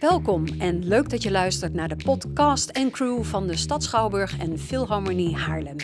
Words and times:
Welkom 0.00 0.46
en 0.58 0.84
leuk 0.84 1.10
dat 1.10 1.22
je 1.22 1.30
luistert 1.30 1.74
naar 1.74 1.88
de 1.88 1.96
podcast 2.04 2.70
en 2.70 2.90
crew 2.90 3.24
van 3.24 3.46
de 3.46 3.56
Stad 3.56 3.82
Schouwburg 3.82 4.38
en 4.38 4.58
Philharmonie 4.58 5.36
Haarlem. 5.36 5.76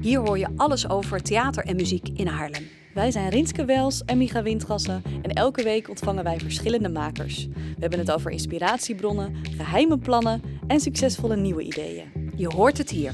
Hier 0.00 0.18
hoor 0.20 0.38
je 0.38 0.48
alles 0.56 0.88
over 0.88 1.22
theater 1.22 1.64
en 1.64 1.76
muziek 1.76 2.08
in 2.08 2.26
Haarlem. 2.26 2.68
Wij 2.94 3.10
zijn 3.10 3.28
Rinske 3.28 3.64
Wels 3.64 4.04
en 4.04 4.18
Micha 4.18 4.42
Windgassen 4.42 5.02
en 5.22 5.30
elke 5.30 5.62
week 5.62 5.88
ontvangen 5.88 6.24
wij 6.24 6.38
verschillende 6.38 6.88
makers. 6.88 7.46
We 7.46 7.80
hebben 7.80 7.98
het 7.98 8.10
over 8.10 8.30
inspiratiebronnen, 8.30 9.36
geheime 9.56 9.98
plannen 9.98 10.42
en 10.66 10.80
succesvolle 10.80 11.36
nieuwe 11.36 11.62
ideeën. 11.62 12.32
Je 12.36 12.48
hoort 12.54 12.78
het 12.78 12.90
hier. 12.90 13.12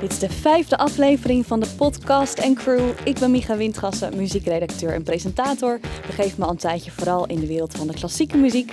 Dit 0.00 0.12
is 0.12 0.18
de 0.18 0.30
vijfde 0.30 0.76
aflevering 0.76 1.46
van 1.46 1.60
de 1.60 1.68
podcast 1.76 2.38
en 2.38 2.54
crew. 2.54 2.88
Ik 3.04 3.18
ben 3.18 3.30
Micha 3.30 3.56
Windgassen, 3.56 4.16
muziekredacteur 4.16 4.92
en 4.92 5.02
presentator. 5.02 5.80
Begeef 6.06 6.38
me 6.38 6.44
al 6.44 6.50
een 6.50 6.56
tijdje 6.56 6.90
vooral 6.90 7.26
in 7.26 7.40
de 7.40 7.46
wereld 7.46 7.76
van 7.76 7.86
de 7.86 7.94
klassieke 7.94 8.36
muziek. 8.36 8.72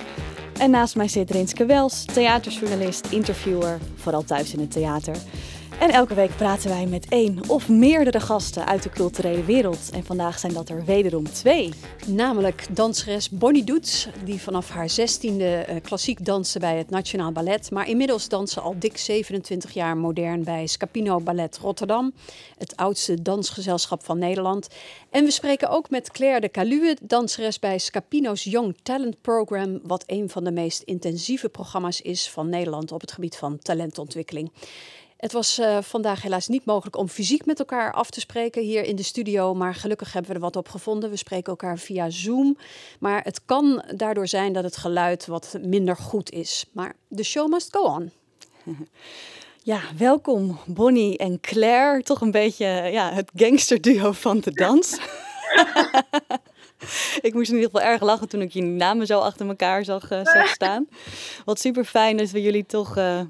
En 0.58 0.70
naast 0.70 0.96
mij 0.96 1.08
zit 1.08 1.30
Rinske 1.30 1.66
Wels, 1.66 2.04
theaterjournalist, 2.04 3.06
interviewer, 3.06 3.78
vooral 3.96 4.24
thuis 4.24 4.52
in 4.52 4.60
het 4.60 4.70
theater. 4.70 5.16
En 5.80 5.90
elke 5.90 6.14
week 6.14 6.36
praten 6.36 6.70
wij 6.70 6.86
met 6.86 7.06
één 7.08 7.40
of 7.48 7.68
meerdere 7.68 8.20
gasten 8.20 8.66
uit 8.66 8.82
de 8.82 8.90
culturele 8.90 9.44
wereld. 9.44 9.90
En 9.92 10.04
vandaag 10.04 10.38
zijn 10.38 10.52
dat 10.52 10.68
er 10.68 10.84
wederom 10.84 11.32
twee. 11.32 11.72
Namelijk 12.06 12.66
danseres 12.70 13.30
Bonnie 13.30 13.64
Doets, 13.64 14.08
die 14.24 14.40
vanaf 14.40 14.70
haar 14.70 14.90
zestiende 14.90 15.66
uh, 15.68 15.76
klassiek 15.82 16.24
danste 16.24 16.58
bij 16.58 16.76
het 16.76 16.90
Nationaal 16.90 17.32
Ballet. 17.32 17.70
Maar 17.70 17.88
inmiddels 17.88 18.28
dansen 18.28 18.62
al 18.62 18.74
dik 18.78 18.98
27 18.98 19.74
jaar 19.74 19.96
modern 19.96 20.44
bij 20.44 20.66
Scapino 20.66 21.20
Ballet 21.20 21.58
Rotterdam. 21.58 22.12
Het 22.58 22.76
oudste 22.76 23.22
dansgezelschap 23.22 24.04
van 24.04 24.18
Nederland. 24.18 24.68
En 25.10 25.24
we 25.24 25.30
spreken 25.30 25.70
ook 25.70 25.90
met 25.90 26.10
Claire 26.10 26.40
de 26.40 26.50
Caluwe, 26.50 26.96
danseres 27.02 27.58
bij 27.58 27.78
Scapino's 27.78 28.44
Young 28.44 28.76
Talent 28.82 29.20
Program. 29.20 29.80
Wat 29.82 30.04
een 30.06 30.30
van 30.30 30.44
de 30.44 30.52
meest 30.52 30.82
intensieve 30.82 31.48
programma's 31.48 32.00
is 32.00 32.30
van 32.30 32.48
Nederland 32.48 32.92
op 32.92 33.00
het 33.00 33.12
gebied 33.12 33.36
van 33.36 33.58
talentontwikkeling. 33.58 34.50
Het 35.16 35.32
was 35.32 35.58
uh, 35.58 35.78
vandaag 35.80 36.22
helaas 36.22 36.48
niet 36.48 36.64
mogelijk 36.64 36.96
om 36.96 37.08
fysiek 37.08 37.46
met 37.46 37.58
elkaar 37.58 37.92
af 37.92 38.10
te 38.10 38.20
spreken 38.20 38.62
hier 38.62 38.84
in 38.84 38.96
de 38.96 39.02
studio. 39.02 39.54
Maar 39.54 39.74
gelukkig 39.74 40.12
hebben 40.12 40.30
we 40.30 40.36
er 40.36 40.42
wat 40.42 40.56
op 40.56 40.68
gevonden. 40.68 41.10
We 41.10 41.16
spreken 41.16 41.50
elkaar 41.50 41.78
via 41.78 42.10
Zoom. 42.10 42.58
Maar 42.98 43.22
het 43.22 43.44
kan 43.44 43.84
daardoor 43.96 44.28
zijn 44.28 44.52
dat 44.52 44.64
het 44.64 44.76
geluid 44.76 45.26
wat 45.26 45.56
minder 45.60 45.96
goed 45.96 46.30
is. 46.30 46.64
Maar 46.72 46.96
de 47.08 47.22
show 47.22 47.50
must 47.50 47.76
go 47.76 47.82
on. 47.82 48.10
Ja, 49.66 49.80
welkom 49.98 50.58
Bonnie 50.66 51.18
en 51.18 51.40
Claire. 51.40 52.02
Toch 52.02 52.20
een 52.20 52.30
beetje 52.30 52.66
ja, 52.66 53.12
het 53.12 53.30
gangsterduo 53.34 54.12
van 54.12 54.40
de 54.40 54.50
dans. 54.50 54.98
ik 57.28 57.34
moest 57.34 57.50
in 57.50 57.54
ieder 57.56 57.70
geval 57.70 57.86
erg 57.86 58.02
lachen 58.02 58.28
toen 58.28 58.40
ik 58.40 58.52
jullie 58.52 58.70
namen 58.70 59.06
zo 59.06 59.18
achter 59.18 59.48
elkaar 59.48 59.84
zag, 59.84 60.10
uh, 60.10 60.24
zag 60.24 60.48
staan. 60.58 60.88
Wat 61.44 61.60
super 61.60 61.84
fijn 61.84 62.16
dat 62.16 62.30
we 62.30 62.42
jullie 62.42 62.66
toch... 62.66 62.96
Uh, 62.96 63.20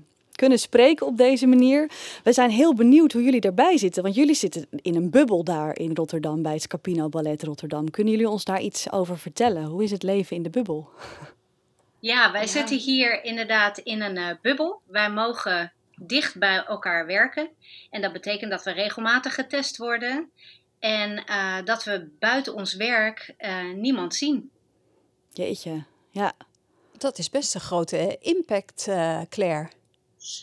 kunnen 0.44 0.62
spreken 0.62 1.06
op 1.06 1.16
deze 1.16 1.46
manier. 1.46 1.90
We 2.22 2.32
zijn 2.32 2.50
heel 2.50 2.74
benieuwd 2.74 3.12
hoe 3.12 3.22
jullie 3.22 3.40
erbij 3.40 3.78
zitten, 3.78 4.02
want 4.02 4.14
jullie 4.14 4.34
zitten 4.34 4.66
in 4.82 4.94
een 4.94 5.10
bubbel 5.10 5.44
daar 5.44 5.78
in 5.78 5.94
Rotterdam 5.94 6.42
bij 6.42 6.52
het 6.52 6.62
Scapino 6.62 7.08
Ballet 7.08 7.42
Rotterdam. 7.42 7.90
Kunnen 7.90 8.12
jullie 8.12 8.28
ons 8.28 8.44
daar 8.44 8.60
iets 8.60 8.92
over 8.92 9.18
vertellen? 9.18 9.64
Hoe 9.64 9.82
is 9.82 9.90
het 9.90 10.02
leven 10.02 10.36
in 10.36 10.42
de 10.42 10.50
bubbel? 10.50 10.88
Ja, 11.98 12.32
wij 12.32 12.46
zitten 12.46 12.78
hier 12.78 13.24
inderdaad 13.24 13.78
in 13.78 14.00
een 14.00 14.16
uh, 14.16 14.30
bubbel. 14.42 14.80
Wij 14.86 15.10
mogen 15.10 15.72
dicht 15.96 16.38
bij 16.38 16.64
elkaar 16.64 17.06
werken. 17.06 17.48
En 17.90 18.02
dat 18.02 18.12
betekent 18.12 18.50
dat 18.50 18.62
we 18.62 18.70
regelmatig 18.70 19.34
getest 19.34 19.76
worden 19.76 20.30
en 20.78 21.24
uh, 21.30 21.56
dat 21.64 21.84
we 21.84 22.08
buiten 22.18 22.54
ons 22.54 22.74
werk 22.74 23.34
uh, 23.38 23.72
niemand 23.74 24.14
zien. 24.14 24.50
Jeetje, 25.32 25.84
ja. 26.10 26.32
Dat 26.98 27.18
is 27.18 27.30
best 27.30 27.54
een 27.54 27.60
grote 27.60 28.18
impact, 28.20 28.84
Claire. 29.28 29.68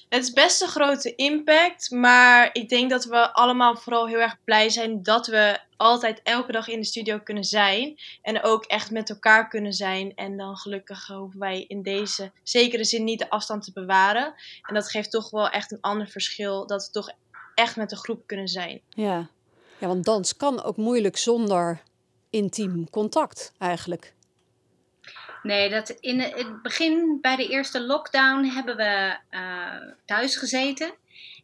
Het 0.10 0.24
is 0.24 0.32
best 0.32 0.62
een 0.62 0.68
grote 0.68 1.16
impact, 1.16 1.92
maar 1.92 2.50
ik 2.54 2.70
denk 2.70 2.90
dat 2.90 3.06
we 3.06 3.34
allemaal 3.34 3.76
vooral 3.76 4.08
heel 4.08 4.20
erg 4.20 4.38
blij 4.44 4.70
zijn 4.70 5.04
dat 5.04 5.28
we 5.28 5.60
altijd 5.78 6.22
elke 6.24 6.52
dag 6.52 6.68
in 6.68 6.80
de 6.80 6.86
studio 6.86 7.20
kunnen 7.20 7.44
zijn. 7.44 8.00
En 8.22 8.44
ook 8.44 8.66
echt 8.66 8.92
met 8.92 9.10
elkaar 9.10 9.48
kunnen 9.48 9.74
zijn. 9.74 10.16
En 10.16 10.38
dan 10.38 10.58
gelukkig 10.58 11.08
hoeven 11.08 11.40
wij 11.40 11.66
in 11.68 11.82
deze 11.82 12.32
zekere 12.44 12.84
zin 12.84 13.04
niet 13.04 13.20
de 13.20 13.30
afstand 13.30 13.64
te 13.64 13.72
bewaren. 13.74 14.34
En 14.62 14.74
dat 14.74 14.90
geeft 14.90 15.12
toch 15.12 15.30
wel 15.30 15.50
echt 15.50 15.72
een 15.72 15.82
ander 15.82 16.08
verschil, 16.08 16.68
dat 16.68 16.86
we 16.86 16.92
toch 16.92 17.12
echt 17.56 17.76
met 17.76 17.92
een 17.92 17.98
groep 17.98 18.28
kunnen 18.28 18.48
zijn. 18.48 18.82
Ja, 18.90 19.30
ja 19.78 19.88
want 19.88 20.06
dans 20.06 20.38
kan 20.38 20.64
ook 20.64 20.78
moeilijk 20.78 21.18
zonder 21.18 21.82
intiem 22.30 22.90
contact 22.90 23.54
eigenlijk. 23.58 24.14
Nee, 25.44 25.70
dat 25.70 25.90
in 25.90 26.20
het 26.20 26.62
begin 26.62 27.18
bij 27.22 27.36
de 27.36 27.48
eerste 27.48 27.82
lockdown 27.82 28.44
hebben 28.44 28.76
we 28.76 29.18
uh, 29.32 29.94
thuis 30.06 30.36
gezeten. 30.36 30.94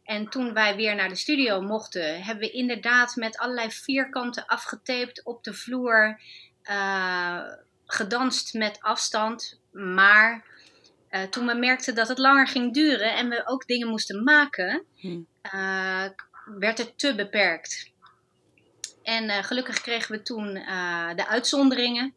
En 0.04 0.28
toen 0.28 0.52
wij 0.52 0.76
weer 0.76 0.94
naar 0.94 1.08
de 1.08 1.14
studio 1.14 1.60
mochten, 1.60 2.22
hebben 2.22 2.48
we 2.48 2.50
inderdaad 2.50 3.16
met 3.16 3.38
allerlei 3.38 3.70
vierkanten 3.70 4.46
afgetaped 4.46 5.24
op 5.24 5.44
de 5.44 5.54
vloer. 5.54 6.20
Uh, 6.64 7.42
gedanst 7.86 8.54
met 8.54 8.80
afstand. 8.80 9.60
Maar 9.70 10.44
uh, 11.10 11.22
toen 11.22 11.46
we 11.46 11.54
merkten 11.54 11.94
dat 11.94 12.08
het 12.08 12.18
langer 12.18 12.48
ging 12.48 12.74
duren 12.74 13.14
en 13.14 13.28
we 13.28 13.42
ook 13.46 13.66
dingen 13.66 13.88
moesten 13.88 14.24
maken, 14.24 14.84
hm. 14.96 15.20
werd 16.58 16.78
het 16.78 16.98
te 16.98 17.14
beperkt. 17.14 17.90
En 19.02 19.44
gelukkig 19.44 19.80
kregen 19.80 20.12
we 20.12 20.22
toen 20.22 20.54
de 21.14 21.26
uitzonderingen. 21.28 22.14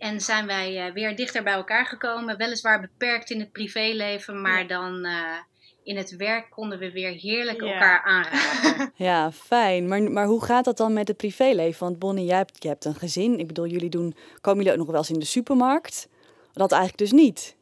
En 0.00 0.20
zijn 0.20 0.46
wij 0.46 0.86
uh, 0.86 0.92
weer 0.92 1.16
dichter 1.16 1.42
bij 1.42 1.52
elkaar 1.52 1.86
gekomen. 1.86 2.36
Weliswaar 2.36 2.80
beperkt 2.80 3.30
in 3.30 3.40
het 3.40 3.52
privéleven, 3.52 4.40
maar 4.40 4.66
dan 4.66 5.06
uh, 5.06 5.36
in 5.82 5.96
het 5.96 6.16
werk 6.16 6.50
konden 6.50 6.78
we 6.78 6.92
weer 6.92 7.10
heerlijk 7.10 7.60
ja. 7.60 7.72
elkaar 7.72 8.02
aanraken. 8.02 8.92
Ja, 9.06 9.32
fijn. 9.32 9.88
Maar, 9.88 10.02
maar 10.02 10.26
hoe 10.26 10.44
gaat 10.44 10.64
dat 10.64 10.76
dan 10.76 10.92
met 10.92 11.08
het 11.08 11.16
privéleven? 11.16 11.84
Want 11.84 11.98
Bonnie, 11.98 12.24
jij 12.24 12.36
hebt, 12.36 12.62
je 12.62 12.68
hebt 12.68 12.84
een 12.84 12.94
gezin. 12.94 13.38
Ik 13.38 13.46
bedoel, 13.46 13.66
jullie 13.66 13.90
doen, 13.90 14.16
komen 14.40 14.58
jullie 14.64 14.72
ook 14.72 14.84
nog 14.84 14.90
wel 14.90 15.00
eens 15.00 15.10
in 15.10 15.18
de 15.18 15.24
supermarkt? 15.24 16.08
Dat 16.52 16.72
eigenlijk 16.72 17.02
dus 17.02 17.12
niet. 17.12 17.56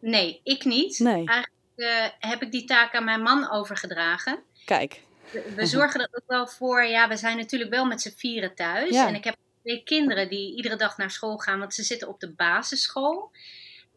Nee, 0.00 0.40
ik 0.44 0.64
niet. 0.64 0.98
Nee. 0.98 1.26
Eigenlijk 1.26 1.50
uh, 1.76 2.04
heb 2.18 2.42
ik 2.42 2.52
die 2.52 2.64
taak 2.64 2.94
aan 2.94 3.04
mijn 3.04 3.22
man 3.22 3.50
overgedragen. 3.50 4.42
Kijk. 4.64 5.00
We, 5.32 5.52
we 5.56 5.66
zorgen 5.66 6.00
er 6.00 6.08
ook 6.12 6.26
wel 6.26 6.46
voor. 6.46 6.84
Ja, 6.84 7.08
we 7.08 7.16
zijn 7.16 7.36
natuurlijk 7.36 7.70
wel 7.70 7.84
met 7.84 8.00
z'n 8.00 8.14
vieren 8.16 8.54
thuis. 8.54 8.90
Ja. 8.90 9.08
En 9.08 9.14
ik 9.14 9.24
heb 9.24 9.36
twee 9.62 9.82
kinderen 9.84 10.28
die 10.28 10.56
iedere 10.56 10.76
dag 10.76 10.96
naar 10.96 11.10
school 11.10 11.36
gaan, 11.36 11.58
want 11.58 11.74
ze 11.74 11.82
zitten 11.82 12.08
op 12.08 12.20
de 12.20 12.32
basisschool. 12.32 13.30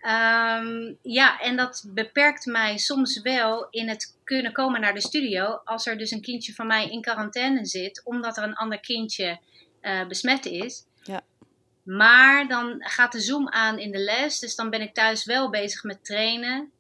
Um, 0.02 0.98
ja, 1.02 1.40
en 1.40 1.56
dat 1.56 1.86
beperkt 1.88 2.46
mij 2.46 2.78
soms 2.78 3.22
wel 3.22 3.68
in 3.70 3.90
het 3.90 4.18
kunnen 4.24 4.52
komen 4.52 4.82
naar 4.82 4.94
de 4.94 5.02
studio 5.02 5.62
als 5.64 5.86
er 5.86 5.98
dus 5.98 6.12
een 6.12 6.22
kindje 6.22 6.54
van 6.54 6.68
mij 6.68 6.90
in 6.90 7.02
quarantaine 7.02 7.66
zit, 7.66 8.02
omdat 8.04 8.38
er 8.38 8.44
een 8.44 8.56
ander 8.56 8.80
kindje 8.80 9.40
uh, 9.82 10.08
besmet 10.08 10.46
is. 10.46 10.86
Ja. 11.04 11.22
Maar 11.84 12.48
dan 12.48 12.76
gaat 12.80 13.12
de 13.12 13.20
Zoom 13.20 13.50
aan 13.50 13.80
in 13.80 13.92
de 13.92 14.00
les, 14.00 14.40
dus 14.40 14.56
dan 14.56 14.70
ben 14.70 14.82
ik 14.82 14.94
thuis 14.94 15.26
wel 15.26 15.50
bezig 15.50 15.84
met 15.84 16.06
trainen. 16.06 16.72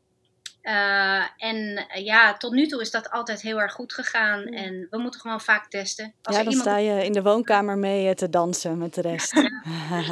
Uh, 0.63 1.23
en 1.37 1.85
uh, 1.95 2.05
ja, 2.05 2.37
tot 2.37 2.51
nu 2.51 2.67
toe 2.67 2.81
is 2.81 2.91
dat 2.91 3.09
altijd 3.09 3.41
heel 3.41 3.61
erg 3.61 3.73
goed 3.73 3.93
gegaan. 3.93 4.39
Mm. 4.39 4.53
En 4.53 4.87
we 4.89 4.97
moeten 4.97 5.19
gewoon 5.19 5.41
vaak 5.41 5.69
testen. 5.69 6.13
Als 6.21 6.35
ja, 6.35 6.43
dan 6.43 6.51
iemand... 6.51 6.69
sta 6.69 6.77
je 6.77 7.05
in 7.05 7.11
de 7.11 7.21
woonkamer 7.21 7.77
mee 7.77 8.07
eh, 8.07 8.15
te 8.15 8.29
dansen 8.29 8.77
met 8.77 8.93
de 8.93 9.01
rest. 9.01 9.33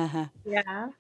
ja. 0.44 0.92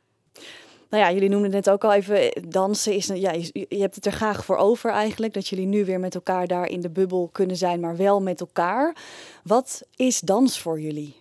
Nou 0.89 1.03
ja, 1.03 1.11
jullie 1.11 1.29
noemden 1.29 1.51
net 1.51 1.69
ook 1.69 1.83
al 1.83 1.93
even, 1.93 2.31
dansen 2.49 2.93
is, 2.93 3.07
ja, 3.07 3.31
je, 3.31 3.65
je, 3.69 3.79
hebt 3.79 3.95
het 3.95 4.05
er 4.05 4.11
graag 4.11 4.45
voor 4.45 4.57
over 4.57 4.91
eigenlijk, 4.91 5.33
dat 5.33 5.47
jullie 5.47 5.65
nu 5.65 5.85
weer 5.85 5.99
met 5.99 6.15
elkaar 6.15 6.47
daar 6.47 6.67
in 6.67 6.81
de 6.81 6.89
bubbel 6.89 7.29
kunnen 7.31 7.55
zijn, 7.55 7.79
maar 7.79 7.97
wel 7.97 8.21
met 8.21 8.39
elkaar. 8.39 8.95
Wat 9.43 9.81
is 9.95 10.19
dans 10.19 10.59
voor 10.59 10.79
jullie? 10.79 11.15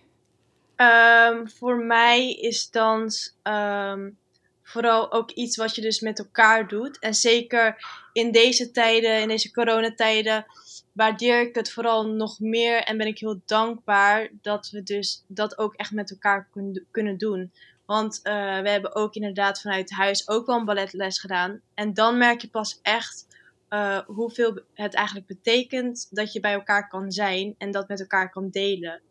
Um, 0.75 1.49
voor 1.49 1.77
mij 1.77 2.31
is 2.31 2.69
dans 2.69 3.37
um, 3.43 4.17
vooral 4.63 5.11
ook 5.11 5.31
iets 5.31 5.57
wat 5.57 5.75
je 5.75 5.81
dus 5.81 5.99
met 5.99 6.19
elkaar 6.19 6.67
doet. 6.67 6.99
En 6.99 7.13
zeker 7.13 7.85
in 8.13 8.31
deze 8.31 8.71
tijden, 8.71 9.21
in 9.21 9.27
deze 9.27 9.51
coronatijden, 9.51 10.45
waardeer 10.91 11.41
ik 11.41 11.55
het 11.55 11.71
vooral 11.71 12.07
nog 12.07 12.39
meer 12.39 12.83
en 12.83 12.97
ben 12.97 13.07
ik 13.07 13.19
heel 13.19 13.41
dankbaar 13.45 14.29
dat 14.41 14.69
we 14.69 14.83
dus 14.83 15.23
dat 15.27 15.57
ook 15.57 15.73
echt 15.73 15.91
met 15.91 16.11
elkaar 16.11 16.49
kunnen 16.91 17.17
doen. 17.17 17.51
Want 17.85 18.19
uh, 18.23 18.33
we 18.59 18.69
hebben 18.69 18.95
ook 18.95 19.13
inderdaad 19.13 19.61
vanuit 19.61 19.91
huis 19.91 20.29
ook 20.29 20.45
wel 20.45 20.57
een 20.57 20.65
balletles 20.65 21.19
gedaan. 21.19 21.61
En 21.73 21.93
dan 21.93 22.17
merk 22.17 22.41
je 22.41 22.49
pas 22.49 22.79
echt 22.81 23.27
uh, 23.69 23.99
hoeveel 23.99 24.59
het 24.73 24.93
eigenlijk 24.93 25.27
betekent 25.27 26.07
dat 26.09 26.33
je 26.33 26.39
bij 26.39 26.53
elkaar 26.53 26.87
kan 26.87 27.11
zijn 27.11 27.55
en 27.57 27.71
dat 27.71 27.87
met 27.87 27.99
elkaar 27.99 28.29
kan 28.29 28.49
delen. 28.49 29.01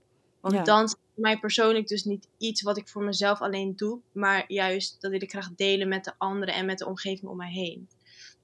Want 0.41 0.55
ja. 0.55 0.63
dans 0.63 0.93
is 0.93 0.99
voor 1.15 1.23
mij 1.23 1.39
persoonlijk 1.39 1.89
dus 1.89 2.05
niet 2.05 2.29
iets 2.39 2.63
wat 2.63 2.77
ik 2.77 2.89
voor 2.89 3.03
mezelf 3.03 3.41
alleen 3.41 3.77
doe, 3.77 4.01
maar 4.13 4.45
juist 4.49 5.01
dat 5.01 5.11
wil 5.11 5.23
ik 5.23 5.31
graag 5.31 5.55
delen 5.57 5.89
met 5.89 6.05
de 6.05 6.13
anderen 6.19 6.55
en 6.55 6.67
met 6.67 6.79
de 6.79 6.87
omgeving 6.87 7.31
om 7.31 7.37
mij 7.37 7.53
heen. 7.53 7.89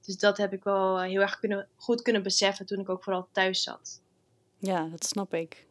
Dus 0.07 0.17
dat 0.17 0.37
heb 0.37 0.53
ik 0.53 0.63
wel 0.63 1.01
heel 1.01 1.21
erg 1.21 1.39
kunnen, 1.39 1.67
goed 1.75 2.01
kunnen 2.01 2.23
beseffen 2.23 2.65
toen 2.65 2.79
ik 2.79 2.89
ook 2.89 3.03
vooral 3.03 3.27
thuis 3.31 3.63
zat. 3.63 4.01
Ja, 4.57 4.87
dat 4.91 5.05
snap 5.05 5.33
ik. 5.33 5.65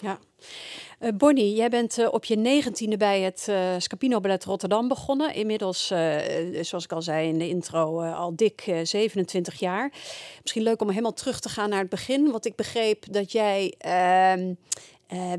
Ja. 0.00 0.18
Uh, 1.00 1.10
Bonnie, 1.16 1.54
jij 1.54 1.68
bent 1.68 1.98
uh, 1.98 2.12
op 2.12 2.24
je 2.24 2.36
negentiende 2.36 2.96
bij 2.96 3.20
het 3.20 3.46
uh, 3.50 3.74
Scapino 3.78 4.20
Ballet 4.20 4.44
Rotterdam 4.44 4.88
begonnen. 4.88 5.34
Inmiddels, 5.34 5.86
zoals 6.60 6.84
ik 6.84 6.92
al 6.92 7.02
zei 7.02 7.28
in 7.28 7.38
de 7.38 7.48
intro, 7.48 8.02
al 8.02 8.36
dik 8.36 8.72
27 8.82 9.58
jaar. 9.58 9.92
Misschien 10.42 10.62
leuk 10.62 10.80
om 10.80 10.88
helemaal 10.88 11.12
terug 11.12 11.40
te 11.40 11.48
gaan 11.48 11.68
naar 11.68 11.80
het 11.80 11.88
begin. 11.88 12.30
Want 12.30 12.46
ik 12.46 12.56
begreep 12.56 13.12
dat 13.12 13.32
jij 13.32 13.74
ehm, 13.78 14.54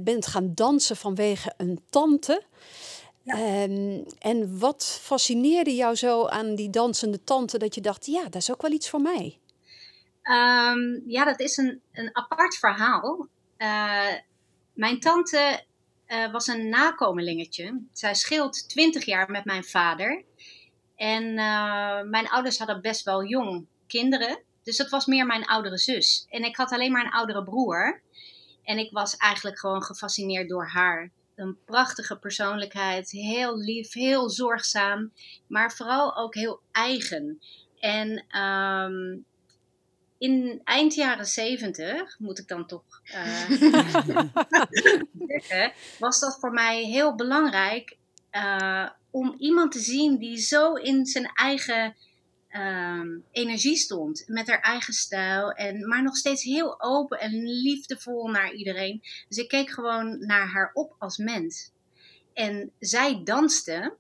bent 0.04 0.28
gaan 0.28 0.52
dansen 0.54 0.96
vanwege 0.96 1.54
een 1.58 1.80
tante. 1.90 2.44
Ja. 3.28 3.64
Um, 3.64 4.06
en 4.20 4.60
wat 4.60 5.00
fascineerde 5.02 5.76
jou 5.76 5.96
zo 5.96 6.28
aan 6.28 6.56
die 6.56 6.70
dansende 6.70 7.24
tante 7.24 7.58
dat 7.58 7.76
je 7.76 7.82
dacht, 7.82 8.06
ja, 8.06 8.24
dat 8.24 8.36
is 8.36 8.52
ook 8.52 8.62
wel 8.62 8.72
iets 8.72 8.90
voor 8.90 9.02
mij? 9.02 9.40
Um, 10.24 11.04
ja, 11.08 11.26
dat 11.26 11.40
is 11.40 11.58
een, 11.58 11.82
een 11.92 12.10
apart 12.16 12.56
verhaal. 12.56 13.28
Mijn 14.74 15.00
tante 15.00 15.64
uh, 16.08 16.32
was 16.32 16.48
een 16.48 16.70
nakomelingetje. 16.70 17.82
Zij 17.94 18.16
scheelt 18.16 18.70
20 18.70 19.06
jaar 19.06 19.32
met 19.32 19.46
mijn 19.46 19.64
vader. 19.64 20.24
En 20.96 21.24
uh, 21.24 22.02
mijn 22.02 22.30
ouders 22.30 22.58
hadden 22.58 22.82
best 22.82 23.06
wel 23.06 23.26
jong 23.26 23.66
kinderen. 23.88 24.42
Dus 24.64 24.78
dat 24.78 24.90
was 24.90 25.06
meer 25.06 25.26
mijn 25.26 25.46
oudere 25.46 25.78
zus. 25.78 26.26
En 26.30 26.44
ik 26.44 26.56
had 26.56 26.72
alleen 26.72 26.92
maar 26.92 27.06
een 27.06 27.12
oudere 27.12 27.44
broer. 27.44 28.02
En 28.64 28.78
ik 28.78 28.92
was 28.92 29.18
eigenlijk 29.18 29.60
gewoon 29.60 29.84
gefascineerd 29.84 30.50
door 30.50 30.68
haar. 30.68 31.12
Een 31.38 31.58
prachtige 31.66 32.18
persoonlijkheid, 32.20 33.12
heel 33.12 33.58
lief, 33.58 33.94
heel 33.94 34.30
zorgzaam, 34.30 35.12
maar 35.48 35.72
vooral 35.72 36.16
ook 36.16 36.36
heel 36.36 36.62
eigen. 36.72 37.42
En 37.80 38.40
um, 38.42 39.26
in 40.18 40.62
eind 40.64 40.94
jaren 40.94 41.26
zeventig, 41.26 42.20
moet 42.20 42.40
ik 42.40 42.48
dan 42.48 42.68
toch 42.68 43.02
uh, 43.04 43.50
zeggen, 45.28 45.74
was 46.00 46.20
dat 46.20 46.38
voor 46.40 46.52
mij 46.52 46.84
heel 46.84 47.16
belangrijk 47.16 47.98
uh, 48.32 48.90
om 49.12 49.36
iemand 49.38 49.72
te 49.72 49.80
zien 49.80 50.18
die 50.18 50.38
zo 50.38 50.74
in 50.74 51.06
zijn 51.06 51.32
eigen 51.34 51.96
uh, 52.58 53.20
energie 53.32 53.76
stond, 53.76 54.24
met 54.28 54.48
haar 54.48 54.60
eigen 54.62 54.94
stijl, 54.94 55.52
en, 55.52 55.88
maar 55.88 56.04
nog 56.04 56.16
steeds 56.18 56.44
heel 56.44 56.82
open 56.82 57.20
en 57.20 57.44
liefdevol 57.48 58.28
naar 58.28 58.54
iedereen. 58.54 59.02
Dus 59.28 59.38
ik 59.38 59.48
keek 59.48 59.70
gewoon 59.70 60.26
naar 60.26 60.48
haar 60.48 60.72
op 60.74 60.96
als 60.98 61.18
mens. 61.18 61.72
En 62.34 62.72
zij 62.80 63.22
danste, 63.24 63.96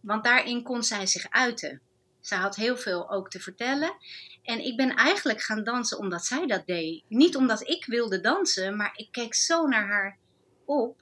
want 0.00 0.24
daarin 0.24 0.62
kon 0.62 0.82
zij 0.82 1.06
zich 1.06 1.30
uiten. 1.30 1.80
Zij 2.20 2.38
had 2.38 2.56
heel 2.56 2.76
veel 2.76 3.10
ook 3.10 3.30
te 3.30 3.40
vertellen. 3.40 3.96
En 4.42 4.64
ik 4.64 4.76
ben 4.76 4.94
eigenlijk 4.94 5.40
gaan 5.40 5.64
dansen 5.64 5.98
omdat 5.98 6.24
zij 6.24 6.46
dat 6.46 6.66
deed. 6.66 7.04
Niet 7.08 7.36
omdat 7.36 7.68
ik 7.68 7.84
wilde 7.86 8.20
dansen, 8.20 8.76
maar 8.76 8.92
ik 8.96 9.08
keek 9.10 9.34
zo 9.34 9.66
naar 9.66 9.86
haar 9.86 10.18
op. 10.64 11.00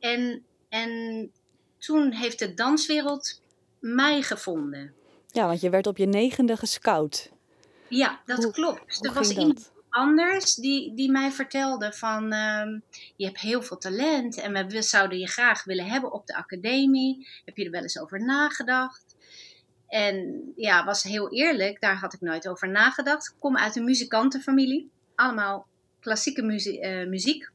En, 0.00 0.44
en 0.68 1.32
toen 1.78 2.12
heeft 2.12 2.38
de 2.38 2.54
danswereld 2.54 3.42
mij 3.78 4.22
gevonden. 4.22 4.94
Ja, 5.32 5.46
want 5.46 5.60
je 5.60 5.70
werd 5.70 5.86
op 5.86 5.96
je 5.96 6.06
negende 6.06 6.56
gescout. 6.56 7.30
Ja, 7.88 8.20
dat 8.24 8.50
klopt. 8.50 9.06
er 9.06 9.12
was 9.12 9.30
iemand 9.30 9.72
anders 9.92 10.54
die, 10.54 10.94
die 10.94 11.10
mij 11.10 11.30
vertelde 11.30 11.92
van... 11.92 12.32
Ehm, 12.32 12.78
je 13.16 13.24
hebt 13.24 13.40
heel 13.40 13.62
veel 13.62 13.78
talent 13.78 14.36
en 14.36 14.68
we 14.68 14.82
zouden 14.82 15.18
je 15.18 15.28
graag 15.28 15.64
willen 15.64 15.86
hebben 15.86 16.12
op 16.12 16.26
de 16.26 16.34
academie. 16.34 17.28
Heb 17.44 17.56
je 17.56 17.64
er 17.64 17.70
wel 17.70 17.82
eens 17.82 17.98
over 17.98 18.24
nagedacht? 18.24 19.16
En 19.88 20.42
ja, 20.56 20.84
was 20.84 21.02
heel 21.02 21.30
eerlijk, 21.30 21.80
daar 21.80 21.96
had 21.96 22.12
ik 22.12 22.20
nooit 22.20 22.48
over 22.48 22.68
nagedacht. 22.68 23.28
Ik 23.28 23.34
kom 23.38 23.56
uit 23.56 23.76
een 23.76 23.84
muzikantenfamilie, 23.84 24.90
allemaal 25.14 25.66
klassieke 26.00 26.42
muzie 26.42 26.82
uh, 26.82 27.08
muziek. 27.08 27.50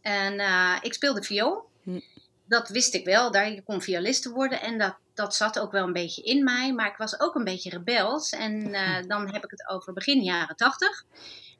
En 0.00 0.34
uh, 0.34 0.76
ik 0.80 0.94
speelde 0.94 1.22
viool. 1.22 1.68
Hm. 1.82 2.00
Dat 2.44 2.68
wist 2.68 2.94
ik 2.94 3.04
wel, 3.04 3.30
daar 3.30 3.52
je 3.52 3.62
kon 3.62 3.82
violiste 3.82 4.30
worden. 4.30 4.60
En 4.60 4.78
dat, 4.78 4.96
dat 5.14 5.34
zat 5.34 5.58
ook 5.58 5.72
wel 5.72 5.86
een 5.86 5.92
beetje 5.92 6.22
in 6.22 6.44
mij. 6.44 6.72
Maar 6.72 6.86
ik 6.86 6.96
was 6.96 7.20
ook 7.20 7.34
een 7.34 7.44
beetje 7.44 7.70
rebels. 7.70 8.30
En 8.30 8.68
uh, 8.68 8.96
dan 9.06 9.32
heb 9.32 9.44
ik 9.44 9.50
het 9.50 9.68
over 9.68 9.92
begin 9.92 10.22
jaren 10.22 10.56
tachtig. 10.56 11.04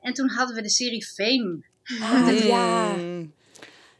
En 0.01 0.13
toen 0.13 0.29
hadden 0.29 0.55
we 0.55 0.61
de 0.61 0.69
serie 0.69 1.05
Fame. 1.05 1.63
Ah, 2.01 2.39
ja. 2.43 2.95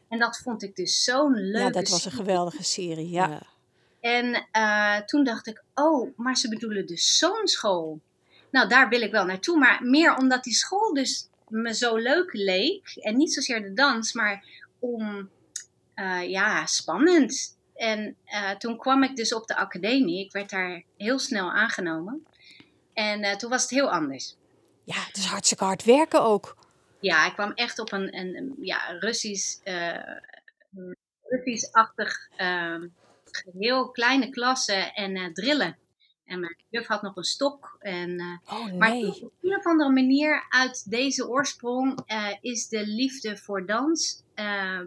En 0.08 0.18
dat 0.18 0.38
vond 0.38 0.62
ik 0.62 0.76
dus 0.76 1.04
zo'n 1.04 1.34
leuke 1.34 1.58
Ja, 1.58 1.70
dat 1.70 1.88
was 1.88 2.04
een 2.04 2.12
geweldige 2.12 2.62
serie, 2.62 3.10
ja. 3.10 3.28
ja. 3.28 3.42
En 4.00 4.46
uh, 4.52 5.06
toen 5.06 5.24
dacht 5.24 5.46
ik, 5.46 5.62
oh, 5.74 6.18
maar 6.18 6.36
ze 6.36 6.48
bedoelen 6.48 6.86
dus 6.86 7.18
zo'n 7.18 7.46
school. 7.48 8.00
Nou, 8.50 8.68
daar 8.68 8.88
wil 8.88 9.00
ik 9.00 9.10
wel 9.10 9.24
naartoe, 9.24 9.58
maar 9.58 9.80
meer 9.82 10.16
omdat 10.16 10.44
die 10.44 10.54
school 10.54 10.94
dus 10.94 11.28
me 11.48 11.74
zo 11.74 11.96
leuk 11.96 12.32
leek. 12.32 12.96
En 13.00 13.16
niet 13.16 13.32
zozeer 13.32 13.62
de 13.62 13.72
dans, 13.72 14.12
maar 14.12 14.44
om, 14.78 15.30
uh, 15.96 16.30
ja, 16.30 16.66
spannend. 16.66 17.53
En 17.74 18.16
uh, 18.26 18.50
toen 18.50 18.78
kwam 18.78 19.02
ik 19.02 19.16
dus 19.16 19.34
op 19.34 19.46
de 19.46 19.56
academie. 19.56 20.24
Ik 20.24 20.32
werd 20.32 20.50
daar 20.50 20.82
heel 20.96 21.18
snel 21.18 21.52
aangenomen. 21.52 22.26
En 22.92 23.38
toen 23.38 23.50
was 23.50 23.62
het 23.62 23.70
heel 23.70 23.90
anders. 23.90 24.36
Ja, 24.84 25.04
het 25.06 25.16
is 25.16 25.24
hartstikke 25.24 25.64
hard 25.64 25.84
werken 25.84 26.22
ook. 26.22 26.56
Ja, 27.00 27.26
ik 27.26 27.32
kwam 27.32 27.52
echt 27.52 27.78
op 27.78 27.92
een, 27.92 28.16
een, 28.16 28.54
ja, 28.60 28.86
Russisch, 28.98 29.58
Russisch-achtig 31.22 32.28
ehm, 32.36 32.88
heel 33.58 33.90
kleine 33.90 34.30
klassen 34.30 34.94
en 34.94 35.34
drillen. 35.34 35.78
En 36.24 36.40
mijn 36.40 36.56
juf 36.68 36.86
had 36.86 37.02
nog 37.02 37.16
een 37.16 37.24
stok. 37.24 37.76
En, 37.80 38.40
oh, 38.46 38.64
nee. 38.64 38.76
Maar 38.76 38.92
op 38.92 39.32
een 39.40 39.56
of 39.56 39.66
andere 39.66 39.90
manier 39.90 40.46
uit 40.48 40.90
deze 40.90 41.28
oorsprong 41.28 41.98
is 42.40 42.68
de 42.68 42.86
liefde 42.86 43.36
voor 43.36 43.66
dans 43.66 44.22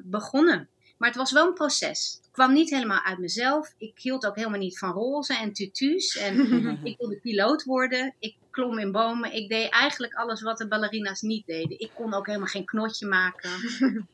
begonnen. 0.04 0.70
Maar 0.98 1.10
het 1.10 1.18
was 1.18 1.32
wel 1.32 1.48
een 1.48 1.54
proces. 1.54 2.20
Kwam 2.38 2.54
niet 2.54 2.70
helemaal 2.70 3.04
uit 3.04 3.18
mezelf. 3.18 3.74
Ik 3.78 3.94
hield 3.96 4.26
ook 4.26 4.36
helemaal 4.36 4.60
niet 4.60 4.78
van 4.78 4.92
roze 4.92 5.38
en 5.38 5.54
tutus. 5.54 6.18
En 6.18 6.40
ik 6.84 6.98
wilde 6.98 7.20
piloot 7.20 7.64
worden. 7.64 8.14
Ik 8.20 8.36
klom 8.52 8.80
in 8.80 8.92
bomen. 8.92 9.34
Ik 9.34 9.50
deed 9.50 9.70
eigenlijk 9.70 10.14
alles 10.14 10.42
wat 10.42 10.58
de 10.58 10.68
ballerina's 10.68 11.22
niet 11.22 11.46
deden. 11.46 11.80
Ik 11.80 11.90
kon 11.94 12.14
ook 12.14 12.26
helemaal 12.26 12.48
geen 12.48 12.66
knotje 12.66 13.08
maken. 13.08 13.50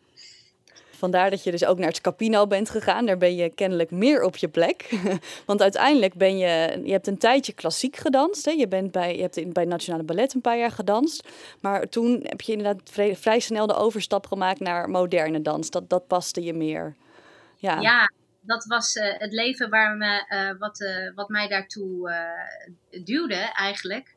Vandaar 0.92 1.30
dat 1.30 1.44
je 1.44 1.52
dus 1.52 1.66
ook 1.66 1.78
naar 1.78 1.88
het 1.88 1.96
Scapino 1.96 2.48
bent 2.48 2.70
gegaan. 2.70 3.06
Daar 3.06 3.18
ben 3.18 3.36
je 3.36 3.50
kennelijk 3.50 3.92
meer 3.92 4.24
op 4.24 4.36
je 4.36 4.48
plek. 4.48 4.90
Want 5.46 5.62
uiteindelijk 5.62 6.14
ben 6.14 6.38
je, 6.38 6.81
je 6.84 6.92
hebt 6.92 7.08
een 7.08 7.18
tijdje 7.18 7.54
klassiek 7.54 7.96
gedanst. 7.96 8.46
Hè? 8.46 8.52
Je, 8.52 8.68
bent 8.68 8.92
bij, 8.92 9.16
je 9.16 9.22
hebt 9.22 9.38
in, 9.38 9.54
bij 9.54 9.66
Nationale 9.66 10.04
Ballet 10.04 10.34
een 10.34 10.42
paar 10.42 10.58
jaar 10.58 10.72
gedanst. 10.72 11.28
Maar 11.60 11.90
toen 11.90 12.19
heb 12.24 12.42
je 12.42 12.52
inderdaad 12.52 12.90
vrij, 12.90 13.16
vrij 13.16 13.40
snel 13.40 13.68
de 13.68 13.76
overstap 13.76 14.28
gemaakt 14.28 14.60
naar 14.60 14.90
moderne 14.90 15.42
dans. 15.42 15.69
Dat, 15.69 15.90
dat 15.90 16.08
paste 16.08 16.44
je 16.44 16.54
meer. 16.54 16.96
Ja, 17.63 17.80
ja 17.80 18.12
dat 18.42 18.65
was 18.65 18.95
uh, 18.95 19.13
het 19.18 19.33
leven 19.33 19.69
waar 19.69 19.95
me, 19.95 20.25
uh, 20.30 20.59
wat, 20.59 20.81
uh, 20.81 21.11
wat 21.16 21.30
mij 21.30 21.47
daartoe 21.47 22.14
duwde 23.04 23.52
eigenlijk. 23.54 24.16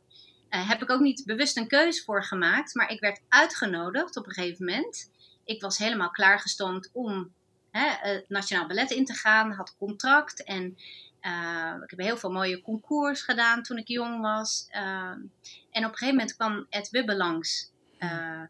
heb 0.48 0.82
ik 0.82 0.90
ook 0.90 1.00
niet 1.00 1.24
bewust 1.24 1.56
een 1.56 1.68
keuze 1.68 2.02
voor 2.04 2.24
gemaakt. 2.24 2.74
Maar 2.74 2.90
ik 2.90 3.00
werd 3.00 3.20
uitgenodigd 3.28 4.16
op 4.16 4.26
een 4.26 4.32
gegeven 4.32 4.64
moment 4.64 5.10
ik 5.46 5.60
was 5.60 5.78
helemaal 5.78 6.10
klaargestoomd 6.10 6.90
om 6.92 7.32
hè, 7.70 8.10
het 8.10 8.28
Nationaal 8.28 8.66
Ballet 8.66 8.90
in 8.90 9.04
te 9.04 9.12
gaan. 9.12 9.52
Had 9.52 9.74
contract 9.78 10.44
en 10.44 10.76
uh, 11.22 11.74
ik 11.82 11.90
heb 11.90 11.98
heel 11.98 12.16
veel 12.16 12.30
mooie 12.30 12.62
concours 12.62 13.22
gedaan 13.22 13.62
toen 13.62 13.78
ik 13.78 13.88
jong 13.88 14.20
was. 14.20 14.68
Uh, 14.70 14.80
en 15.70 15.84
op 15.84 15.90
een 15.90 15.96
gegeven 15.96 16.14
moment 16.14 16.36
kwam 16.36 16.66
Ed 16.70 16.90
Wibbe 16.90 17.16
langs. 17.16 17.70
Uh, 17.98 18.42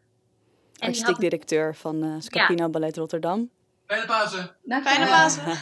Artistiek 0.77 1.17
directeur 1.17 1.75
van 1.75 2.21
Scapino 2.21 2.63
ja. 2.63 2.69
Ballet 2.69 2.97
Rotterdam. 2.97 3.49
Fijne 3.87 4.05
Pasen. 4.05 4.55
Fijne 4.83 5.05
Pasen. 5.05 5.57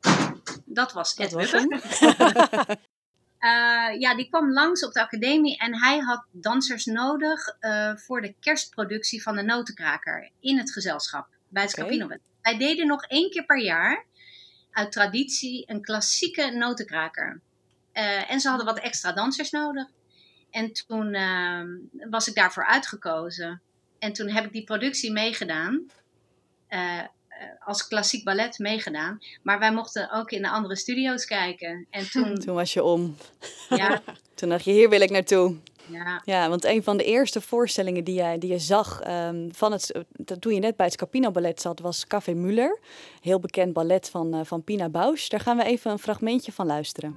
Dat 0.78 0.92
was 0.92 1.14
Ed 1.14 1.30
Dat 1.30 1.50
Wibbe. 1.50 2.78
Uh, 3.40 3.98
ja, 4.04 4.14
die 4.16 4.28
kwam 4.28 4.52
langs 4.52 4.84
op 4.84 4.92
de 4.92 5.00
academie 5.00 5.58
en 5.58 5.78
hij 5.78 5.98
had 5.98 6.26
dansers 6.32 6.84
nodig 6.84 7.56
uh, 7.60 7.96
voor 7.96 8.20
de 8.20 8.34
kerstproductie 8.40 9.22
van 9.22 9.36
de 9.36 9.42
Notenkraker 9.42 10.30
in 10.40 10.58
het 10.58 10.72
gezelschap 10.72 11.28
bij 11.48 11.62
het 11.62 11.70
Scapino. 11.70 12.04
Okay. 12.04 12.20
Wij 12.42 12.58
deden 12.58 12.86
nog 12.86 13.04
één 13.04 13.30
keer 13.30 13.44
per 13.44 13.60
jaar 13.60 14.04
uit 14.70 14.92
traditie 14.92 15.64
een 15.66 15.82
klassieke 15.82 16.50
Notenkraker. 16.50 17.40
Uh, 17.92 18.30
en 18.30 18.40
ze 18.40 18.48
hadden 18.48 18.66
wat 18.66 18.78
extra 18.78 19.12
dansers 19.12 19.50
nodig. 19.50 19.86
En 20.50 20.72
toen 20.72 21.16
was 22.10 22.28
ik 22.28 22.34
daarvoor 22.34 22.66
uitgekozen. 22.66 23.62
En 23.98 24.12
toen 24.12 24.28
heb 24.28 24.44
ik 24.44 24.52
die 24.52 24.64
productie 24.64 25.12
meegedaan. 25.12 25.90
Eh, 27.38 27.46
als 27.64 27.86
klassiek 27.88 28.24
ballet 28.24 28.58
meegedaan. 28.58 29.18
Maar 29.42 29.58
wij 29.58 29.72
mochten 29.72 30.10
ook 30.12 30.30
in 30.30 30.42
de 30.42 30.50
andere 30.50 30.76
studio's 30.76 31.24
kijken. 31.24 31.86
En 31.90 32.08
toen... 32.12 32.34
toen 32.34 32.54
was 32.54 32.72
je 32.72 32.84
om. 32.84 33.16
Ja. 33.68 34.02
toen 34.34 34.48
dacht 34.48 34.64
je, 34.64 34.70
hier 34.70 34.88
wil 34.88 35.00
ik 35.00 35.10
naartoe. 35.10 35.56
Ja. 35.90 36.22
ja, 36.24 36.48
want 36.48 36.64
een 36.64 36.82
van 36.82 36.96
de 36.96 37.04
eerste 37.04 37.40
voorstellingen 37.40 38.04
die, 38.04 38.14
jij, 38.14 38.38
die 38.38 38.50
je 38.50 38.58
zag 38.58 39.00
um, 39.08 39.48
van 39.54 39.72
het, 39.72 39.92
toen 40.38 40.54
je 40.54 40.60
net 40.60 40.76
bij 40.76 40.86
het 40.86 40.94
Scapino 40.94 41.30
Ballet 41.30 41.60
zat, 41.60 41.80
was 41.80 42.06
Café 42.06 42.32
Muller. 42.32 42.78
Heel 43.20 43.40
bekend 43.40 43.72
ballet 43.72 44.10
van, 44.10 44.34
uh, 44.34 44.40
van 44.44 44.64
Pina 44.64 44.88
Bausch. 44.88 45.28
Daar 45.28 45.40
gaan 45.40 45.56
we 45.56 45.64
even 45.64 45.90
een 45.90 45.98
fragmentje 45.98 46.52
van 46.52 46.66
luisteren. 46.66 47.16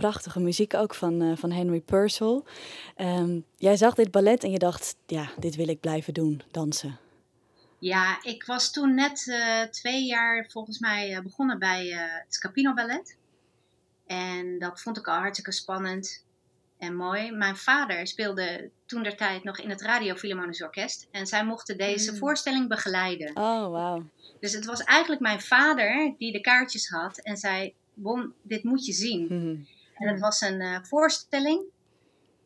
Prachtige 0.00 0.40
muziek 0.40 0.74
ook 0.74 0.94
van, 0.94 1.22
uh, 1.22 1.36
van 1.36 1.50
Henry 1.50 1.80
Purcell. 1.80 2.42
Um, 2.96 3.44
jij 3.56 3.76
zag 3.76 3.94
dit 3.94 4.10
ballet 4.10 4.44
en 4.44 4.50
je 4.50 4.58
dacht, 4.58 4.96
ja, 5.06 5.30
dit 5.38 5.56
wil 5.56 5.68
ik 5.68 5.80
blijven 5.80 6.14
doen, 6.14 6.42
dansen. 6.50 6.98
Ja, 7.78 8.18
ik 8.22 8.44
was 8.44 8.70
toen 8.72 8.94
net 8.94 9.26
uh, 9.26 9.62
twee 9.62 10.04
jaar 10.04 10.46
volgens 10.48 10.78
mij 10.78 11.20
begonnen 11.22 11.58
bij 11.58 11.86
het 11.86 12.34
Scapino 12.34 12.74
Ballet. 12.74 13.16
En 14.06 14.58
dat 14.58 14.80
vond 14.80 14.98
ik 14.98 15.08
al 15.08 15.18
hartstikke 15.18 15.52
spannend 15.52 16.24
en 16.78 16.96
mooi. 16.96 17.30
Mijn 17.30 17.56
vader 17.56 18.06
speelde 18.06 18.70
toen 18.86 19.02
der 19.02 19.16
tijd 19.16 19.44
nog 19.44 19.58
in 19.58 19.70
het 19.70 19.82
Radio 19.82 20.14
Philharmonisch 20.14 20.62
Orkest. 20.62 21.08
En 21.10 21.26
zij 21.26 21.44
mochten 21.44 21.78
deze 21.78 22.12
mm. 22.12 22.18
voorstelling 22.18 22.68
begeleiden. 22.68 23.36
Oh, 23.36 23.66
wow. 23.66 24.02
Dus 24.40 24.52
het 24.52 24.64
was 24.64 24.82
eigenlijk 24.82 25.20
mijn 25.20 25.40
vader 25.40 26.14
die 26.18 26.32
de 26.32 26.40
kaartjes 26.40 26.88
had 26.88 27.18
en 27.18 27.36
zei: 27.36 27.74
Bon, 27.94 28.32
dit 28.42 28.64
moet 28.64 28.86
je 28.86 28.92
zien. 28.92 29.26
Mm. 29.28 29.66
En 30.00 30.08
het 30.08 30.20
was 30.20 30.40
een 30.40 30.60
uh, 30.60 30.78
voorstelling 30.82 31.64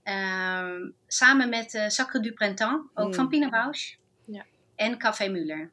uh, 0.05 0.91
samen 1.07 1.49
met 1.49 1.75
uh, 1.75 1.89
Sacre 1.89 2.21
du 2.21 2.33
Printemps, 2.33 2.89
ook 2.95 3.07
mm. 3.07 3.15
van 3.15 3.29
Pina 3.29 3.49
Bausch. 3.49 3.95
Ja. 4.25 4.45
En 4.75 4.99
Café 4.99 5.29
Muller. 5.29 5.71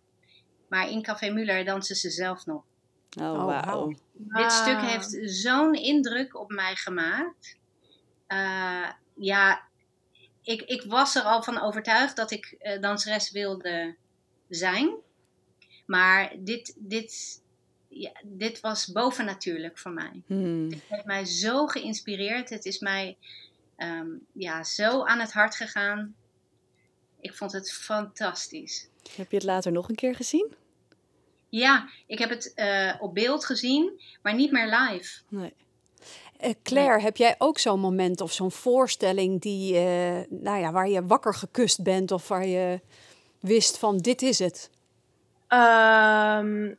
Maar 0.69 0.89
in 0.89 1.01
Café 1.01 1.29
Muller 1.29 1.65
dansen 1.65 1.95
ze 1.95 2.09
zelf 2.09 2.45
nog. 2.45 2.63
Oh, 3.19 3.33
oh 3.33 3.65
wow. 3.65 3.95
Dit 4.13 4.51
stuk 4.51 4.79
heeft 4.79 5.17
zo'n 5.21 5.73
indruk 5.73 6.39
op 6.39 6.49
mij 6.49 6.75
gemaakt. 6.75 7.57
Uh, 8.27 8.89
ja, 9.15 9.61
ik, 10.43 10.61
ik 10.61 10.83
was 10.83 11.15
er 11.15 11.21
al 11.21 11.43
van 11.43 11.61
overtuigd 11.61 12.15
dat 12.15 12.31
ik 12.31 12.55
uh, 12.59 12.81
danseres 12.81 13.31
wilde 13.31 13.95
zijn. 14.49 14.95
Maar 15.85 16.35
dit, 16.39 16.75
dit, 16.77 17.40
ja, 17.91 18.11
dit 18.23 18.59
was 18.59 18.91
bovennatuurlijk 18.91 19.77
voor 19.77 19.91
mij. 19.91 20.21
Hmm. 20.25 20.71
Het 20.71 20.81
heeft 20.87 21.05
mij 21.05 21.25
zo 21.25 21.67
geïnspireerd. 21.67 22.49
Het 22.49 22.65
is 22.65 22.79
mij 22.79 23.17
um, 23.77 24.25
ja, 24.31 24.63
zo 24.63 25.03
aan 25.03 25.19
het 25.19 25.33
hart 25.33 25.55
gegaan. 25.55 26.15
Ik 27.19 27.33
vond 27.33 27.51
het 27.51 27.73
fantastisch. 27.73 28.87
Heb 29.15 29.31
je 29.31 29.37
het 29.37 29.45
later 29.45 29.71
nog 29.71 29.89
een 29.89 29.95
keer 29.95 30.15
gezien? 30.15 30.53
Ja, 31.49 31.89
ik 32.07 32.19
heb 32.19 32.29
het 32.29 32.51
uh, 32.55 32.93
op 32.99 33.13
beeld 33.13 33.45
gezien, 33.45 34.01
maar 34.21 34.35
niet 34.35 34.51
meer 34.51 34.79
live. 34.79 35.21
Nee. 35.27 35.53
Uh, 36.43 36.51
Claire, 36.63 37.01
heb 37.01 37.17
jij 37.17 37.35
ook 37.37 37.59
zo'n 37.59 37.79
moment 37.79 38.21
of 38.21 38.31
zo'n 38.31 38.51
voorstelling 38.51 39.41
die, 39.41 39.73
uh, 39.73 40.19
nou 40.29 40.59
ja, 40.59 40.71
waar 40.71 40.89
je 40.89 41.05
wakker 41.05 41.35
gekust 41.35 41.83
bent 41.83 42.11
of 42.11 42.27
waar 42.27 42.47
je 42.47 42.79
wist 43.39 43.77
van 43.77 43.97
dit 43.97 44.21
is 44.21 44.39
het? 44.39 44.69
Um, 45.47 46.77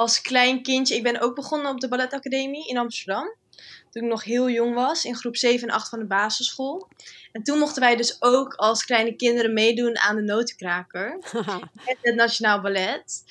als 0.00 0.20
klein 0.20 0.62
kindje, 0.62 0.94
ik 0.94 1.02
ben 1.02 1.20
ook 1.20 1.34
begonnen 1.34 1.70
op 1.70 1.80
de 1.80 1.88
balletacademie 1.88 2.68
in 2.68 2.78
Amsterdam. 2.78 3.34
Toen 3.90 4.02
ik 4.02 4.08
nog 4.08 4.24
heel 4.24 4.50
jong 4.50 4.74
was, 4.74 5.04
in 5.04 5.16
groep 5.16 5.36
7 5.36 5.68
en 5.68 5.74
8 5.74 5.88
van 5.88 5.98
de 5.98 6.04
basisschool. 6.04 6.88
En 7.32 7.42
toen 7.42 7.58
mochten 7.58 7.82
wij 7.82 7.96
dus 7.96 8.16
ook 8.22 8.54
als 8.54 8.84
kleine 8.84 9.16
kinderen 9.16 9.52
meedoen 9.52 9.98
aan 9.98 10.16
de 10.16 10.22
notenkraker. 10.22 11.18
het 12.02 12.14
Nationaal 12.14 12.60
Ballet. 12.60 13.24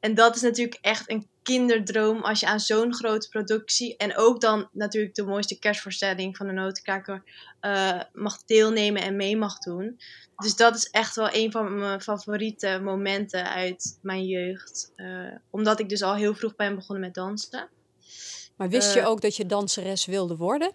En 0.00 0.14
dat 0.14 0.36
is 0.36 0.42
natuurlijk 0.42 0.78
echt 0.80 1.10
een 1.10 1.26
kinderdroom 1.46 2.22
als 2.22 2.40
je 2.40 2.46
aan 2.46 2.60
zo'n 2.60 2.94
grote 2.94 3.28
productie 3.28 3.96
en 3.96 4.16
ook 4.16 4.40
dan 4.40 4.68
natuurlijk 4.72 5.14
de 5.14 5.24
mooiste 5.24 5.58
kerstvoorstelling 5.58 6.36
van 6.36 6.46
de 6.46 6.52
Notenkraker 6.52 7.22
uh, 7.60 8.00
mag 8.12 8.44
deelnemen 8.44 9.02
en 9.02 9.16
mee 9.16 9.36
mag 9.36 9.58
doen. 9.58 10.00
Dus 10.36 10.56
dat 10.56 10.76
is 10.76 10.90
echt 10.90 11.16
wel 11.16 11.28
een 11.32 11.50
van 11.50 11.78
mijn 11.78 12.00
favoriete 12.00 12.80
momenten 12.82 13.50
uit 13.50 13.98
mijn 14.02 14.24
jeugd. 14.24 14.92
Uh, 14.96 15.34
omdat 15.50 15.80
ik 15.80 15.88
dus 15.88 16.02
al 16.02 16.14
heel 16.14 16.34
vroeg 16.34 16.56
ben 16.56 16.74
begonnen 16.74 17.04
met 17.04 17.14
dansen. 17.14 17.68
Maar 18.56 18.68
wist 18.68 18.94
je 18.94 19.00
uh, 19.00 19.08
ook 19.08 19.20
dat 19.20 19.36
je 19.36 19.46
danseres 19.46 20.06
wilde 20.06 20.36
worden? 20.36 20.72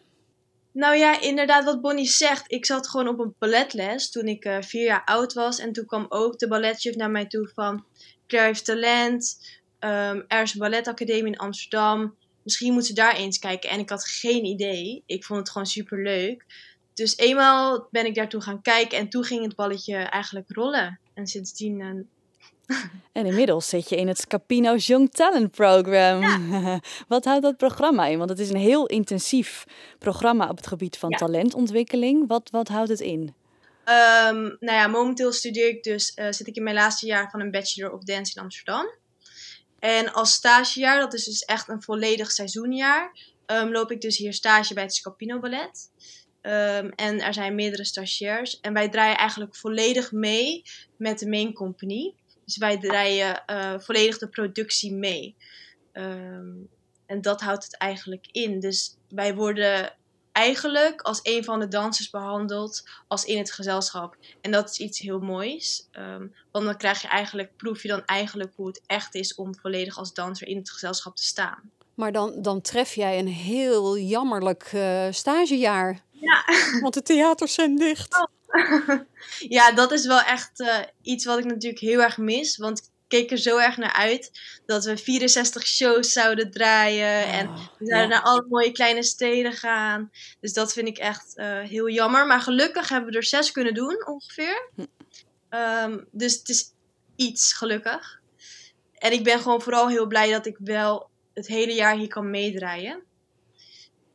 Nou 0.71 0.95
ja, 0.95 1.21
inderdaad, 1.21 1.63
wat 1.63 1.81
Bonnie 1.81 2.09
zegt. 2.09 2.51
Ik 2.51 2.65
zat 2.65 2.87
gewoon 2.87 3.07
op 3.07 3.19
een 3.19 3.35
balletles 3.39 4.11
toen 4.11 4.25
ik 4.25 4.57
vier 4.59 4.85
jaar 4.85 5.03
oud 5.05 5.33
was. 5.33 5.59
En 5.59 5.71
toen 5.71 5.85
kwam 5.85 6.05
ook 6.09 6.39
de 6.39 6.47
balletjuf 6.47 6.95
naar 6.95 7.11
mij 7.11 7.25
toe 7.25 7.51
van... 7.53 7.85
Claire 8.31 8.51
heeft 8.51 8.65
talent. 8.65 9.37
Um, 9.83 10.23
er 10.27 10.41
is 10.41 10.53
een 10.53 10.59
balletacademie 10.59 11.31
in 11.31 11.38
Amsterdam. 11.38 12.15
Misschien 12.43 12.73
moet 12.73 12.85
ze 12.85 12.93
daar 12.93 13.15
eens 13.15 13.39
kijken. 13.39 13.69
En 13.69 13.79
ik 13.79 13.89
had 13.89 14.07
geen 14.07 14.45
idee. 14.45 15.03
Ik 15.05 15.23
vond 15.23 15.39
het 15.39 15.50
gewoon 15.50 15.67
super 15.67 16.03
leuk. 16.03 16.45
Dus 16.93 17.17
eenmaal 17.17 17.88
ben 17.91 18.05
ik 18.05 18.15
daartoe 18.15 18.41
gaan 18.41 18.61
kijken. 18.61 18.97
En 18.97 19.09
toen 19.09 19.23
ging 19.23 19.43
het 19.43 19.55
balletje 19.55 19.95
eigenlijk 19.95 20.45
rollen. 20.50 21.00
En 21.13 21.27
sindsdien. 21.27 21.79
Uh... 21.79 22.77
En 23.11 23.25
inmiddels 23.25 23.69
zit 23.69 23.89
je 23.89 23.95
in 23.95 24.07
het 24.07 24.19
Scapino 24.19 24.75
Young 24.75 25.11
Talent 25.11 25.51
Program. 25.51 26.21
Ja. 26.21 26.79
Wat 27.07 27.25
houdt 27.25 27.43
dat 27.43 27.57
programma 27.57 28.05
in? 28.05 28.17
Want 28.17 28.29
het 28.29 28.39
is 28.39 28.50
een 28.50 28.55
heel 28.55 28.85
intensief 28.85 29.65
programma 30.00 30.50
op 30.50 30.57
het 30.57 30.67
gebied 30.67 30.97
van 30.97 31.09
ja. 31.09 31.17
talentontwikkeling. 31.17 32.27
Wat, 32.27 32.50
wat 32.51 32.67
houdt 32.67 32.89
het 32.89 33.00
in? 33.00 33.33
Um, 33.85 34.57
nou 34.59 34.77
ja, 34.77 34.88
momenteel 34.88 35.31
studeer 35.31 35.67
ik 35.67 35.83
dus, 35.83 36.11
uh, 36.15 36.25
zit 36.29 36.47
ik 36.47 36.55
in 36.55 36.63
mijn 36.63 36.75
laatste 36.75 37.05
jaar 37.05 37.29
van 37.29 37.39
een 37.39 37.51
Bachelor 37.51 37.91
of 37.91 38.03
Dance 38.03 38.35
in 38.35 38.41
Amsterdam. 38.41 38.85
En 39.81 40.13
als 40.13 40.33
stagejaar, 40.33 41.00
dat 41.00 41.13
is 41.13 41.23
dus 41.23 41.41
echt 41.41 41.69
een 41.69 41.83
volledig 41.83 42.31
seizoenjaar, 42.31 43.17
um, 43.45 43.71
loop 43.71 43.91
ik 43.91 44.01
dus 44.01 44.17
hier 44.17 44.33
stage 44.33 44.73
bij 44.73 44.83
het 44.83 44.95
Scapino 44.95 45.39
Ballet. 45.39 45.91
Um, 46.41 46.89
en 46.89 47.21
er 47.21 47.33
zijn 47.33 47.55
meerdere 47.55 47.85
stagiairs. 47.85 48.59
En 48.59 48.73
wij 48.73 48.89
draaien 48.89 49.17
eigenlijk 49.17 49.55
volledig 49.55 50.11
mee 50.11 50.63
met 50.97 51.19
de 51.19 51.27
main 51.27 51.53
company. 51.53 52.13
Dus 52.45 52.57
wij 52.57 52.79
draaien 52.79 53.43
uh, 53.47 53.79
volledig 53.79 54.17
de 54.17 54.29
productie 54.29 54.93
mee. 54.93 55.35
Um, 55.93 56.69
en 57.05 57.21
dat 57.21 57.41
houdt 57.41 57.63
het 57.63 57.77
eigenlijk 57.77 58.27
in. 58.31 58.59
Dus 58.59 58.95
wij 59.09 59.35
worden 59.35 59.93
eigenlijk 60.31 61.01
als 61.01 61.19
een 61.23 61.43
van 61.43 61.59
de 61.59 61.67
dansers 61.67 62.09
behandeld 62.09 62.83
als 63.07 63.25
in 63.25 63.38
het 63.38 63.51
gezelschap. 63.51 64.15
En 64.41 64.51
dat 64.51 64.69
is 64.69 64.77
iets 64.77 65.00
heel 65.00 65.19
moois. 65.19 65.88
Um, 65.91 66.33
want 66.51 66.65
dan 66.65 66.77
krijg 66.77 67.01
je 67.01 67.07
eigenlijk, 67.07 67.55
proef 67.57 67.81
je 67.81 67.88
dan 67.88 68.05
eigenlijk 68.05 68.51
hoe 68.55 68.67
het 68.67 68.81
echt 68.85 69.15
is 69.15 69.35
om 69.35 69.55
volledig 69.55 69.97
als 69.97 70.13
danser 70.13 70.47
in 70.47 70.57
het 70.57 70.71
gezelschap 70.71 71.15
te 71.15 71.23
staan. 71.23 71.71
Maar 71.93 72.11
dan, 72.11 72.41
dan 72.41 72.61
tref 72.61 72.93
jij 72.93 73.19
een 73.19 73.27
heel 73.27 73.97
jammerlijk 73.97 74.71
uh, 74.73 75.07
stagejaar. 75.09 76.01
Ja. 76.11 76.43
Want 76.81 76.93
de 76.93 77.01
theaters 77.01 77.53
zijn 77.53 77.75
dicht. 77.75 78.15
Oh. 78.15 79.00
ja, 79.57 79.71
dat 79.71 79.91
is 79.91 80.05
wel 80.05 80.21
echt 80.21 80.59
uh, 80.59 80.77
iets 81.01 81.25
wat 81.25 81.38
ik 81.38 81.45
natuurlijk 81.45 81.81
heel 81.81 82.01
erg 82.01 82.17
mis. 82.17 82.57
Want 82.57 82.89
keek 83.11 83.31
er 83.31 83.37
zo 83.37 83.57
erg 83.57 83.77
naar 83.77 83.93
uit 83.93 84.31
dat 84.65 84.85
we 84.85 84.97
64 84.97 85.67
shows 85.67 86.11
zouden 86.11 86.51
draaien. 86.51 87.23
Oh, 87.23 87.35
en 87.35 87.47
we 87.53 87.85
zouden 87.85 88.09
ja. 88.09 88.15
naar 88.15 88.21
alle 88.21 88.45
mooie 88.49 88.71
kleine 88.71 89.03
steden 89.03 89.53
gaan. 89.53 90.11
Dus 90.39 90.53
dat 90.53 90.73
vind 90.73 90.87
ik 90.87 90.97
echt 90.97 91.33
uh, 91.35 91.59
heel 91.59 91.89
jammer. 91.89 92.27
Maar 92.27 92.41
gelukkig 92.41 92.89
hebben 92.89 93.11
we 93.11 93.17
er 93.17 93.23
zes 93.23 93.51
kunnen 93.51 93.73
doen, 93.73 94.07
ongeveer. 94.07 94.69
Um, 95.49 96.07
dus 96.11 96.33
het 96.33 96.49
is 96.49 96.73
iets, 97.15 97.53
gelukkig. 97.53 98.21
En 98.93 99.11
ik 99.11 99.23
ben 99.23 99.39
gewoon 99.39 99.61
vooral 99.61 99.89
heel 99.89 100.07
blij 100.07 100.31
dat 100.31 100.45
ik 100.45 100.57
wel 100.59 101.09
het 101.33 101.47
hele 101.47 101.73
jaar 101.73 101.97
hier 101.97 102.07
kan 102.07 102.29
meedraaien. 102.29 103.03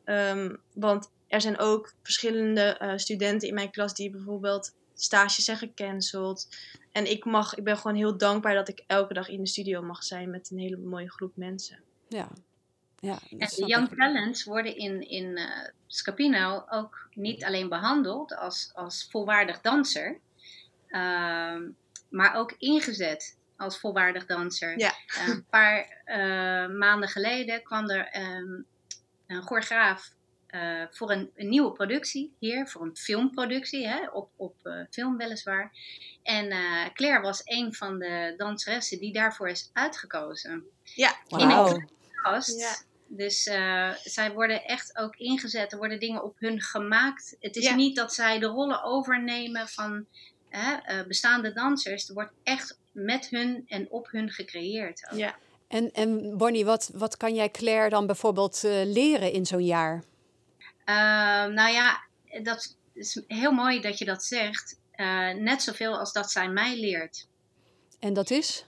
Um, 0.05 0.61
want 0.75 1.11
er 1.29 1.41
zijn 1.41 1.59
ook 1.59 1.93
verschillende 2.03 2.81
uh, 2.83 2.93
studenten 2.97 3.49
in 3.49 3.55
mijn 3.55 3.71
klas 3.71 3.95
die 3.95 4.11
bijvoorbeeld 4.11 4.75
stages 4.95 5.45
zijn 5.45 5.57
gecanceld. 5.57 6.49
En 6.97 7.11
ik, 7.11 7.25
mag, 7.25 7.55
ik 7.55 7.65
ben 7.65 7.77
gewoon 7.77 7.97
heel 7.97 8.17
dankbaar 8.17 8.55
dat 8.55 8.69
ik 8.69 8.85
elke 8.87 9.15
dag 9.15 9.29
in 9.29 9.41
de 9.41 9.49
studio 9.49 9.83
mag 9.83 10.05
zijn 10.05 10.31
met 10.31 10.51
een 10.51 10.59
hele 10.59 10.77
mooie 10.77 11.11
groep 11.11 11.37
mensen. 11.37 11.79
Ja. 12.09 12.29
ja 12.99 13.19
en 13.31 13.39
de 13.39 13.65
Young 13.67 13.89
Talents 13.89 14.45
worden 14.45 14.77
in, 14.77 15.09
in 15.09 15.39
uh, 15.39 15.69
Scapino 15.87 16.65
ook 16.69 17.09
niet 17.15 17.45
alleen 17.45 17.69
behandeld 17.69 18.37
als, 18.37 18.71
als 18.75 19.07
volwaardig 19.11 19.61
danser, 19.61 20.19
uh, 20.89 21.61
maar 22.09 22.35
ook 22.35 22.55
ingezet 22.59 23.39
als 23.57 23.79
volwaardig 23.79 24.27
danser. 24.27 24.79
Ja. 24.79 24.93
Uh, 25.17 25.29
een 25.29 25.45
paar 25.51 26.03
uh, 26.07 26.77
maanden 26.79 27.09
geleden 27.09 27.63
kwam 27.63 27.91
er 27.91 28.37
um, 28.37 28.67
een 29.27 29.43
choreograaf 29.43 30.15
uh, 30.51 30.83
voor 30.91 31.11
een, 31.11 31.31
een, 31.35 31.49
nieuwe 31.49 31.73
productie 31.73 32.35
hier, 32.39 32.69
voor 32.69 32.83
een 32.83 32.97
filmproductie, 32.97 33.87
hè, 33.87 34.09
op, 34.09 34.31
op 34.37 34.55
uh, 34.63 34.81
film 34.91 35.17
weliswaar. 35.17 35.73
En 36.23 36.47
uh, 36.47 36.85
Claire 36.93 37.23
was 37.23 37.41
een 37.45 37.75
van 37.75 37.99
de 37.99 38.35
danseressen 38.37 38.99
die 38.99 39.13
daarvoor 39.13 39.49
is 39.49 39.71
uitgekozen. 39.73 40.65
Ja, 40.83 41.17
wow. 41.29 41.41
In 41.41 41.51
een 41.51 41.89
kast. 42.23 42.61
Ja. 42.61 42.77
Dus 43.09 43.43
zij 44.03 44.33
worden 44.33 44.65
echt 44.65 44.99
ook 44.99 45.17
ingezet, 45.17 45.73
er 45.73 45.79
worden 45.79 46.01
dingen 46.01 46.25
op 46.25 46.35
hun 46.39 46.61
gemaakt. 46.61 47.37
Het 47.41 47.57
is 47.57 47.65
ja. 47.65 47.75
niet 47.75 47.97
dat 47.97 48.15
zij 48.15 48.39
de 48.39 48.47
rollen 48.47 48.83
overnemen 48.83 49.69
van 49.69 50.07
bestaande 51.07 51.53
dansers. 51.53 52.09
Er 52.09 52.15
wordt 52.15 52.33
echt 52.43 52.79
met 52.93 53.29
hun 53.29 53.65
en 53.69 53.91
op 53.91 54.09
hun 54.11 54.31
gecreëerd. 54.31 55.09
Ook. 55.11 55.19
Ja. 55.19 55.37
En, 55.69 55.93
en 55.93 56.37
Bonnie, 56.37 56.65
wat, 56.65 56.91
wat 56.95 57.17
kan 57.17 57.35
jij 57.35 57.51
Claire 57.51 57.89
dan 57.89 58.07
bijvoorbeeld 58.07 58.63
leren 58.85 59.33
in 59.33 59.47
zo'n 59.47 59.65
jaar? 59.65 60.05
Uh, 60.89 60.95
nou 61.55 61.73
ja, 61.73 62.03
dat 62.43 62.77
is 62.93 63.23
heel 63.27 63.53
mooi 63.53 63.81
dat 63.81 63.99
je 63.99 64.05
dat 64.05 64.25
zegt. 64.25 64.79
Uh, 64.97 65.33
net 65.33 65.63
zoveel 65.63 65.99
als 65.99 66.13
dat 66.13 66.31
zij 66.31 66.49
mij 66.49 66.81
leert. 66.81 67.27
En 68.01 68.13
dat 68.13 68.31
is? 68.31 68.65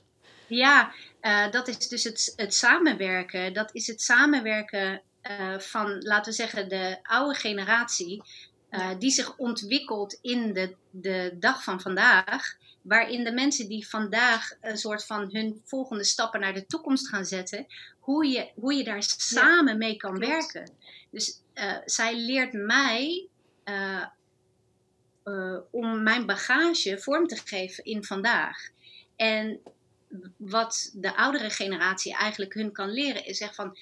Ja, 0.47 0.93
uh, 1.23 1.51
dat 1.51 1.69
is 1.69 1.89
dus 1.89 2.05
het, 2.05 2.33
het 2.37 2.55
samenwerken. 2.55 3.53
Dat 3.53 3.75
is 3.75 3.87
het 3.87 4.03
samenwerken 4.03 5.03
eh, 5.29 5.59
van, 5.59 6.03
laten 6.03 6.31
we 6.31 6.37
zeggen, 6.37 6.69
de 6.69 6.99
oude 7.03 7.39
generatie, 7.39 8.23
eh, 8.69 8.91
die 8.99 9.11
zich 9.11 9.37
ontwikkelt 9.37 10.19
in 10.21 10.53
de, 10.53 10.75
de 10.91 11.37
dag 11.39 11.63
van 11.63 11.81
vandaag, 11.81 12.57
waarin 12.83 13.25
de 13.25 13.33
mensen 13.33 13.69
die 13.69 13.89
vandaag 13.89 14.53
een 14.61 14.79
soort 14.79 15.05
van 15.07 15.29
hun 15.33 15.63
volgende 15.65 16.05
stappen 16.05 16.41
naar 16.41 16.55
de 16.55 16.67
toekomst 16.67 17.09
gaan 17.09 17.25
zetten, 17.25 17.67
hoe 17.99 18.27
je, 18.27 18.51
hoe 18.55 18.75
je 18.75 18.85
daar 18.85 19.03
samen 19.03 19.79
mee 19.79 19.97
kan 19.97 20.19
werken. 20.19 20.71
Dus 21.11 21.41
uh, 21.59 21.77
zij 21.85 22.17
leert 22.17 22.53
mij 22.53 23.29
om 25.71 26.03
mijn 26.03 26.27
bagage 26.27 26.99
vorm 26.99 27.27
te 27.27 27.37
geven 27.37 27.85
in 27.85 28.05
vandaag. 28.05 28.69
En 29.17 29.61
wat 30.37 30.91
de 30.95 31.17
oudere 31.17 31.51
generatie 31.51 32.15
eigenlijk 32.15 32.55
hun 32.55 32.73
kan 32.73 32.91
leren, 32.91 33.27
is 33.27 33.39
zeg 33.39 33.55
van 33.55 33.77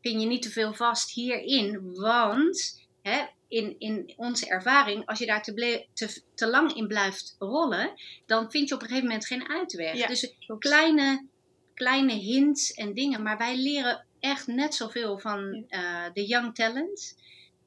pin 0.00 0.20
je 0.20 0.26
niet 0.26 0.42
te 0.42 0.50
veel 0.50 0.74
vast 0.74 1.10
hierin, 1.10 1.94
want 1.94 2.86
hè, 3.02 3.24
in, 3.48 3.74
in 3.78 4.12
onze 4.16 4.46
ervaring, 4.46 5.06
als 5.06 5.18
je 5.18 5.26
daar 5.26 5.42
te, 5.42 5.86
te, 5.92 6.22
te, 6.34 6.46
lang 6.46 6.72
in 6.72 6.86
blijft 6.86 7.36
rollen, 7.38 7.92
dan 8.26 8.50
vind 8.50 8.68
je 8.68 8.74
op 8.74 8.80
een 8.80 8.86
gegeven 8.88 9.08
moment 9.08 9.26
geen 9.26 9.48
uitweg. 9.48 10.06
dus 10.06 10.34
kleine, 10.58 11.26
kleine 11.74 12.12
hints 12.12 12.72
en 12.72 12.94
dingen, 12.94 13.22
maar 13.22 13.38
wij 13.38 13.56
leren 13.56 14.06
echt 14.20 14.46
net 14.46 14.74
zoveel 14.74 15.18
van 15.18 15.64
uh, 15.68 16.04
de 16.12 16.26
young 16.26 16.54
talent 16.54 17.16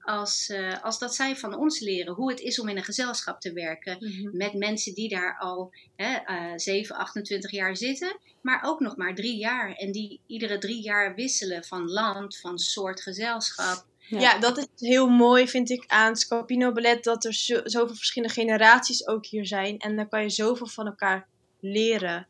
als, 0.02 0.50
uh, 0.50 0.84
als 0.84 1.00
dat 1.00 1.16
zij 1.16 1.36
van 1.36 1.56
ons 1.56 1.80
leren 1.80 2.14
hoe 2.14 2.30
het 2.30 2.40
is 2.40 2.60
om 2.60 2.68
in 2.70 2.78
een 2.78 2.84
gezelschap 2.84 3.42
te 3.42 3.54
werken 3.54 3.98
mhm. 4.00 4.38
met 4.38 4.54
mensen 4.54 4.94
die 4.94 5.10
daar 5.10 5.38
al 5.40 5.74
hè, 5.96 6.20
uh, 6.26 6.54
7, 6.56 6.96
28 6.96 7.52
jaar 7.52 7.78
zitten, 7.78 8.18
maar 8.42 8.62
ook 8.64 8.80
nog 8.80 8.96
maar 8.96 9.16
drie 9.16 9.38
jaar 9.38 9.74
en 9.74 9.92
die 9.92 10.20
iedere 10.28 10.58
drie 10.58 10.82
jaar 10.82 11.16
wisselen 11.16 11.64
van 11.64 11.90
land, 11.90 12.38
van 12.38 12.60
soort 12.60 13.02
gezelschap. 13.02 13.86
Ja. 14.20 14.40
dat 14.40 14.58
is 14.58 14.68
heel 14.76 15.08
mooi, 15.08 15.48
vind 15.48 15.70
ik, 15.70 15.84
aan 15.88 16.16
Scapino 16.16 16.72
Ballet, 16.72 17.04
dat 17.04 17.26
er 17.26 17.34
zo, 17.34 17.62
zoveel 17.64 17.96
verschillende 17.96 18.34
generaties 18.34 19.08
ook 19.08 19.26
hier 19.26 19.46
zijn. 19.46 19.78
En 19.78 19.96
dan 19.96 20.10
kan 20.10 20.22
je 20.22 20.30
zoveel 20.30 20.68
van 20.68 20.86
elkaar 20.86 21.28
leren. 21.60 22.28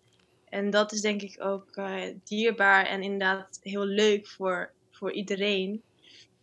En 0.52 0.70
dat 0.70 0.92
is 0.92 1.02
denk 1.02 1.22
ik 1.22 1.36
ook 1.44 1.78
uh, 1.78 2.04
dierbaar 2.24 2.86
en 2.86 3.02
inderdaad 3.02 3.60
heel 3.62 3.86
leuk 3.86 4.28
voor, 4.28 4.72
voor 4.92 5.12
iedereen 5.12 5.84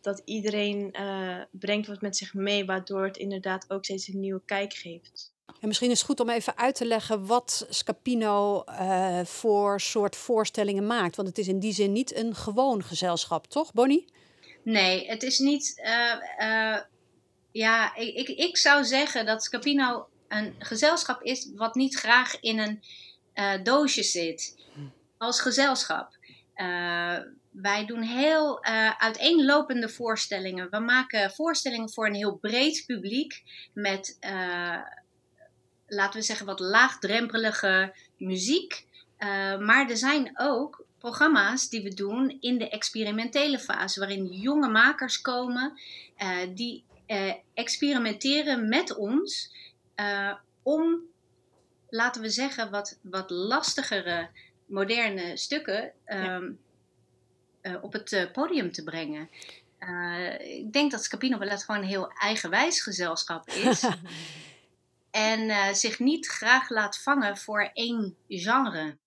dat 0.00 0.22
iedereen 0.24 0.94
uh, 1.00 1.36
brengt 1.50 1.86
wat 1.86 2.00
met 2.00 2.16
zich 2.16 2.34
mee, 2.34 2.64
waardoor 2.64 3.04
het 3.04 3.16
inderdaad 3.16 3.64
ook 3.70 3.84
steeds 3.84 4.08
een 4.08 4.20
nieuwe 4.20 4.40
kijk 4.44 4.74
geeft. 4.74 5.32
En 5.60 5.68
misschien 5.68 5.90
is 5.90 5.98
het 5.98 6.06
goed 6.06 6.20
om 6.20 6.30
even 6.30 6.56
uit 6.56 6.74
te 6.74 6.86
leggen 6.86 7.26
wat 7.26 7.66
Scapino 7.68 8.64
uh, 8.68 9.24
voor 9.24 9.80
soort 9.80 10.16
voorstellingen 10.16 10.86
maakt. 10.86 11.16
Want 11.16 11.28
het 11.28 11.38
is 11.38 11.48
in 11.48 11.58
die 11.58 11.72
zin 11.72 11.92
niet 11.92 12.16
een 12.16 12.34
gewoon 12.34 12.84
gezelschap, 12.84 13.46
toch, 13.46 13.72
Bonnie? 13.72 14.04
Nee, 14.62 15.08
het 15.08 15.22
is 15.22 15.38
niet. 15.38 15.80
Uh, 16.38 16.76
ja, 17.52 17.94
ik, 17.94 18.14
ik, 18.14 18.28
ik, 18.28 18.56
zou 18.56 18.84
zeggen 18.84 19.26
dat 19.26 19.44
Scapino 19.44 20.08
een 20.28 20.54
gezelschap 20.58 21.22
is 21.22 21.50
wat 21.54 21.74
niet 21.74 21.94
graag 21.94 22.40
in 22.40 22.58
een 22.58 22.82
doosje 23.62 24.02
zit. 24.02 24.56
Als 25.18 25.40
gezelschap. 25.40 26.16
Wij 27.50 27.86
doen 27.86 28.02
heel 28.02 28.66
uh, 28.66 28.90
uiteenlopende 28.98 29.88
voorstellingen. 29.88 30.70
We 30.70 30.78
maken 30.78 31.30
voorstellingen 31.30 31.90
voor 31.90 32.06
een 32.06 32.14
heel 32.14 32.36
breed 32.36 32.84
publiek 32.86 33.42
met, 33.72 34.18
uh, 34.20 34.82
laten 35.86 36.20
we 36.20 36.26
zeggen, 36.26 36.46
wat 36.46 36.60
laagdrempelige 36.60 37.94
muziek. 38.16 38.86
Uh, 39.18 39.58
maar 39.58 39.90
er 39.90 39.96
zijn 39.96 40.30
ook 40.40 40.84
programma's 40.98 41.68
die 41.68 41.82
we 41.82 41.94
doen 41.94 42.36
in 42.40 42.58
de 42.58 42.68
experimentele 42.68 43.58
fase, 43.58 44.00
waarin 44.00 44.26
jonge 44.26 44.68
makers 44.68 45.20
komen 45.20 45.80
die 46.54 46.84
experimenteren 47.54 48.68
met 48.68 48.96
ons 48.96 49.52
om, 50.62 51.00
laten 51.88 52.22
we 52.22 52.30
zeggen, 52.30 52.70
wat, 52.70 52.98
wat 53.02 53.30
lastigere 53.30 54.28
moderne 54.66 55.36
stukken. 55.36 55.92
Um, 56.06 56.58
uh, 57.62 57.76
op 57.80 57.92
het 57.92 58.12
uh, 58.12 58.30
podium 58.32 58.72
te 58.72 58.84
brengen. 58.84 59.30
Uh, 59.80 60.40
ik 60.40 60.72
denk 60.72 60.90
dat 60.90 61.04
Scapino 61.04 61.38
Ballet 61.38 61.64
gewoon 61.64 61.80
een 61.80 61.88
heel 61.88 62.12
eigenwijs 62.12 62.82
gezelschap 62.82 63.48
is. 63.48 63.84
en 65.10 65.74
zich 65.76 65.98
niet 65.98 66.26
graag 66.26 66.68
laat 66.68 66.98
vangen 66.98 67.36
voor 67.36 67.70
één 67.72 68.16
genre. 68.28 68.98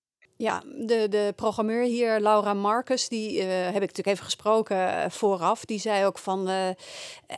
Ja, 0.41 0.63
de, 0.65 1.08
de 1.10 1.34
programmeur 1.36 1.84
hier, 1.84 2.19
Laura 2.19 2.54
Marcus, 2.54 3.08
die 3.08 3.41
heb 3.41 3.75
ik 3.75 3.80
natuurlijk 3.80 4.08
even 4.08 4.23
gesproken 4.23 5.12
vooraf. 5.12 5.65
Die 5.65 5.80
zei 5.80 6.06
ook 6.06 6.17
van, 6.17 6.49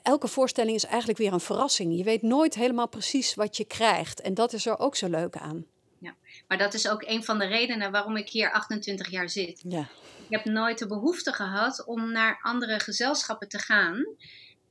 elke 0.03 0.27
voorstelling 0.27 0.75
is 0.75 0.85
eigenlijk 0.85 1.19
weer 1.19 1.33
een 1.33 1.39
verrassing. 1.39 1.97
Je 1.97 2.03
weet 2.03 2.21
nooit 2.21 2.55
helemaal 2.55 2.87
precies 2.87 3.35
wat 3.35 3.57
je 3.57 3.65
krijgt. 3.65 4.21
En 4.21 4.33
dat 4.33 4.53
is 4.53 4.65
er 4.65 4.79
ook 4.79 4.95
zo 4.95 5.09
leuk 5.09 5.35
aan. 5.35 5.65
Ja, 5.99 6.15
maar 6.47 6.57
dat 6.57 6.73
is 6.73 6.89
ook 6.89 7.03
een 7.03 7.23
van 7.23 7.39
de 7.39 7.45
redenen 7.45 7.91
waarom 7.91 8.17
ik 8.17 8.29
hier 8.29 8.51
28 8.51 9.09
jaar 9.09 9.29
zit. 9.29 9.63
Ja 9.67 9.87
ik 10.29 10.43
heb 10.43 10.53
nooit 10.53 10.79
de 10.79 10.87
behoefte 10.87 11.33
gehad 11.33 11.85
om 11.85 12.11
naar 12.11 12.39
andere 12.41 12.79
gezelschappen 12.79 13.47
te 13.47 13.59
gaan. 13.59 14.05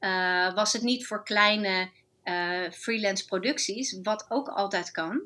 Uh, 0.01 0.55
was 0.55 0.73
het 0.73 0.83
niet 0.83 1.07
voor 1.07 1.25
kleine 1.25 1.91
freelance 2.73 3.25
producties, 3.25 3.99
wat 4.03 4.27
ook 4.29 4.49
altijd 4.49 4.91
kan. 4.91 5.21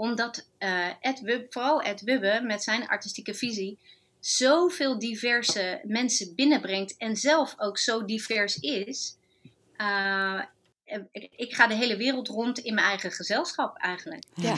Omdat 0.00 0.48
uh, 0.58 0.88
Ed 1.00 1.20
Wub, 1.20 1.52
vooral 1.52 1.82
Ed 1.82 2.00
Wubbe 2.00 2.40
met 2.42 2.62
zijn 2.62 2.88
artistieke 2.88 3.34
visie 3.34 3.78
zoveel 4.20 4.98
diverse 4.98 5.80
mensen 5.84 6.34
binnenbrengt 6.34 6.96
en 6.96 7.16
zelf 7.16 7.54
ook 7.58 7.78
zo 7.78 8.04
divers 8.04 8.56
is. 8.56 9.16
Ik 11.36 11.54
ga 11.54 11.66
de 11.66 11.74
hele 11.74 11.96
wereld 11.96 12.28
rond 12.28 12.58
in 12.58 12.74
mijn 12.74 12.86
eigen 12.86 13.10
gezelschap 13.10 13.76
eigenlijk. 13.76 14.24
Ja. 14.34 14.56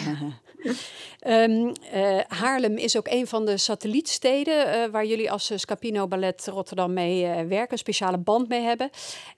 um, 1.27 1.73
uh, 1.95 2.21
Haarlem 2.29 2.77
is 2.77 2.97
ook 2.97 3.09
een 3.09 3.27
van 3.27 3.47
de 3.47 3.57
satellietsteden 3.57 4.67
uh, 4.67 4.93
waar 4.93 5.07
jullie 5.07 5.31
als 5.31 5.51
uh, 5.51 5.59
Scapino 5.59 6.09
Ballet 6.09 6.47
Rotterdam 6.47 6.93
mee 6.93 7.23
werken, 7.45 7.73
een 7.73 7.79
speciale 7.79 8.19
band 8.19 8.49
mee 8.49 8.63
hebben. 8.63 8.91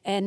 En 0.02 0.26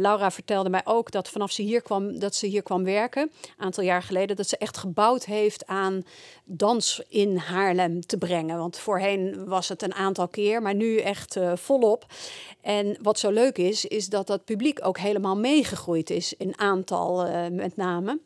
Laura 0.00 0.30
vertelde 0.30 0.70
mij 0.70 0.80
ook 0.84 1.10
dat 1.10 1.28
vanaf 1.28 1.52
ze 1.52 1.62
hier 1.62 1.82
kwam, 1.82 2.18
dat 2.18 2.34
ze 2.34 2.46
hier 2.46 2.62
kwam 2.62 2.84
werken, 2.84 3.22
een 3.22 3.64
aantal 3.64 3.84
jaar 3.84 4.02
geleden, 4.02 4.36
dat 4.36 4.48
ze 4.48 4.56
echt 4.56 4.76
gebouwd 4.76 5.24
heeft 5.24 5.66
aan 5.66 6.04
dans 6.44 7.02
in 7.08 7.36
Haarlem 7.36 8.06
te 8.06 8.18
brengen. 8.18 8.58
Want 8.58 8.78
voorheen 8.78 9.44
was 9.46 9.68
het 9.68 9.82
een 9.82 9.94
aantal 9.94 10.28
keer, 10.28 10.62
maar 10.62 10.74
nu 10.74 10.98
echt 10.98 11.38
volop. 11.54 12.06
En 12.60 12.96
wat 13.02 13.18
zo 13.18 13.30
leuk 13.30 13.58
is, 13.58 13.84
is 13.84 14.08
dat 14.08 14.26
dat 14.26 14.44
publiek 14.44 14.86
ook 14.86 14.98
helemaal 14.98 15.36
meegegroeid 15.36 16.10
is 16.10 16.34
in 16.36 16.58
aantal 16.58 17.26
met 17.50 17.76
name. 17.76 18.20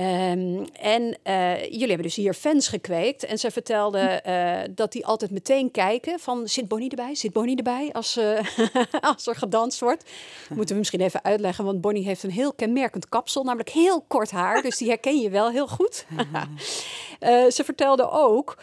Um, 0.00 0.66
en 0.72 1.02
uh, 1.24 1.62
jullie 1.62 1.86
hebben 1.86 2.02
dus 2.02 2.14
hier 2.14 2.34
fans 2.34 2.68
gekweekt. 2.68 3.24
En 3.24 3.38
ze 3.38 3.50
vertelde 3.50 4.22
uh, 4.26 4.74
dat 4.74 4.92
die 4.92 5.06
altijd 5.06 5.30
meteen 5.30 5.70
kijken 5.70 6.18
van... 6.18 6.48
zit 6.48 6.68
Bonnie 6.68 6.90
erbij? 6.90 7.14
Zit 7.14 7.32
Bonnie 7.32 7.56
erbij 7.56 7.92
als, 7.92 8.16
uh, 8.16 8.40
als 9.10 9.26
er 9.26 9.36
gedanst 9.36 9.80
wordt? 9.80 10.10
Moeten 10.48 10.68
we 10.68 10.78
misschien 10.78 11.00
even 11.00 11.24
uitleggen. 11.24 11.64
Want 11.64 11.80
Bonnie 11.80 12.04
heeft 12.04 12.22
een 12.22 12.30
heel 12.30 12.52
kenmerkend 12.52 13.08
kapsel. 13.08 13.44
Namelijk 13.44 13.68
heel 13.68 14.00
kort 14.00 14.30
haar. 14.30 14.62
Dus 14.62 14.76
die 14.76 14.88
herken 14.88 15.20
je 15.20 15.30
wel 15.30 15.50
heel 15.50 15.68
goed. 15.68 16.06
ze 17.56 17.62
vertelde 17.64 18.10
ook... 18.10 18.58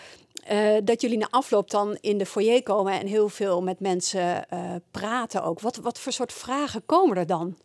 dat 0.84 1.02
jullie 1.02 1.18
na 1.18 1.28
afloop 1.30 1.70
dan 1.70 1.98
in 2.02 2.18
de 2.18 2.26
foyer 2.26 2.64
komen 2.64 3.00
en 3.00 3.08
heel 3.08 3.30
veel 3.30 3.62
met 3.62 3.80
mensen 3.80 4.46
praten 4.92 5.44
ook. 5.44 5.60
Wat, 5.60 5.76
wat 5.76 6.00
voor 6.00 6.12
soort 6.12 6.34
vragen 6.34 6.86
komen 6.86 7.18
er 7.18 7.28
dan? 7.28 7.58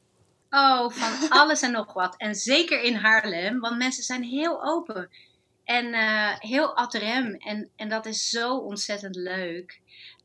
Oh, 0.55 0.91
van 0.91 1.29
alles 1.29 1.63
en 1.63 1.73
nog 1.73 1.93
wat. 1.93 2.17
En 2.17 2.35
zeker 2.35 2.83
in 2.83 2.95
Haarlem, 2.95 3.61
want 3.61 3.77
mensen 3.77 4.03
zijn 4.03 4.23
heel 4.23 4.65
open. 4.65 5.11
En 5.65 5.87
uh, 5.87 6.39
heel 6.39 6.77
ad 6.77 6.95
rem. 6.95 7.35
En, 7.35 7.71
en 7.77 7.89
dat 7.89 8.07
is 8.07 8.29
zo 8.29 8.57
ontzettend 8.57 9.17
leuk. 9.17 9.81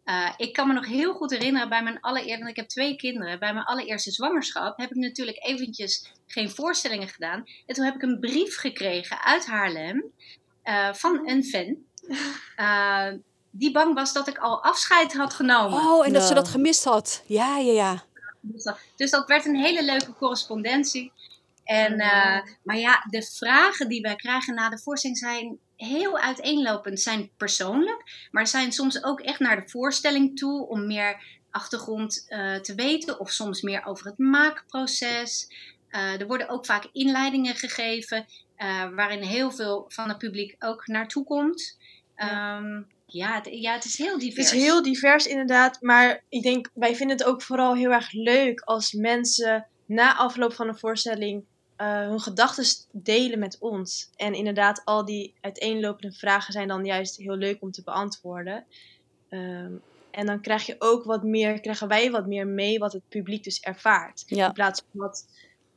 Uh, 0.05 0.29
ik 0.37 0.53
kan 0.53 0.67
me 0.67 0.73
nog 0.73 0.85
heel 0.85 1.13
goed 1.13 1.31
herinneren 1.31 1.69
bij 1.69 1.83
mijn 1.83 1.99
allereerste, 1.99 2.49
ik 2.49 2.55
heb 2.55 2.67
twee 2.67 2.95
kinderen, 2.95 3.39
bij 3.39 3.53
mijn 3.53 3.65
allereerste 3.65 4.11
zwangerschap 4.11 4.77
heb 4.77 4.89
ik 4.89 4.95
natuurlijk 4.95 5.45
eventjes 5.45 6.11
geen 6.27 6.49
voorstellingen 6.49 7.07
gedaan. 7.07 7.43
En 7.65 7.75
toen 7.75 7.85
heb 7.85 7.95
ik 7.95 8.01
een 8.01 8.19
brief 8.19 8.57
gekregen 8.57 9.23
uit 9.23 9.45
Haarlem 9.45 10.11
uh, 10.63 10.93
van 10.93 11.29
een 11.29 11.43
fan. 11.43 11.77
die 13.51 13.71
bang 13.71 13.93
was 13.93 14.13
dat 14.13 14.27
ik 14.27 14.37
al 14.37 14.63
afscheid 14.63 15.13
had 15.13 15.33
genomen. 15.33 15.79
Oh, 15.79 16.05
en 16.05 16.13
dat 16.13 16.23
ze 16.23 16.33
dat 16.33 16.47
gemist 16.47 16.83
had. 16.83 17.23
Ja, 17.25 17.57
ja, 17.57 17.71
ja. 17.71 18.06
Dus 18.95 19.11
dat 19.11 19.27
werd 19.27 19.45
een 19.45 19.55
hele 19.55 19.83
leuke 19.83 20.13
correspondentie. 20.13 21.11
En, 21.63 21.93
uh, 21.93 22.39
maar 22.63 22.77
ja, 22.77 23.05
de 23.09 23.23
vragen 23.23 23.89
die 23.89 24.01
wij 24.01 24.15
krijgen 24.15 24.55
na 24.55 24.69
de 24.69 24.79
voorstelling 24.79 25.17
zijn 25.17 25.59
heel 25.75 26.19
uiteenlopend. 26.19 26.99
Zijn 26.99 27.29
persoonlijk, 27.37 28.27
maar 28.31 28.47
zijn 28.47 28.71
soms 28.71 29.03
ook 29.03 29.19
echt 29.19 29.39
naar 29.39 29.61
de 29.61 29.69
voorstelling 29.69 30.37
toe 30.37 30.67
om 30.67 30.87
meer 30.87 31.39
achtergrond 31.51 32.25
uh, 32.29 32.55
te 32.55 32.75
weten. 32.75 33.19
Of 33.19 33.31
soms 33.31 33.61
meer 33.61 33.85
over 33.85 34.05
het 34.05 34.17
maakproces. 34.17 35.47
Uh, 35.91 36.19
er 36.19 36.27
worden 36.27 36.49
ook 36.49 36.65
vaak 36.65 36.87
inleidingen 36.91 37.55
gegeven 37.55 38.25
waarin 38.95 39.21
heel 39.21 39.51
veel 39.51 39.85
van 39.87 40.09
het 40.09 40.17
publiek 40.17 40.55
ook 40.59 40.87
naartoe 40.87 41.23
komt. 41.23 41.76
Ja. 42.17 42.57
Um, 42.57 42.87
Ja, 43.09 43.35
het, 43.35 43.47
ja, 43.51 43.73
het 43.73 43.85
is 43.85 43.97
heel 43.97 44.19
divers. 44.19 44.49
Het 44.49 44.59
is 44.59 44.63
heel 44.63 44.81
divers 44.81 45.25
inderdaad, 45.25 45.81
maar 45.81 46.23
ik 46.29 46.43
denk, 46.43 46.69
wij 46.73 46.95
vinden 46.95 47.17
het 47.17 47.25
ook 47.25 47.41
vooral 47.41 47.75
heel 47.75 47.91
erg 47.91 48.11
leuk 48.11 48.61
als 48.61 48.91
mensen 48.93 49.67
na 49.85 50.15
afloop 50.15 50.53
van 50.53 50.67
een 50.67 50.77
voorstelling 50.77 51.45
uh, 51.77 51.99
hun 51.99 52.19
gedachten 52.19 52.65
delen 52.91 53.39
met 53.39 53.57
ons. 53.59 54.09
En 54.15 54.33
inderdaad, 54.33 54.81
al 54.85 55.05
die 55.05 55.33
uiteenlopende 55.41 56.15
vragen 56.15 56.53
zijn 56.53 56.67
dan 56.67 56.85
juist 56.85 57.17
heel 57.17 57.35
leuk 57.35 57.61
om 57.61 57.71
te 57.71 57.83
beantwoorden. 57.83 58.65
Um, 59.29 59.81
en 60.11 60.25
dan 60.25 60.41
krijg 60.41 60.65
je 60.65 60.75
ook 60.79 61.03
wat 61.03 61.23
meer, 61.23 61.59
krijgen 61.59 61.87
wij 61.87 62.11
wat 62.11 62.27
meer 62.27 62.47
mee 62.47 62.79
wat 62.79 62.93
het 62.93 63.09
publiek 63.09 63.43
dus 63.43 63.59
ervaart. 63.59 64.23
In 64.27 64.51
plaats 64.53 64.81
van 64.91 64.99
wat 64.99 65.27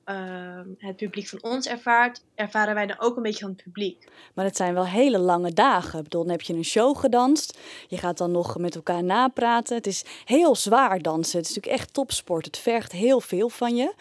uh, 0.07 0.61
het 0.79 0.97
publiek 0.97 1.29
van 1.29 1.43
ons 1.43 1.67
ervaart, 1.67 2.25
ervaren 2.35 2.75
wij 2.75 2.87
dan 2.87 2.99
ook 2.99 3.17
een 3.17 3.23
beetje 3.23 3.41
van 3.41 3.51
het 3.51 3.63
publiek. 3.63 4.09
Maar 4.35 4.45
het 4.45 4.57
zijn 4.57 4.75
wel 4.75 4.87
hele 4.87 5.19
lange 5.19 5.53
dagen. 5.53 5.99
Ik 5.99 6.05
bedoel, 6.05 6.23
dan 6.23 6.31
heb 6.31 6.41
je 6.41 6.55
een 6.55 6.65
show 6.65 6.99
gedanst. 6.99 7.59
Je 7.89 7.99
gaat 7.99 8.19
dan 8.19 8.31
nog 8.31 8.59
met 8.59 8.75
elkaar 8.75 9.05
napraten. 9.05 9.77
Het 9.77 9.87
is 9.87 10.05
heel 10.25 10.57
zwaar 10.57 11.03
dansen. 11.03 11.39
Het 11.39 11.49
is 11.49 11.55
natuurlijk 11.55 11.83
echt 11.83 11.95
topsport. 11.95 12.45
Het 12.45 12.59
vergt 12.59 12.93
heel 12.93 13.21
veel 13.21 13.49
van 13.49 13.77
je. 13.77 13.95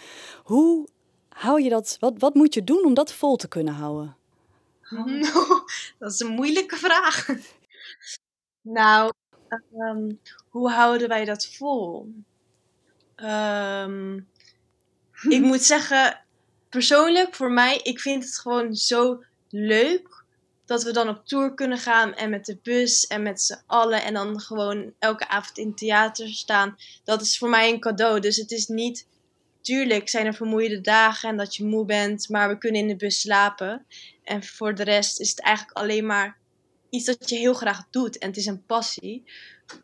Hoe 0.43 0.87
hou 1.29 1.61
je 1.61 1.69
dat? 1.69 1.97
Wat, 1.99 2.13
wat 2.17 2.33
moet 2.33 2.53
je 2.53 2.63
doen 2.63 2.85
om 2.85 2.93
dat 2.93 3.13
vol 3.13 3.35
te 3.35 3.47
kunnen 3.47 3.73
houden? 3.73 4.15
dat 5.99 6.11
is 6.11 6.19
een 6.19 6.31
moeilijke 6.31 6.75
vraag. 6.75 7.27
Nou, 8.61 9.11
um, 9.77 10.19
hoe 10.49 10.71
houden 10.71 11.07
wij 11.07 11.25
dat 11.25 11.47
vol? 11.47 12.13
Um, 13.15 14.27
ik 15.27 15.41
moet 15.41 15.63
zeggen, 15.63 16.21
persoonlijk 16.69 17.35
voor 17.35 17.51
mij, 17.51 17.79
ik 17.83 17.99
vind 17.99 18.23
het 18.23 18.39
gewoon 18.39 18.75
zo 18.75 19.23
leuk 19.49 20.19
dat 20.65 20.83
we 20.83 20.91
dan 20.91 21.09
op 21.09 21.25
tour 21.25 21.53
kunnen 21.53 21.77
gaan 21.77 22.13
en 22.13 22.29
met 22.29 22.45
de 22.45 22.57
bus 22.63 23.07
en 23.07 23.23
met 23.23 23.41
z'n 23.41 23.61
allen 23.65 24.03
en 24.03 24.13
dan 24.13 24.39
gewoon 24.39 24.93
elke 24.99 25.27
avond 25.27 25.57
in 25.57 25.67
het 25.67 25.77
theater 25.77 26.27
staan. 26.27 26.75
Dat 27.03 27.21
is 27.21 27.37
voor 27.37 27.49
mij 27.49 27.69
een 27.69 27.79
cadeau. 27.79 28.19
Dus 28.19 28.35
het 28.35 28.51
is 28.51 28.67
niet, 28.67 29.07
tuurlijk 29.61 30.09
zijn 30.09 30.25
er 30.25 30.33
vermoeide 30.33 30.81
dagen 30.81 31.29
en 31.29 31.37
dat 31.37 31.55
je 31.55 31.65
moe 31.65 31.85
bent, 31.85 32.29
maar 32.29 32.49
we 32.49 32.57
kunnen 32.57 32.81
in 32.81 32.87
de 32.87 32.95
bus 32.95 33.19
slapen. 33.19 33.85
En 34.23 34.43
voor 34.43 34.75
de 34.75 34.83
rest 34.83 35.19
is 35.19 35.29
het 35.29 35.41
eigenlijk 35.41 35.77
alleen 35.77 36.05
maar 36.05 36.37
iets 36.89 37.05
dat 37.05 37.29
je 37.29 37.35
heel 37.35 37.53
graag 37.53 37.87
doet 37.89 38.17
en 38.17 38.27
het 38.27 38.37
is 38.37 38.45
een 38.45 38.65
passie. 38.65 39.23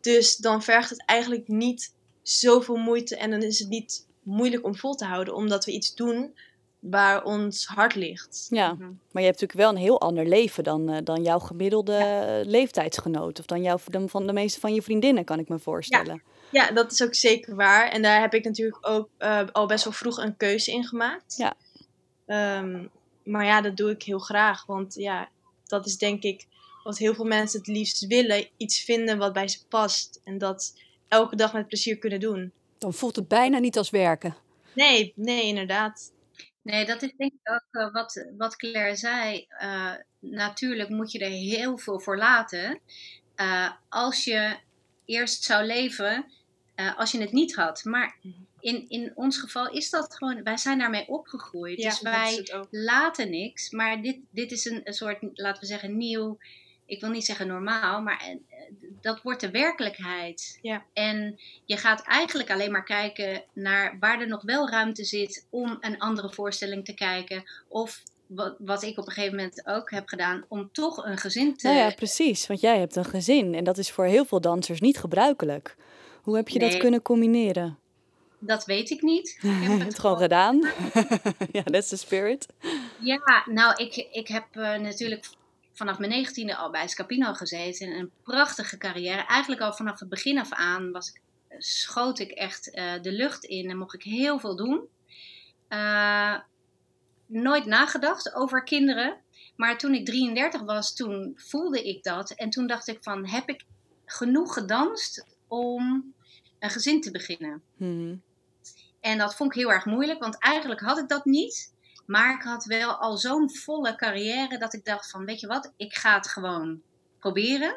Dus 0.00 0.36
dan 0.36 0.62
vergt 0.62 0.90
het 0.90 1.04
eigenlijk 1.04 1.48
niet 1.48 1.94
zoveel 2.22 2.76
moeite 2.76 3.16
en 3.16 3.30
dan 3.30 3.42
is 3.42 3.58
het 3.58 3.68
niet 3.68 4.05
moeilijk 4.26 4.64
om 4.64 4.76
vol 4.76 4.94
te 4.94 5.04
houden, 5.04 5.34
omdat 5.34 5.64
we 5.64 5.72
iets 5.72 5.94
doen 5.94 6.34
waar 6.78 7.24
ons 7.24 7.66
hart 7.66 7.94
ligt. 7.94 8.46
Ja, 8.50 8.72
mhm. 8.72 8.82
maar 8.82 9.22
je 9.22 9.28
hebt 9.28 9.40
natuurlijk 9.40 9.52
wel 9.52 9.70
een 9.70 9.76
heel 9.76 10.00
ander 10.00 10.26
leven 10.26 10.64
dan, 10.64 10.90
uh, 10.90 10.96
dan 11.04 11.22
jouw 11.22 11.38
gemiddelde 11.38 12.42
leeftijdsgenoot. 12.46 13.38
Of 13.38 13.46
dan, 13.46 13.62
jouw, 13.62 13.78
dan 13.90 14.08
van 14.08 14.26
de 14.26 14.32
meeste 14.32 14.60
van 14.60 14.74
je 14.74 14.82
vriendinnen, 14.82 15.24
kan 15.24 15.38
ik 15.38 15.48
me 15.48 15.58
voorstellen. 15.58 16.22
Ja. 16.50 16.64
ja. 16.66 16.72
dat 16.72 16.92
is 16.92 17.02
ook 17.02 17.14
zeker 17.14 17.54
waar. 17.54 17.88
En 17.88 18.02
daar 18.02 18.20
heb 18.20 18.34
ik 18.34 18.44
natuurlijk 18.44 18.88
ook 18.88 19.08
uh, 19.18 19.40
al 19.52 19.66
best 19.66 19.84
wel 19.84 19.92
vroeg 19.92 20.18
een 20.18 20.36
keuze 20.36 20.72
in 20.72 20.84
gemaakt. 20.84 21.34
Ja. 21.36 21.54
Um, 22.58 22.90
maar 23.24 23.44
ja, 23.44 23.60
dat 23.60 23.76
doe 23.76 23.90
ik 23.90 24.02
heel 24.02 24.18
graag. 24.18 24.66
Want 24.66 24.94
ja, 24.94 25.28
dat 25.66 25.86
is 25.86 25.98
denk 25.98 26.22
ik 26.22 26.46
wat 26.82 26.98
heel 26.98 27.14
veel 27.14 27.24
mensen 27.24 27.58
het 27.58 27.68
liefst 27.68 28.06
willen. 28.06 28.48
Iets 28.56 28.80
vinden 28.80 29.18
wat 29.18 29.32
bij 29.32 29.48
ze 29.48 29.58
past. 29.68 30.20
En 30.24 30.38
dat 30.38 30.74
elke 31.08 31.36
dag 31.36 31.52
met 31.52 31.68
plezier 31.68 31.98
kunnen 31.98 32.20
doen. 32.20 32.52
Dan 32.78 32.94
voelt 32.94 33.16
het 33.16 33.28
bijna 33.28 33.58
niet 33.58 33.78
als 33.78 33.90
werken. 33.90 34.36
Nee, 34.72 35.12
nee, 35.16 35.42
inderdaad. 35.42 36.12
Nee, 36.62 36.86
dat 36.86 37.02
is 37.02 37.12
denk 37.16 37.32
ik 37.32 37.50
ook 37.50 37.82
uh, 37.82 37.92
wat, 37.92 38.26
wat 38.36 38.56
Claire 38.56 38.96
zei. 38.96 39.46
Uh, 39.62 39.92
natuurlijk 40.18 40.88
moet 40.88 41.12
je 41.12 41.18
er 41.18 41.30
heel 41.30 41.78
veel 41.78 42.00
voor 42.00 42.16
laten. 42.18 42.80
Uh, 43.36 43.70
als 43.88 44.24
je 44.24 44.56
eerst 45.04 45.42
zou 45.42 45.64
leven 45.64 46.30
als 46.96 47.12
je 47.12 47.20
het 47.20 47.32
niet 47.32 47.54
had. 47.54 47.84
Maar 47.84 48.16
in, 48.60 48.88
in 48.88 49.12
ons 49.14 49.38
geval 49.38 49.70
is 49.70 49.90
dat 49.90 50.16
gewoon, 50.16 50.42
wij 50.42 50.56
zijn 50.56 50.78
daarmee 50.78 51.08
opgegroeid. 51.08 51.78
Ja, 51.78 51.88
dus 51.88 52.00
wij 52.00 52.48
laten 52.70 53.30
niks. 53.30 53.70
Maar 53.70 54.02
dit, 54.02 54.18
dit 54.30 54.52
is 54.52 54.64
een, 54.64 54.80
een 54.84 54.92
soort, 54.92 55.18
laten 55.32 55.60
we 55.60 55.66
zeggen, 55.66 55.96
nieuw 55.96 56.38
ik 56.86 57.00
wil 57.00 57.10
niet 57.10 57.24
zeggen 57.24 57.46
normaal, 57.46 58.02
maar 58.02 58.20
eh, 58.20 58.36
dat 59.00 59.22
wordt 59.22 59.40
de 59.40 59.50
werkelijkheid. 59.50 60.58
Ja. 60.62 60.84
En 60.92 61.40
je 61.64 61.76
gaat 61.76 62.02
eigenlijk 62.02 62.50
alleen 62.50 62.72
maar 62.72 62.84
kijken 62.84 63.42
naar 63.52 63.96
waar 64.00 64.20
er 64.20 64.28
nog 64.28 64.42
wel 64.42 64.70
ruimte 64.70 65.04
zit 65.04 65.46
om 65.50 65.76
een 65.80 65.98
andere 65.98 66.32
voorstelling 66.32 66.84
te 66.84 66.94
kijken. 66.94 67.44
Of 67.68 68.02
wat, 68.26 68.54
wat 68.58 68.82
ik 68.82 68.98
op 68.98 69.06
een 69.06 69.12
gegeven 69.12 69.36
moment 69.36 69.66
ook 69.66 69.90
heb 69.90 70.08
gedaan, 70.08 70.44
om 70.48 70.68
toch 70.72 71.04
een 71.04 71.18
gezin 71.18 71.56
te. 71.56 71.66
Nou 71.66 71.78
ja, 71.78 71.90
precies. 71.90 72.46
Want 72.46 72.60
jij 72.60 72.78
hebt 72.78 72.96
een 72.96 73.04
gezin 73.04 73.54
en 73.54 73.64
dat 73.64 73.78
is 73.78 73.90
voor 73.90 74.04
heel 74.04 74.24
veel 74.24 74.40
dansers 74.40 74.80
niet 74.80 74.98
gebruikelijk. 74.98 75.76
Hoe 76.22 76.36
heb 76.36 76.48
je 76.48 76.58
dat 76.58 76.76
kunnen 76.76 77.02
combineren? 77.02 77.78
Dat 78.38 78.64
weet 78.64 78.90
ik 78.90 79.02
niet. 79.02 79.38
Ik 79.42 79.68
heb 79.68 79.80
het 79.88 79.98
gewoon 79.98 80.18
gedaan. 80.18 80.60
ja, 81.52 81.62
that's 81.62 81.88
the 81.88 81.96
spirit. 81.96 82.46
Ja, 83.00 83.44
nou, 83.50 83.84
ik, 83.84 83.96
ik 84.10 84.28
heb 84.28 84.44
uh, 84.54 84.76
natuurlijk 84.78 85.26
vanaf 85.76 85.98
mijn 85.98 86.10
negentiende 86.10 86.56
al 86.56 86.70
bij 86.70 86.88
Scapino 86.88 87.32
gezeten. 87.32 87.90
Een 87.90 88.10
prachtige 88.22 88.78
carrière. 88.78 89.26
Eigenlijk 89.26 89.60
al 89.60 89.72
vanaf 89.72 90.00
het 90.00 90.08
begin 90.08 90.38
af 90.38 90.52
aan 90.52 90.92
was 90.92 91.08
ik, 91.08 91.20
schoot 91.58 92.18
ik 92.18 92.30
echt 92.30 92.68
uh, 92.74 92.92
de 93.02 93.12
lucht 93.12 93.44
in 93.44 93.70
en 93.70 93.78
mocht 93.78 93.94
ik 93.94 94.02
heel 94.02 94.38
veel 94.38 94.56
doen. 94.56 94.88
Uh, 95.68 96.38
nooit 97.26 97.66
nagedacht 97.66 98.34
over 98.34 98.62
kinderen. 98.62 99.20
Maar 99.56 99.78
toen 99.78 99.94
ik 99.94 100.06
33 100.06 100.62
was, 100.62 100.94
toen 100.94 101.32
voelde 101.36 101.82
ik 101.88 102.02
dat. 102.02 102.30
En 102.30 102.50
toen 102.50 102.66
dacht 102.66 102.88
ik 102.88 102.98
van, 103.00 103.26
heb 103.26 103.48
ik 103.48 103.64
genoeg 104.04 104.52
gedanst 104.52 105.26
om 105.48 106.14
een 106.58 106.70
gezin 106.70 107.00
te 107.00 107.10
beginnen? 107.10 107.62
Hmm. 107.76 108.22
En 109.00 109.18
dat 109.18 109.36
vond 109.36 109.54
ik 109.54 109.60
heel 109.60 109.72
erg 109.72 109.84
moeilijk, 109.84 110.20
want 110.20 110.38
eigenlijk 110.38 110.80
had 110.80 110.98
ik 110.98 111.08
dat 111.08 111.24
niet. 111.24 111.74
Maar 112.06 112.34
ik 112.34 112.42
had 112.42 112.64
wel 112.64 112.94
al 112.94 113.16
zo'n 113.16 113.50
volle 113.50 113.96
carrière 113.96 114.58
dat 114.58 114.74
ik 114.74 114.84
dacht 114.84 115.10
van, 115.10 115.24
weet 115.24 115.40
je 115.40 115.46
wat, 115.46 115.72
ik 115.76 115.94
ga 115.94 116.14
het 116.14 116.28
gewoon 116.28 116.82
proberen. 117.18 117.76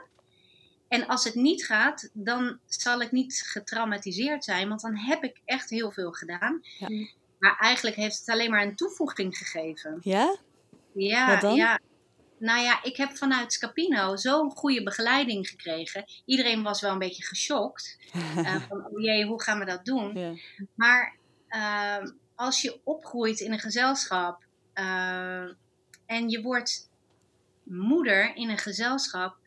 En 0.87 1.07
als 1.07 1.23
het 1.23 1.35
niet 1.35 1.65
gaat, 1.65 2.09
dan 2.13 2.59
zal 2.65 3.01
ik 3.01 3.11
niet 3.11 3.43
getraumatiseerd 3.45 4.43
zijn, 4.43 4.67
want 4.67 4.81
dan 4.81 4.97
heb 4.97 5.23
ik 5.23 5.41
echt 5.45 5.69
heel 5.69 5.91
veel 5.91 6.11
gedaan. 6.11 6.61
Ja. 6.77 7.07
Maar 7.39 7.57
eigenlijk 7.59 7.95
heeft 7.95 8.19
het 8.19 8.29
alleen 8.29 8.49
maar 8.49 8.63
een 8.63 8.75
toevoeging 8.75 9.37
gegeven. 9.37 9.99
Ja? 10.01 10.35
Ja, 10.93 11.49
ja. 11.55 11.79
Nou 12.39 12.61
ja, 12.61 12.83
ik 12.83 12.97
heb 12.97 13.17
vanuit 13.17 13.53
Scapino 13.53 14.15
zo'n 14.15 14.51
goede 14.51 14.83
begeleiding 14.83 15.47
gekregen. 15.47 16.05
Iedereen 16.25 16.63
was 16.63 16.81
wel 16.81 16.91
een 16.91 16.99
beetje 16.99 17.23
geschokt. 17.23 17.97
uh, 18.15 18.61
van, 18.69 18.85
oh 18.85 19.01
jee, 19.01 19.25
hoe 19.25 19.41
gaan 19.41 19.59
we 19.59 19.65
dat 19.65 19.85
doen? 19.85 20.17
Ja. 20.17 20.33
Maar 20.75 21.15
uh, 21.49 22.09
als 22.39 22.61
je 22.61 22.79
opgroeit 22.83 23.39
in 23.39 23.51
een 23.51 23.59
gezelschap 23.59 24.43
uh, 24.75 25.43
en 26.05 26.29
je 26.29 26.41
wordt 26.41 26.89
moeder 27.63 28.35
in 28.35 28.49
een 28.49 28.57
gezelschap, 28.57 29.37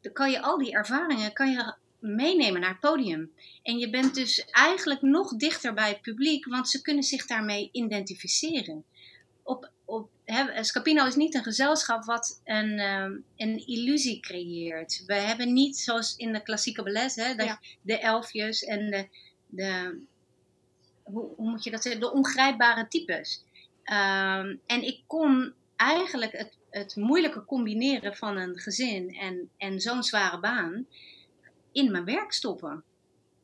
dan 0.00 0.12
kan 0.12 0.30
je 0.30 0.42
al 0.42 0.58
die 0.58 0.72
ervaringen 0.72 1.32
kan 1.32 1.50
je 1.50 1.74
meenemen 1.98 2.60
naar 2.60 2.70
het 2.70 2.80
podium. 2.80 3.32
En 3.62 3.78
je 3.78 3.90
bent 3.90 4.14
dus 4.14 4.44
eigenlijk 4.44 5.02
nog 5.02 5.36
dichter 5.36 5.74
bij 5.74 5.88
het 5.88 6.00
publiek, 6.00 6.46
want 6.46 6.68
ze 6.68 6.82
kunnen 6.82 7.02
zich 7.02 7.26
daarmee 7.26 7.68
identificeren. 7.72 8.84
Op, 9.42 9.70
op, 9.84 10.10
Scapino 10.60 11.06
is 11.06 11.16
niet 11.16 11.34
een 11.34 11.42
gezelschap 11.42 12.04
wat 12.04 12.40
een, 12.44 12.78
um, 12.78 13.24
een 13.36 13.66
illusie 13.66 14.20
creëert. 14.20 15.02
We 15.06 15.14
hebben 15.14 15.52
niet 15.52 15.76
zoals 15.76 16.16
in 16.16 16.32
de 16.32 16.42
klassieke 16.42 16.82
ballet, 16.82 17.14
hè, 17.14 17.34
dat 17.34 17.58
de 17.82 17.98
elfjes 17.98 18.62
en 18.62 18.90
de, 18.90 19.08
de 19.46 20.00
hoe, 21.04 21.28
moet 21.36 21.64
je 21.64 21.70
dat 21.70 21.82
zeggen, 21.82 22.00
de 22.00 22.12
ongrijpbare 22.12 22.88
types. 22.88 23.44
Um, 23.84 24.60
en 24.66 24.82
ik 24.82 25.00
kon 25.06 25.52
eigenlijk 25.76 26.32
het, 26.32 26.58
het 26.70 26.96
moeilijke 26.96 27.44
combineren 27.44 28.16
van 28.16 28.36
een 28.36 28.58
gezin 28.58 29.14
en, 29.14 29.50
en 29.56 29.80
zo'n 29.80 30.02
zware 30.02 30.40
baan 30.40 30.86
in 31.72 31.90
mijn 31.90 32.04
werk 32.04 32.32
stoppen. 32.32 32.84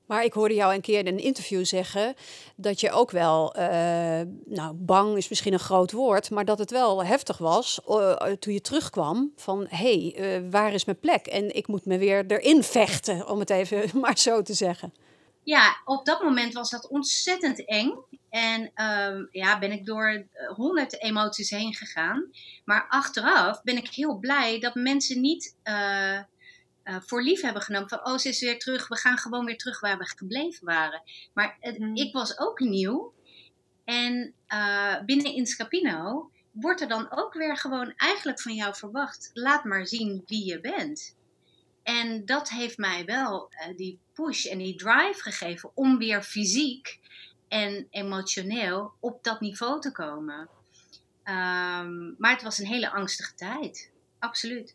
Maar 0.07 0.25
ik 0.25 0.33
hoorde 0.33 0.55
jou 0.55 0.75
een 0.75 0.81
keer 0.81 0.99
in 0.99 1.07
een 1.07 1.19
interview 1.19 1.65
zeggen 1.65 2.15
dat 2.57 2.81
je 2.81 2.91
ook 2.91 3.11
wel, 3.11 3.57
uh, 3.59 3.63
nou 4.45 4.75
bang 4.75 5.17
is 5.17 5.29
misschien 5.29 5.53
een 5.53 5.59
groot 5.59 5.93
woord, 5.93 6.31
maar 6.31 6.45
dat 6.45 6.59
het 6.59 6.71
wel 6.71 7.05
heftig 7.05 7.39
was 7.39 7.81
uh, 7.89 8.13
toen 8.15 8.53
je 8.53 8.61
terugkwam 8.61 9.33
van 9.37 9.67
hé, 9.69 10.11
hey, 10.13 10.39
uh, 10.41 10.51
waar 10.51 10.73
is 10.73 10.85
mijn 10.85 10.99
plek? 10.99 11.27
En 11.27 11.57
ik 11.57 11.67
moet 11.67 11.85
me 11.85 11.99
weer 11.99 12.25
erin 12.27 12.63
vechten, 12.63 13.29
om 13.29 13.39
het 13.39 13.51
even 13.51 13.91
maar 14.01 14.19
zo 14.19 14.43
te 14.43 14.55
zeggen 14.55 14.93
ja, 15.43 15.81
op 15.85 16.05
dat 16.05 16.23
moment 16.23 16.53
was 16.53 16.71
dat 16.71 16.89
ontzettend 16.89 17.65
eng. 17.65 17.93
En 18.31 18.61
um, 18.85 19.29
ja, 19.31 19.59
ben 19.59 19.73
ik 19.73 19.87
door 19.87 20.27
honderd 20.55 21.03
emoties 21.03 21.51
heen 21.51 21.75
gegaan. 21.75 22.31
Maar 22.65 22.87
achteraf 22.89 23.63
ben 23.63 23.77
ik 23.77 23.89
heel 23.89 24.19
blij 24.19 24.61
dat 24.61 24.75
mensen 24.75 25.21
niet 25.21 25.57
uh, 25.65 26.21
uh, 26.85 26.97
voor 27.01 27.23
lief 27.23 27.41
hebben 27.41 27.63
genomen. 27.63 27.89
Van, 27.89 28.07
oh, 28.07 28.17
ze 28.17 28.29
is 28.29 28.41
weer 28.41 28.59
terug. 28.59 28.89
We 28.89 28.97
gaan 28.97 29.19
gewoon 29.19 29.45
weer 29.45 29.57
terug 29.57 29.81
waar 29.81 29.99
we 29.99 30.09
gebleven 30.17 30.67
waren. 30.67 31.03
Maar 31.35 31.57
het, 31.61 31.79
mm. 31.79 31.97
ik 31.97 32.13
was 32.13 32.39
ook 32.39 32.61
nieuw. 32.61 33.15
En 33.85 34.35
uh, 34.49 35.01
binnen 35.05 35.35
in 35.35 35.47
Scapino 35.47 36.31
wordt 36.53 36.81
er 36.81 36.89
dan 36.89 37.11
ook 37.11 37.35
weer 37.35 37.57
gewoon 37.57 37.93
eigenlijk 37.97 38.41
van 38.41 38.55
jou 38.55 38.75
verwacht. 38.75 39.31
Laat 39.33 39.65
maar 39.65 39.87
zien 39.87 40.23
wie 40.27 40.47
je 40.47 40.61
bent. 40.61 41.19
En 41.83 42.25
dat 42.25 42.51
heeft 42.51 42.79
mij 42.79 43.05
wel 43.05 43.49
eh, 43.51 43.77
die 43.77 43.99
push 44.13 44.47
en 44.47 44.59
die 44.59 44.77
drive 44.77 45.23
gegeven 45.23 45.71
om 45.75 45.99
weer 45.99 46.23
fysiek 46.23 46.99
en 47.49 47.87
emotioneel 47.91 48.93
op 49.01 49.25
dat 49.25 49.41
niveau 49.41 49.81
te 49.81 49.93
komen. 49.93 50.49
Ehm, 51.23 52.13
maar 52.19 52.33
het 52.33 52.43
was 52.43 52.59
een 52.59 52.67
hele 52.67 52.91
angstige 52.91 53.35
tijd. 53.35 53.91
Absoluut. 54.19 54.75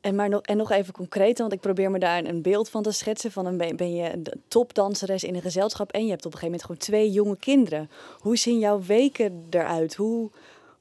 En, 0.00 0.14
maar 0.14 0.28
nog, 0.28 0.40
en 0.42 0.56
nog 0.56 0.70
even 0.70 0.92
concreet, 0.92 1.38
want 1.38 1.52
ik 1.52 1.60
probeer 1.60 1.90
me 1.90 1.98
daar 1.98 2.24
een 2.24 2.42
beeld 2.42 2.68
van 2.68 2.82
te 2.82 2.92
schetsen. 2.92 3.32
Van 3.32 3.46
een, 3.46 3.76
ben 3.76 3.94
je 3.94 4.12
een 4.12 4.26
topdanseres 4.48 5.24
in 5.24 5.34
een 5.34 5.42
gezelschap 5.42 5.92
en 5.92 6.04
je 6.04 6.10
hebt 6.10 6.26
op 6.26 6.32
een 6.32 6.38
gegeven 6.38 6.60
moment 6.60 6.62
gewoon 6.62 7.00
twee 7.00 7.10
jonge 7.10 7.36
kinderen. 7.36 7.90
Hoe 8.18 8.36
zien 8.36 8.58
jouw 8.58 8.82
weken 8.82 9.46
eruit? 9.50 9.94
Hoe, 9.94 10.30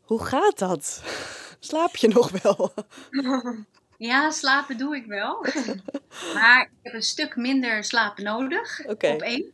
hoe 0.02 0.24
gaat 0.24 0.60
dat? 0.60 1.04
Slaap 1.60 1.96
je 1.96 2.08
nog 2.08 2.42
wel? 2.42 2.74
Ja, 4.04 4.32
slapen 4.32 4.78
doe 4.78 4.96
ik 4.96 5.06
wel. 5.06 5.46
maar 6.36 6.62
ik 6.62 6.70
heb 6.82 6.94
een 6.94 7.02
stuk 7.02 7.36
minder 7.36 7.84
slaap 7.84 8.18
nodig 8.18 8.86
op 8.86 9.02
één. 9.04 9.52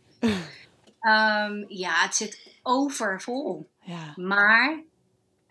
Um, 1.02 1.66
ja, 1.68 2.02
het 2.02 2.16
zit 2.16 2.58
overvol. 2.64 3.70
Ja. 3.82 4.14
Maar 4.16 4.84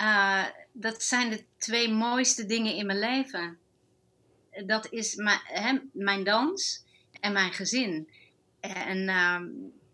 uh, 0.01 0.45
dat 0.73 1.03
zijn 1.03 1.31
de 1.31 1.45
twee 1.57 1.93
mooiste 1.93 2.47
dingen 2.47 2.75
in 2.75 2.87
mijn 2.87 2.99
leven. 2.99 3.59
Dat 4.67 4.93
is 4.93 5.15
mijn, 5.15 5.41
hè, 5.43 5.79
mijn 5.93 6.25
dans 6.25 6.85
en 7.21 7.33
mijn 7.33 7.53
gezin. 7.53 8.09
En 8.61 8.99
uh, 8.99 9.41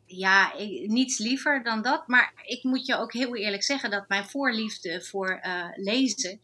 ja, 0.07 0.55
ik, 0.55 0.88
niets 0.88 1.19
liever 1.19 1.62
dan 1.62 1.83
dat. 1.83 2.09
Maar 2.09 2.33
ik 2.43 2.62
moet 2.62 2.87
je 2.87 2.97
ook 2.97 3.12
heel 3.12 3.37
eerlijk 3.37 3.62
zeggen 3.62 3.90
dat 3.90 4.09
mijn 4.09 4.25
voorliefde 4.25 5.03
voor 5.03 5.40
uh, 5.43 5.69
lezen 5.75 6.40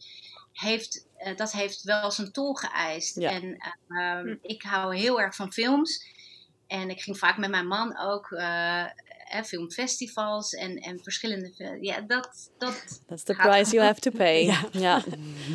heeft, 0.51 1.05
uh, 1.25 1.37
dat 1.37 1.51
heeft 1.51 1.83
wel 1.83 2.11
zijn 2.11 2.31
tol 2.31 2.53
geëist. 2.53 3.15
Ja. 3.15 3.31
En 3.31 3.57
uh, 3.87 4.35
ik 4.41 4.61
hou 4.61 4.95
heel 4.95 5.21
erg 5.21 5.35
van 5.35 5.53
films. 5.53 6.05
En 6.67 6.89
ik 6.89 7.01
ging 7.01 7.17
vaak 7.17 7.37
met 7.37 7.49
mijn 7.49 7.67
man 7.67 7.97
ook 7.97 8.29
uh, 8.31 8.85
filmfestivals 9.45 10.53
en, 10.53 10.77
en 10.77 10.99
verschillende. 11.03 11.77
Ja, 11.81 12.01
dat. 12.01 12.51
dat 12.57 13.01
That's 13.07 13.23
the 13.23 13.33
price 13.33 13.71
you 13.71 13.85
have 13.85 13.99
to 13.99 14.11
pay. 14.11 14.45
ja. 14.45 14.63
ja. 14.71 15.03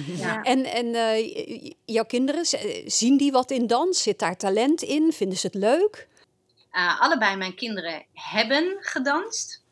ja. 0.07 0.43
En, 0.43 0.65
en 0.65 0.87
uh, 0.87 1.73
jouw 1.85 2.05
kinderen, 2.05 2.47
zien 2.87 3.17
die 3.17 3.33
wat 3.33 3.51
in 3.51 3.67
dans? 3.67 4.03
Zit 4.03 4.19
daar 4.19 4.37
talent 4.37 4.83
in? 4.83 5.13
Vinden 5.13 5.39
ze 5.39 5.47
het 5.47 5.57
leuk? 5.57 6.09
Uh, 6.73 7.01
allebei 7.01 7.37
mijn 7.37 7.55
kinderen 7.55 8.05
hebben 8.13 8.77
gedanst. 8.81 9.63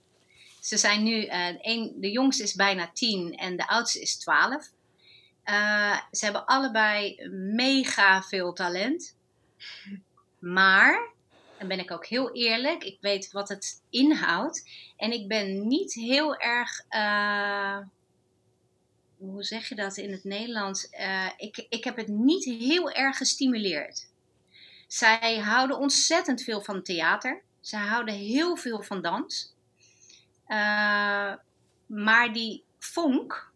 Ze 0.61 0.77
zijn 0.77 1.03
nu, 1.03 1.27
uh, 1.27 1.49
een, 1.61 1.95
de 1.97 2.11
jongste 2.11 2.43
is 2.43 2.55
bijna 2.55 2.91
tien 2.93 3.35
en 3.35 3.57
de 3.57 3.69
oudste 3.69 4.01
is 4.01 4.19
twaalf. 4.19 4.71
Uh, 5.45 5.99
ze 6.11 6.25
hebben 6.25 6.47
allebei 6.47 7.29
mega 7.31 8.23
veel 8.23 8.53
talent. 8.53 9.17
Maar, 10.39 11.09
dan 11.59 11.69
ben 11.69 11.79
ik 11.79 11.91
ook 11.91 12.07
heel 12.07 12.33
eerlijk, 12.33 12.85
ik 12.85 12.99
weet 13.01 13.33
wat 13.33 13.49
het 13.49 13.83
inhoudt. 13.91 14.69
En 14.97 15.13
ik 15.13 15.29
ben 15.29 15.67
niet 15.67 15.95
heel 15.95 16.37
erg, 16.37 16.85
uh, 16.91 17.79
hoe 19.17 19.43
zeg 19.43 19.69
je 19.69 19.75
dat 19.75 19.97
in 19.97 20.13
het 20.13 20.25
Nederlands? 20.25 20.89
Uh, 20.93 21.31
ik, 21.37 21.67
ik 21.69 21.85
heb 21.85 21.97
het 21.97 22.09
niet 22.09 22.45
heel 22.45 22.91
erg 22.91 23.17
gestimuleerd. 23.17 24.09
Zij 24.87 25.39
houden 25.39 25.79
ontzettend 25.79 26.43
veel 26.43 26.61
van 26.61 26.83
theater. 26.83 27.43
Zij 27.61 27.81
houden 27.81 28.15
heel 28.15 28.57
veel 28.57 28.83
van 28.83 29.03
dans. 29.03 29.55
maar 31.87 32.33
die 32.33 32.65
vonk, 32.79 33.53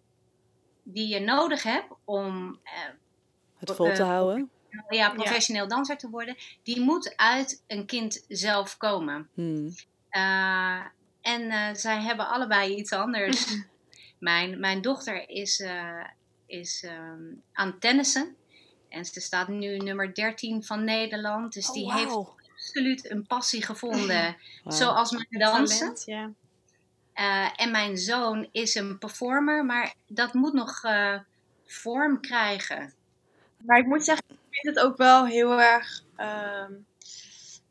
die 0.93 1.09
je 1.09 1.21
nodig 1.21 1.63
hebt 1.63 1.87
om 2.05 2.59
uh, 2.65 2.71
het 3.57 3.73
vol 3.73 3.95
te 3.95 4.03
uh, 4.03 4.09
houden. 4.09 4.51
Ja, 4.89 5.11
professioneel 5.11 5.63
ja. 5.63 5.69
danser 5.69 5.97
te 5.97 6.09
worden, 6.09 6.37
die 6.63 6.81
moet 6.81 7.17
uit 7.17 7.63
een 7.67 7.87
kind 7.87 8.25
zelf 8.29 8.77
komen. 8.77 9.29
Hmm. 9.35 9.75
Uh, 10.11 10.81
en 11.21 11.77
zij 11.77 12.01
hebben 12.01 12.29
allebei 12.29 12.75
iets 12.75 12.93
anders. 12.93 13.57
mijn, 14.19 14.61
mijn 14.61 14.81
dochter 14.81 15.29
is, 15.29 15.65
is 16.47 16.83
um, 16.83 17.43
aan 17.53 17.79
tennissen. 17.79 18.37
En 18.89 19.05
ze 19.05 19.21
staat 19.21 19.49
nu 19.49 19.77
nummer 19.77 20.15
13 20.15 20.65
van 20.65 20.85
Nederland. 20.85 21.53
Dus 21.53 21.69
oh, 21.69 21.75
die 21.75 21.85
wow. 21.85 21.95
heeft 21.95 22.39
absoluut 22.53 23.11
een 23.11 23.27
passie 23.27 23.63
gevonden. 23.63 24.37
wow. 24.65 24.73
Zoals 24.73 25.11
mijn 25.11 25.27
dansen. 25.31 25.79
Talent, 25.79 26.03
ja. 26.07 26.31
Uh, 27.19 27.49
en 27.57 27.71
mijn 27.71 27.97
zoon 27.97 28.49
is 28.53 28.75
een 28.75 28.99
performer, 28.99 29.65
maar 29.65 29.95
dat 30.07 30.35
moet 30.35 30.53
nog 30.53 30.85
uh, 30.85 31.19
vorm 31.67 32.21
krijgen. 32.21 32.93
Maar 33.65 33.79
ik 33.79 33.87
moet 33.87 34.05
zeggen, 34.05 34.25
ik 34.29 34.37
vind 34.51 34.77
het 34.77 34.85
ook 34.85 34.97
wel 34.97 35.27
heel 35.27 35.61
erg 35.61 36.03
uh, 36.19 36.65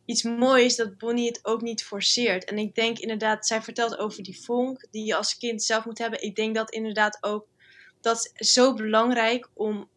iets 0.05 0.23
moois 0.23 0.75
dat 0.75 0.97
Bonnie 0.97 1.27
het 1.27 1.45
ook 1.45 1.61
niet 1.61 1.83
forceert. 1.83 2.45
En 2.45 2.57
ik 2.57 2.75
denk 2.75 2.97
inderdaad, 2.97 3.47
zij 3.47 3.61
vertelt 3.61 3.97
over 3.97 4.23
die 4.23 4.41
vonk 4.41 4.85
die 4.91 5.05
je 5.05 5.15
als 5.15 5.37
kind 5.37 5.63
zelf 5.63 5.85
moet 5.85 5.97
hebben. 5.97 6.21
Ik 6.21 6.35
denk 6.35 6.55
dat 6.55 6.71
inderdaad 6.71 7.17
ook, 7.21 7.47
dat 8.01 8.31
zo 8.35 8.73
belangrijk 8.73 9.49
om 9.53 9.89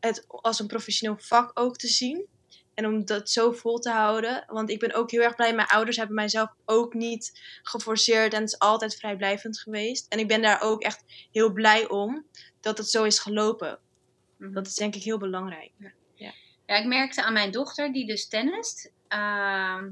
het 0.00 0.24
als 0.28 0.58
een 0.60 0.66
professioneel 0.66 1.16
vak 1.18 1.50
ook 1.54 1.76
te 1.76 1.88
zien. 1.88 2.26
En 2.74 2.86
om 2.86 3.04
dat 3.04 3.30
zo 3.30 3.52
vol 3.52 3.78
te 3.78 3.90
houden. 3.90 4.44
Want 4.46 4.70
ik 4.70 4.78
ben 4.78 4.94
ook 4.94 5.10
heel 5.10 5.22
erg 5.22 5.34
blij. 5.34 5.54
Mijn 5.54 5.68
ouders 5.68 5.96
hebben 5.96 6.14
mijzelf 6.14 6.50
ook 6.64 6.94
niet 6.94 7.40
geforceerd. 7.62 8.32
En 8.32 8.40
het 8.40 8.52
is 8.52 8.58
altijd 8.58 8.96
vrijblijvend 8.96 9.60
geweest. 9.60 10.06
En 10.08 10.18
ik 10.18 10.28
ben 10.28 10.42
daar 10.42 10.60
ook 10.60 10.82
echt 10.82 11.04
heel 11.32 11.52
blij 11.52 11.88
om 11.88 12.26
dat 12.60 12.78
het 12.78 12.90
zo 12.90 13.04
is 13.04 13.18
gelopen. 13.18 13.78
Mm-hmm. 14.38 14.54
Dat 14.54 14.66
is 14.66 14.74
denk 14.74 14.94
ik 14.94 15.02
heel 15.02 15.18
belangrijk. 15.18 15.70
Ja, 15.78 15.92
ja. 16.14 16.32
ja 16.66 16.76
ik 16.76 16.86
merkte 16.86 17.22
aan 17.22 17.32
mijn 17.32 17.50
dochter, 17.50 17.92
die 17.92 18.06
dus 18.06 18.28
tennist. 18.28 18.92
Uh, 19.08 19.82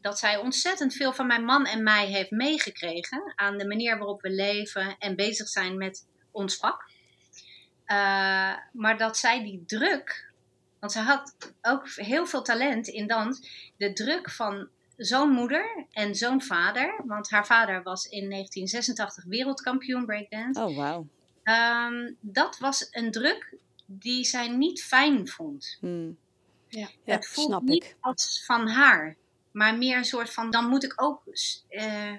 dat 0.00 0.18
zij 0.18 0.36
ontzettend 0.36 0.94
veel 0.94 1.12
van 1.12 1.26
mijn 1.26 1.44
man 1.44 1.66
en 1.66 1.82
mij 1.82 2.06
heeft 2.06 2.30
meegekregen. 2.30 3.32
Aan 3.36 3.58
de 3.58 3.66
manier 3.66 3.98
waarop 3.98 4.22
we 4.22 4.30
leven 4.30 4.96
en 4.98 5.16
bezig 5.16 5.48
zijn 5.48 5.76
met 5.76 6.06
ons 6.30 6.56
vak. 6.56 6.90
Uh, 7.86 8.56
maar 8.72 8.96
dat 8.98 9.16
zij 9.16 9.42
die 9.44 9.64
druk 9.66 10.29
want 10.80 10.92
ze 10.92 10.98
had 10.98 11.34
ook 11.62 11.88
heel 11.88 12.26
veel 12.26 12.42
talent 12.42 12.88
in 12.88 13.06
dans. 13.06 13.40
De 13.76 13.92
druk 13.92 14.30
van 14.30 14.68
zo'n 14.96 15.30
moeder 15.30 15.86
en 15.92 16.14
zo'n 16.14 16.42
vader. 16.42 16.94
Want 17.04 17.30
haar 17.30 17.46
vader 17.46 17.82
was 17.82 18.04
in 18.04 18.30
1986 18.30 19.24
wereldkampioen 19.24 20.06
breakdance. 20.06 20.60
Oh, 20.60 20.76
wauw. 20.76 21.06
Um, 21.44 22.16
dat 22.20 22.58
was 22.58 22.88
een 22.90 23.10
druk 23.10 23.54
die 23.86 24.24
zij 24.24 24.48
niet 24.48 24.82
fijn 24.82 25.28
vond. 25.28 25.76
Hmm. 25.80 26.16
Ja, 26.68 26.88
ja, 27.04 27.14
het 27.14 27.26
voelt 27.26 27.46
snap 27.48 27.62
niet 27.62 27.84
ik. 27.84 27.96
als 28.00 28.42
van 28.44 28.68
haar. 28.68 29.16
Maar 29.50 29.78
meer 29.78 29.96
een 29.96 30.04
soort 30.04 30.30
van, 30.30 30.50
dan 30.50 30.68
moet 30.68 30.84
ik 30.84 31.02
ook 31.02 31.22
uh, 31.70 32.14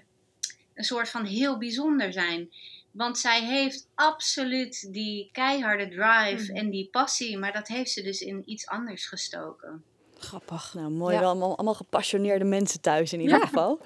een 0.74 0.84
soort 0.84 1.10
van 1.10 1.26
heel 1.26 1.58
bijzonder 1.58 2.14
zijn. 2.14 2.50
Want 2.92 3.18
zij 3.18 3.46
heeft 3.46 3.88
absoluut 3.96 4.94
die 4.94 5.30
keiharde 5.32 5.88
drive 5.88 6.52
mm. 6.52 6.58
en 6.58 6.70
die 6.70 6.90
passie, 6.90 7.38
maar 7.38 7.54
dat 7.54 7.68
heeft 7.68 7.92
ze 7.92 8.02
dus 8.02 8.22
in 8.22 8.44
iets 8.46 8.68
anders 8.68 9.08
gestoken. 9.08 9.84
Grappig. 10.22 10.74
Nou, 10.74 10.90
mooi. 10.90 11.14
Ja. 11.14 11.20
Wel 11.20 11.30
allemaal, 11.30 11.56
allemaal, 11.56 11.74
gepassioneerde 11.74 12.46
mensen 12.46 12.82
thuis 12.82 13.14
in 13.14 13.22
ieder 13.22 13.38
ja. 13.38 13.46
geval. 13.46 13.80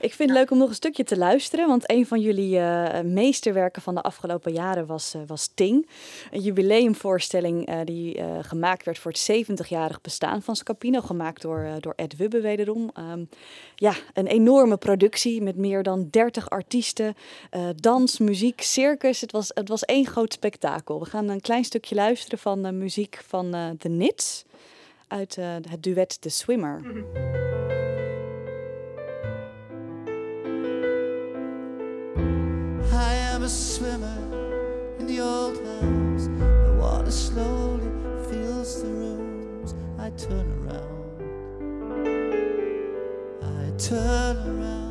Ik 0.00 0.14
vind 0.14 0.28
het 0.28 0.38
leuk 0.38 0.50
om 0.50 0.58
nog 0.58 0.68
een 0.68 0.74
stukje 0.74 1.04
te 1.04 1.18
luisteren. 1.18 1.68
Want 1.68 1.90
een 1.90 2.06
van 2.06 2.20
jullie 2.20 2.58
uh, 2.58 3.00
meesterwerken 3.00 3.82
van 3.82 3.94
de 3.94 4.02
afgelopen 4.02 4.52
jaren 4.52 4.86
was, 4.86 5.14
uh, 5.14 5.22
was 5.26 5.50
Ting. 5.54 5.88
Een 6.30 6.40
jubileumvoorstelling 6.40 7.68
uh, 7.68 7.80
die 7.84 8.22
gemaakt 8.40 8.84
werd 8.84 8.98
voor 8.98 9.10
het 9.10 9.48
70-jarig 9.50 10.00
bestaan 10.00 10.42
van 10.42 10.56
Scapino. 10.56 11.00
Gemaakt 11.00 11.42
door, 11.42 11.66
door 11.80 11.92
Ed 11.96 12.16
Wubbe 12.16 12.40
wederom. 12.40 12.90
Um, 12.98 13.28
ja, 13.74 13.94
een 14.14 14.26
enorme 14.26 14.76
productie 14.76 15.42
met 15.42 15.56
meer 15.56 15.82
dan 15.82 16.08
30 16.10 16.50
artiesten. 16.50 17.16
dans, 17.76 18.18
muziek, 18.18 18.60
circus. 18.60 19.20
Het 19.20 19.32
was, 19.32 19.50
het 19.54 19.68
was 19.68 19.84
één 19.84 20.06
groot 20.06 20.32
spektakel. 20.32 21.00
We 21.00 21.06
gaan 21.06 21.28
een 21.28 21.40
klein 21.40 21.64
stukje 21.64 21.94
luisteren 21.94 22.38
van 22.38 22.62
de 22.62 22.72
muziek 22.72 23.20
van 23.26 23.76
The 23.78 23.88
Nits 23.88 24.44
uit 25.12 25.36
uh, 25.36 25.54
het 25.70 25.82
duet 25.82 26.20
The 26.20 26.28
Swimmer. 26.28 26.80
Mm 26.80 26.90
-hmm. 26.90 27.04
I 32.92 33.34
am 33.34 33.42
a 33.42 33.48
swimmer 33.48 34.18
in 34.98 35.06
the 35.06 35.20
old 35.20 35.58
house. 35.64 36.28
The 36.66 36.76
water 36.78 37.12
slowly 37.12 37.90
fills 38.28 38.80
the 38.80 38.88
rooms. 38.88 39.74
I 39.98 40.10
turn 40.16 40.46
around. 40.58 41.22
I 43.42 43.76
turn 43.76 44.36
around. 44.36 44.81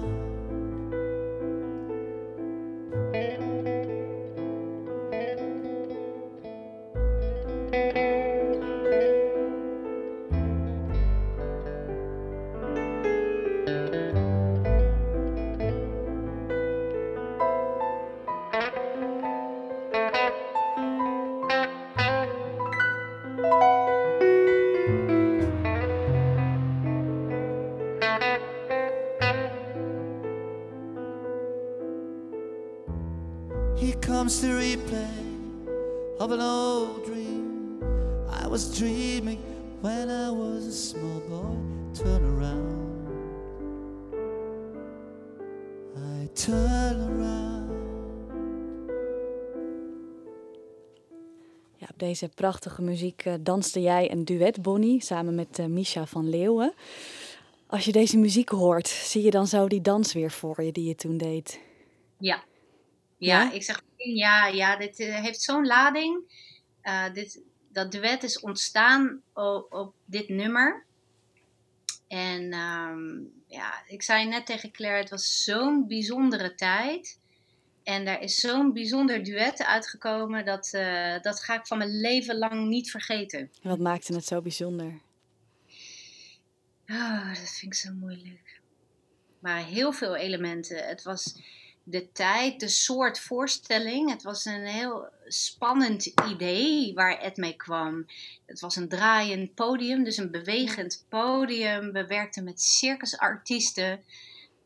Deze 52.02 52.30
prachtige 52.30 52.82
muziek 52.82 53.26
uh, 53.26 53.34
danste 53.40 53.82
jij 53.82 54.12
een 54.12 54.26
duet, 54.26 54.62
Bonnie, 54.62 55.04
samen 55.04 55.36
met 55.36 55.60
uh, 55.60 55.66
Misha 55.66 56.06
van 56.06 56.30
Leeuwen. 56.30 56.74
Als 57.68 57.86
je 57.86 57.92
deze 57.92 58.18
muziek 58.18 58.50
hoort, 58.50 58.88
zie 58.88 59.24
je 59.24 59.32
dan 59.32 59.48
zo 59.48 59.68
die 59.68 59.82
dans 59.82 60.14
weer 60.14 60.32
voor 60.32 60.64
je 60.64 60.72
die 60.72 60.88
je 60.88 60.96
toen 60.96 61.18
deed? 61.18 61.60
Ja. 62.18 62.44
Ja, 63.18 63.42
ja? 63.42 63.52
ik 63.52 63.64
zeg 63.64 63.84
ja, 63.96 64.48
ja 64.48 64.78
dit 64.78 65.00
uh, 65.00 65.16
heeft 65.16 65.42
zo'n 65.42 65.66
lading. 65.66 66.20
dit, 67.14 67.42
dat 67.72 67.92
duet 67.92 68.24
is 68.24 68.40
ontstaan 68.40 69.22
op, 69.34 69.66
op 69.70 69.94
dit 70.06 70.30
nummer. 70.30 70.86
En 72.08 72.54
um, 72.54 73.32
ja, 73.48 73.84
ik 73.88 74.02
zei 74.02 74.28
net 74.28 74.46
tegen 74.46 74.72
Claire, 74.72 75.00
het 75.00 75.10
was 75.10 75.44
zo'n 75.44 75.88
bijzondere 75.88 76.56
tijd. 76.56 77.20
En 77.92 78.06
daar 78.06 78.22
is 78.22 78.36
zo'n 78.36 78.74
bijzonder 78.74 79.24
duet 79.24 79.64
uitgekomen, 79.64 80.46
dat, 80.46 80.72
uh, 80.76 81.22
dat 81.22 81.44
ga 81.44 81.56
ik 81.60 81.68
van 81.68 81.78
mijn 81.78 82.00
leven 82.00 82.38
lang 82.38 82.68
niet 82.68 82.92
vergeten. 82.92 83.52
wat 83.62 83.80
maakte 83.80 84.14
het 84.14 84.26
zo 84.26 84.42
bijzonder? 84.42 85.00
Oh, 86.88 87.28
dat 87.28 87.50
vind 87.50 87.62
ik 87.62 87.74
zo 87.74 87.92
moeilijk. 87.94 88.60
Maar 89.40 89.66
heel 89.66 89.92
veel 89.92 90.16
elementen. 90.16 90.88
Het 90.88 91.04
was 91.04 91.42
de 91.84 92.12
tijd, 92.12 92.60
de 92.60 92.68
soort 92.68 93.20
voorstelling. 93.20 94.10
Het 94.10 94.24
was 94.24 94.46
een 94.46 94.66
heel 94.66 95.08
spannend 95.28 96.06
idee 96.30 96.94
waar 96.94 97.18
Ed 97.20 97.38
mee 97.38 97.56
kwam. 97.56 98.06
Het 98.46 98.60
was 98.60 98.76
een 98.76 98.90
draaiend 98.90 99.54
podium, 99.54 100.04
dus 100.04 100.18
een 100.18 100.32
bewegend 100.32 101.06
podium. 101.10 101.92
We 101.92 102.06
werkten 102.06 102.44
met 102.44 102.62
circusartiesten. 102.62 104.04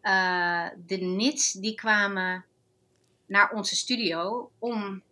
Uh, 0.04 0.68
de 0.86 0.98
nits 0.98 1.52
die 1.52 1.76
kwamen 1.76 2.46
naar 3.26 3.52
onze 3.52 3.76
studio 3.76 4.52
om 4.60 5.04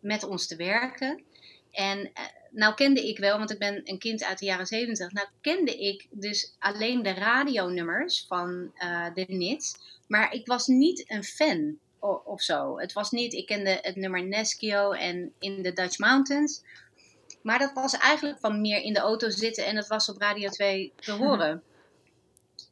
met 0.00 0.24
ons 0.24 0.46
te 0.46 0.56
werken. 0.56 1.22
En 1.70 1.98
uh, 1.98 2.10
nou 2.50 2.74
kende 2.74 3.08
ik 3.08 3.18
wel, 3.18 3.38
want 3.38 3.50
ik 3.50 3.58
ben 3.58 3.80
een 3.84 3.98
kind 3.98 4.24
uit 4.24 4.38
de 4.38 4.44
jaren 4.44 4.66
zeventig. 4.66 5.12
Nou 5.12 5.26
kende 5.40 5.76
ik 5.76 6.06
dus 6.10 6.54
alleen 6.58 7.02
de 7.02 7.12
radionummers 7.12 8.24
van 8.28 8.72
uh, 8.74 9.06
de 9.14 9.24
Nits. 9.28 9.74
Maar 10.06 10.32
ik 10.32 10.46
was 10.46 10.66
niet 10.66 11.10
een 11.10 11.24
fan 11.24 11.78
of, 11.98 12.24
of, 12.24 12.42
zo. 12.42 12.78
Het 12.78 12.92
was 12.92 13.10
niet, 13.10 13.32
ik 13.32 13.46
kende 13.46 13.78
het 13.82 13.96
nummer 13.96 14.24
Neskio 14.24 14.90
en 14.90 15.32
In 15.38 15.62
the 15.62 15.72
Dutch 15.72 15.98
Mountains. 15.98 16.62
Maar 17.42 17.58
dat 17.58 17.72
was 17.72 17.96
eigenlijk 17.96 18.38
van 18.40 18.60
meer 18.60 18.82
in 18.82 18.92
de 18.92 18.98
auto 18.98 19.30
zitten 19.30 19.66
en 19.66 19.74
dat 19.74 19.86
was 19.86 20.08
op 20.08 20.20
Radio 20.20 20.48
2 20.48 20.92
te 20.96 21.12
horen. 21.12 21.62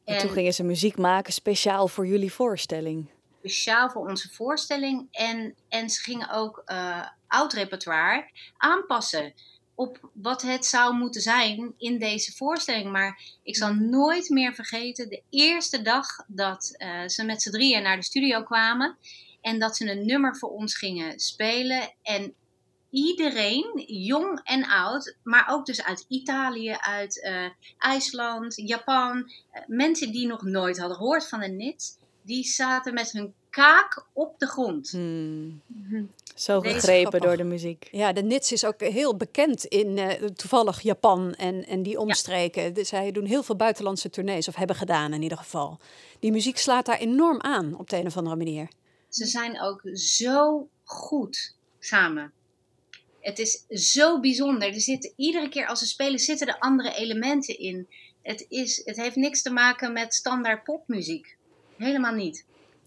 En, 0.05 0.15
en 0.15 0.17
toen 0.17 0.29
gingen 0.29 0.53
ze 0.53 0.63
muziek 0.63 0.97
maken 0.97 1.33
speciaal 1.33 1.87
voor 1.87 2.07
jullie 2.07 2.31
voorstelling. 2.31 3.09
Speciaal 3.41 3.89
voor 3.89 4.07
onze 4.07 4.29
voorstelling. 4.29 5.07
En, 5.11 5.55
en 5.69 5.89
ze 5.89 6.01
gingen 6.01 6.29
ook 6.29 6.61
uh, 6.65 7.07
oud 7.27 7.53
repertoire 7.53 8.29
aanpassen 8.57 9.33
op 9.75 10.09
wat 10.13 10.41
het 10.41 10.65
zou 10.65 10.95
moeten 10.95 11.21
zijn 11.21 11.73
in 11.77 11.99
deze 11.99 12.35
voorstelling. 12.35 12.91
Maar 12.91 13.21
ik 13.43 13.55
zal 13.55 13.73
nooit 13.73 14.29
meer 14.29 14.53
vergeten 14.53 15.09
de 15.09 15.21
eerste 15.29 15.81
dag 15.81 16.07
dat 16.27 16.75
uh, 16.77 17.07
ze 17.07 17.23
met 17.23 17.41
z'n 17.41 17.51
drieën 17.51 17.83
naar 17.83 17.95
de 17.95 18.03
studio 18.03 18.43
kwamen. 18.43 18.97
En 19.41 19.59
dat 19.59 19.75
ze 19.75 19.91
een 19.91 20.05
nummer 20.05 20.37
voor 20.37 20.49
ons 20.49 20.77
gingen 20.77 21.19
spelen. 21.19 21.93
En 22.03 22.33
iedereen, 22.89 23.83
jong 23.87 24.39
en 24.43 24.65
oud, 24.67 25.15
maar 25.23 25.45
ook 25.49 25.65
dus 25.65 25.83
uit 25.83 26.05
Italië, 26.07 26.71
uit 26.79 27.15
uh, 27.23 27.49
IJsland, 27.77 28.53
Japan. 28.55 29.31
Mensen 29.67 30.11
die 30.11 30.27
nog 30.27 30.41
nooit 30.41 30.79
hadden 30.79 30.97
gehoord 30.97 31.27
van 31.27 31.41
een 31.41 31.55
NIT. 31.55 31.99
Die 32.21 32.43
zaten 32.43 32.93
met 32.93 33.11
hun 33.11 33.33
kaak 33.49 34.05
op 34.13 34.39
de 34.39 34.47
grond. 34.47 34.89
Hmm. 34.89 35.61
Zo 36.35 36.59
gegrepen 36.59 37.21
door 37.21 37.37
de 37.37 37.43
muziek. 37.43 37.87
Ja, 37.91 38.13
de 38.13 38.23
Nits 38.23 38.51
is 38.51 38.65
ook 38.65 38.79
heel 38.79 39.17
bekend 39.17 39.65
in 39.65 39.97
uh, 39.97 40.09
toevallig 40.11 40.81
Japan 40.81 41.33
en, 41.33 41.65
en 41.67 41.83
die 41.83 41.99
omstreken. 41.99 42.63
Ja. 42.63 42.69
Dus 42.69 42.87
zij 42.87 43.11
doen 43.11 43.25
heel 43.25 43.43
veel 43.43 43.55
buitenlandse 43.55 44.09
tournees, 44.09 44.47
of 44.47 44.55
hebben 44.55 44.75
gedaan 44.75 45.13
in 45.13 45.21
ieder 45.21 45.37
geval. 45.37 45.79
Die 46.19 46.31
muziek 46.31 46.57
slaat 46.57 46.85
daar 46.85 46.97
enorm 46.97 47.41
aan 47.41 47.77
op 47.77 47.89
de 47.89 47.97
een 47.97 48.05
of 48.05 48.17
andere 48.17 48.35
manier. 48.35 48.67
Ze 49.09 49.25
zijn 49.25 49.61
ook 49.61 49.81
zo 49.93 50.67
goed 50.83 51.55
samen. 51.79 52.31
Het 53.19 53.39
is 53.39 53.65
zo 53.69 54.19
bijzonder. 54.19 54.67
Er 54.67 54.81
zitten, 54.81 55.13
iedere 55.15 55.49
keer 55.49 55.67
als 55.67 55.79
ze 55.79 55.87
spelen 55.87 56.19
zitten 56.19 56.47
er 56.47 56.59
andere 56.59 56.93
elementen 56.93 57.59
in. 57.59 57.87
Het, 58.21 58.45
is, 58.49 58.81
het 58.85 58.95
heeft 58.95 59.15
niks 59.15 59.41
te 59.41 59.51
maken 59.51 59.93
met 59.93 60.13
standaard 60.13 60.63
popmuziek. 60.63 61.37
Helemaal 61.81 62.13
niet. 62.13 62.45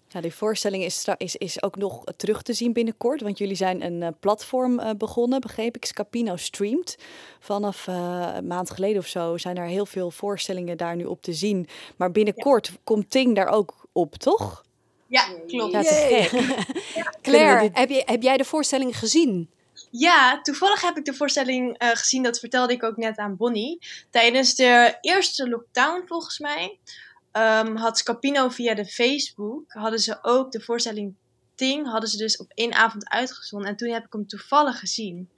Ja, 0.09 0.21
die 0.21 0.35
voorstelling 0.35 0.85
is, 0.85 1.09
is, 1.17 1.37
is 1.37 1.63
ook 1.63 1.77
nog 1.77 2.05
terug 2.17 2.43
te 2.43 2.53
zien 2.53 2.73
binnenkort. 2.73 3.21
Want 3.21 3.39
jullie 3.39 3.57
zijn 3.57 3.85
een 3.85 4.01
uh, 4.01 4.09
platform 4.21 4.81
uh, 4.81 4.91
begonnen, 4.99 5.41
begreep 5.41 5.77
ik. 5.77 5.85
Scapino 5.85 6.37
streamt. 6.37 6.97
Vanaf 7.41 7.87
uh, 7.87 8.29
een 8.35 8.47
maand 8.47 8.71
geleden 8.71 8.99
of 8.99 9.07
zo 9.07 9.37
zijn 9.37 9.57
er 9.57 9.67
heel 9.67 9.87
veel 9.87 10.11
voorstellingen 10.11 10.77
daar 10.77 10.97
nu 10.97 11.05
op 11.05 11.23
te 11.23 11.33
zien. 11.33 11.69
Maar 11.97 12.11
binnenkort 12.11 12.67
ja. 12.67 12.73
komt 12.85 13.11
Ting 13.11 13.35
daar 13.35 13.49
ook 13.49 13.87
op, 13.93 14.15
toch? 14.15 14.65
Ja, 15.07 15.25
klopt. 15.47 15.73
Ja, 15.73 15.83
gek. 15.83 16.31
ja. 16.95 17.15
Claire, 17.23 17.71
heb, 17.73 17.89
je, 17.89 18.03
heb 18.07 18.23
jij 18.23 18.37
de 18.37 18.45
voorstelling 18.45 18.99
gezien? 18.99 19.51
Ja, 19.91 20.41
toevallig 20.41 20.81
heb 20.81 20.97
ik 20.97 21.05
de 21.05 21.15
voorstelling 21.15 21.83
uh, 21.83 21.89
gezien. 21.89 22.23
Dat 22.23 22.39
vertelde 22.39 22.73
ik 22.73 22.83
ook 22.83 22.97
net 22.97 23.17
aan 23.17 23.37
Bonnie. 23.37 23.79
Tijdens 24.11 24.55
de 24.55 24.99
eerste 25.01 25.49
lockdown, 25.49 26.03
volgens 26.07 26.39
mij 26.39 26.79
um, 27.37 27.77
had 27.77 27.99
Scapino 27.99 28.49
via 28.49 28.75
de 28.75 28.87
Facebook, 28.87 29.73
hadden 29.73 30.01
ze 30.01 30.19
ook 30.23 30.53
de 30.53 30.61
voorstelling 30.61 31.15
Ting, 31.55 31.87
hadden 31.87 32.09
ze 32.09 32.17
dus 32.17 32.37
op 32.37 32.53
één 32.55 32.73
avond 32.73 33.09
uitgezonden. 33.09 33.69
En 33.69 33.77
toen 33.77 33.91
heb 33.91 34.05
ik 34.05 34.13
hem 34.13 34.27
toevallig 34.27 34.79
gezien. 34.79 35.29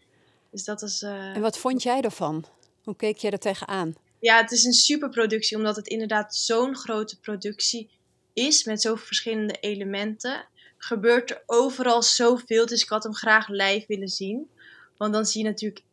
Dus 0.51 0.65
dat 0.65 0.81
was... 0.81 1.03
Uh... 1.03 1.35
En 1.35 1.41
wat 1.41 1.59
vond 1.59 1.83
jij 1.83 2.01
ervan? 2.01 2.45
Hoe 2.85 2.97
keek 2.97 3.17
jij 3.17 3.31
er 3.31 3.39
tegenaan? 3.39 3.95
Ja, 4.21 4.37
het 4.37 4.53
is 4.53 4.65
een 4.65 4.73
superproductie, 4.73 5.57
omdat 5.57 5.77
het 5.77 5.89
inderdaad 5.89 6.37
zo'n 6.37 6.77
grote 6.77 7.21
productie 7.21 7.91
is, 8.33 8.65
met 8.65 8.81
zoveel 8.81 9.07
verschillende 9.07 9.57
elementen. 9.61 10.49
Gebeurt 10.79 11.31
er 11.31 11.43
overal 11.47 12.03
zoveel, 12.03 12.67
dus 12.67 12.83
ik 12.83 12.89
had 12.89 13.03
hem 13.03 13.15
graag 13.15 13.49
live 13.49 13.85
willen 13.87 14.09
zien. 14.09 14.51
Want 14.97 15.13
dan 15.13 15.27
zie 15.27 15.43
je 15.43 15.49
natuurlijk 15.49 15.85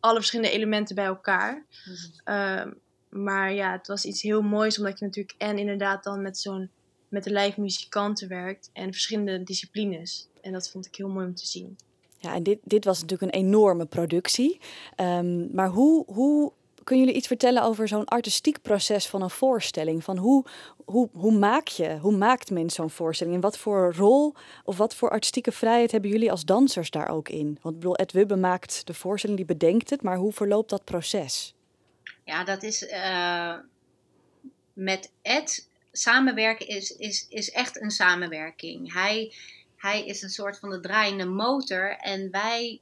alle 0.00 0.18
verschillende 0.18 0.52
elementen 0.52 0.94
bij 0.94 1.04
elkaar. 1.04 1.66
Mm-hmm. 1.84 2.68
Um, 2.68 2.80
maar 3.14 3.54
ja, 3.54 3.72
het 3.72 3.86
was 3.86 4.04
iets 4.04 4.22
heel 4.22 4.42
moois, 4.42 4.78
omdat 4.78 4.98
je 4.98 5.04
natuurlijk 5.04 5.34
en 5.38 5.58
inderdaad 5.58 6.04
dan 6.04 6.22
met 6.22 6.38
zo'n 6.38 6.70
met 7.08 7.24
de 7.24 7.32
live 7.32 7.60
muzikanten 7.60 8.28
werkt 8.28 8.70
en 8.72 8.92
verschillende 8.92 9.42
disciplines. 9.42 10.28
En 10.40 10.52
dat 10.52 10.70
vond 10.70 10.86
ik 10.86 10.96
heel 10.96 11.08
mooi 11.08 11.26
om 11.26 11.34
te 11.34 11.46
zien. 11.46 11.76
Ja, 12.18 12.34
en 12.34 12.42
dit, 12.42 12.58
dit 12.64 12.84
was 12.84 13.00
natuurlijk 13.00 13.32
een 13.32 13.40
enorme 13.40 13.84
productie. 13.84 14.60
Um, 14.96 15.48
maar 15.52 15.68
hoe, 15.68 16.04
hoe 16.06 16.52
kunnen 16.84 17.04
jullie 17.04 17.18
iets 17.18 17.28
vertellen 17.28 17.62
over 17.62 17.88
zo'n 17.88 18.04
artistiek 18.04 18.62
proces 18.62 19.06
van 19.06 19.22
een 19.22 19.30
voorstelling? 19.30 20.04
Van 20.04 20.16
hoe, 20.16 20.44
hoe, 20.84 21.08
hoe 21.12 21.38
maak 21.38 21.68
je, 21.68 21.98
hoe 22.00 22.16
maakt 22.16 22.50
men 22.50 22.70
zo'n 22.70 22.90
voorstelling? 22.90 23.36
En 23.36 23.42
wat 23.42 23.58
voor 23.58 23.94
rol 23.96 24.34
of 24.64 24.76
wat 24.76 24.94
voor 24.94 25.10
artistieke 25.10 25.52
vrijheid 25.52 25.92
hebben 25.92 26.10
jullie 26.10 26.30
als 26.30 26.44
dansers 26.44 26.90
daar 26.90 27.08
ook 27.08 27.28
in? 27.28 27.58
Want 27.62 27.74
ik 27.74 27.80
bedoel, 27.80 27.96
Ed 27.96 28.12
Wubbe 28.12 28.36
maakt 28.36 28.86
de 28.86 28.94
voorstelling, 28.94 29.38
die 29.38 29.56
bedenkt 29.56 29.90
het, 29.90 30.02
maar 30.02 30.16
hoe 30.16 30.32
verloopt 30.32 30.70
dat 30.70 30.84
proces? 30.84 31.54
Ja, 32.24 32.44
dat 32.44 32.62
is 32.62 32.82
uh, 32.82 33.54
met 34.72 35.12
Ed 35.22 35.68
samenwerken 35.92 36.66
is, 36.66 36.90
is, 36.90 37.26
is 37.28 37.50
echt 37.50 37.80
een 37.80 37.90
samenwerking. 37.90 38.92
Hij, 38.92 39.32
hij 39.76 40.06
is 40.06 40.22
een 40.22 40.30
soort 40.30 40.58
van 40.58 40.70
de 40.70 40.80
draaiende 40.80 41.24
motor 41.24 41.96
en 41.96 42.30
wij 42.30 42.80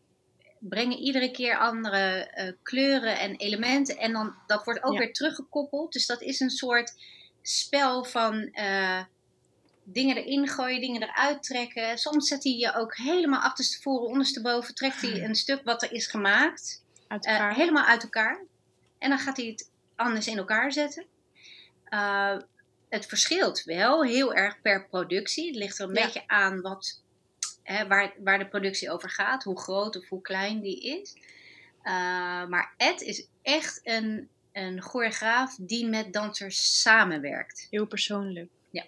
brengen 0.58 0.98
iedere 0.98 1.30
keer 1.30 1.58
andere 1.58 2.30
uh, 2.36 2.52
kleuren 2.62 3.18
en 3.18 3.36
elementen 3.36 3.98
en 3.98 4.12
dan 4.12 4.34
dat 4.46 4.64
wordt 4.64 4.82
ook 4.82 4.92
ja. 4.92 4.98
weer 4.98 5.12
teruggekoppeld. 5.12 5.92
Dus 5.92 6.06
dat 6.06 6.22
is 6.22 6.40
een 6.40 6.50
soort 6.50 6.94
spel 7.42 8.04
van 8.04 8.48
uh, 8.52 9.00
dingen 9.84 10.16
erin 10.16 10.48
gooien, 10.48 10.80
dingen 10.80 11.02
eruit 11.02 11.42
trekken. 11.42 11.98
Soms 11.98 12.28
zet 12.28 12.44
hij 12.44 12.52
je 12.52 12.74
ook 12.74 12.96
helemaal 12.96 13.40
achterstevoren, 13.40 14.08
ondersteboven, 14.08 14.74
trekt 14.74 15.00
hij 15.00 15.24
een 15.24 15.34
stuk 15.34 15.64
wat 15.64 15.82
er 15.82 15.92
is 15.92 16.06
gemaakt. 16.06 16.84
Uit 17.08 17.26
uh, 17.26 17.54
helemaal 17.54 17.84
uit 17.84 18.02
elkaar. 18.02 18.44
En 19.02 19.08
dan 19.08 19.18
gaat 19.18 19.36
hij 19.36 19.46
het 19.46 19.70
anders 19.96 20.26
in 20.26 20.38
elkaar 20.38 20.72
zetten. 20.72 21.04
Uh, 21.90 22.36
het 22.88 23.06
verschilt 23.06 23.62
wel 23.64 24.04
heel 24.04 24.34
erg 24.34 24.60
per 24.60 24.86
productie. 24.86 25.46
Het 25.46 25.56
ligt 25.56 25.78
er 25.78 25.88
een 25.88 25.94
ja. 25.94 26.04
beetje 26.04 26.22
aan 26.26 26.60
wat, 26.60 27.02
hè, 27.62 27.86
waar, 27.86 28.12
waar 28.18 28.38
de 28.38 28.48
productie 28.48 28.90
over 28.90 29.10
gaat. 29.10 29.44
Hoe 29.44 29.60
groot 29.60 29.96
of 29.96 30.08
hoe 30.08 30.20
klein 30.20 30.60
die 30.60 31.00
is. 31.00 31.16
Uh, 31.82 31.92
maar 32.46 32.74
Ed 32.76 33.00
is 33.00 33.26
echt 33.42 33.80
een, 33.82 34.28
een 34.52 34.82
choreograaf 34.82 35.56
die 35.60 35.86
met 35.86 36.12
dansers 36.12 36.80
samenwerkt. 36.80 37.66
Heel 37.70 37.86
persoonlijk. 37.86 38.50
Ja. 38.70 38.84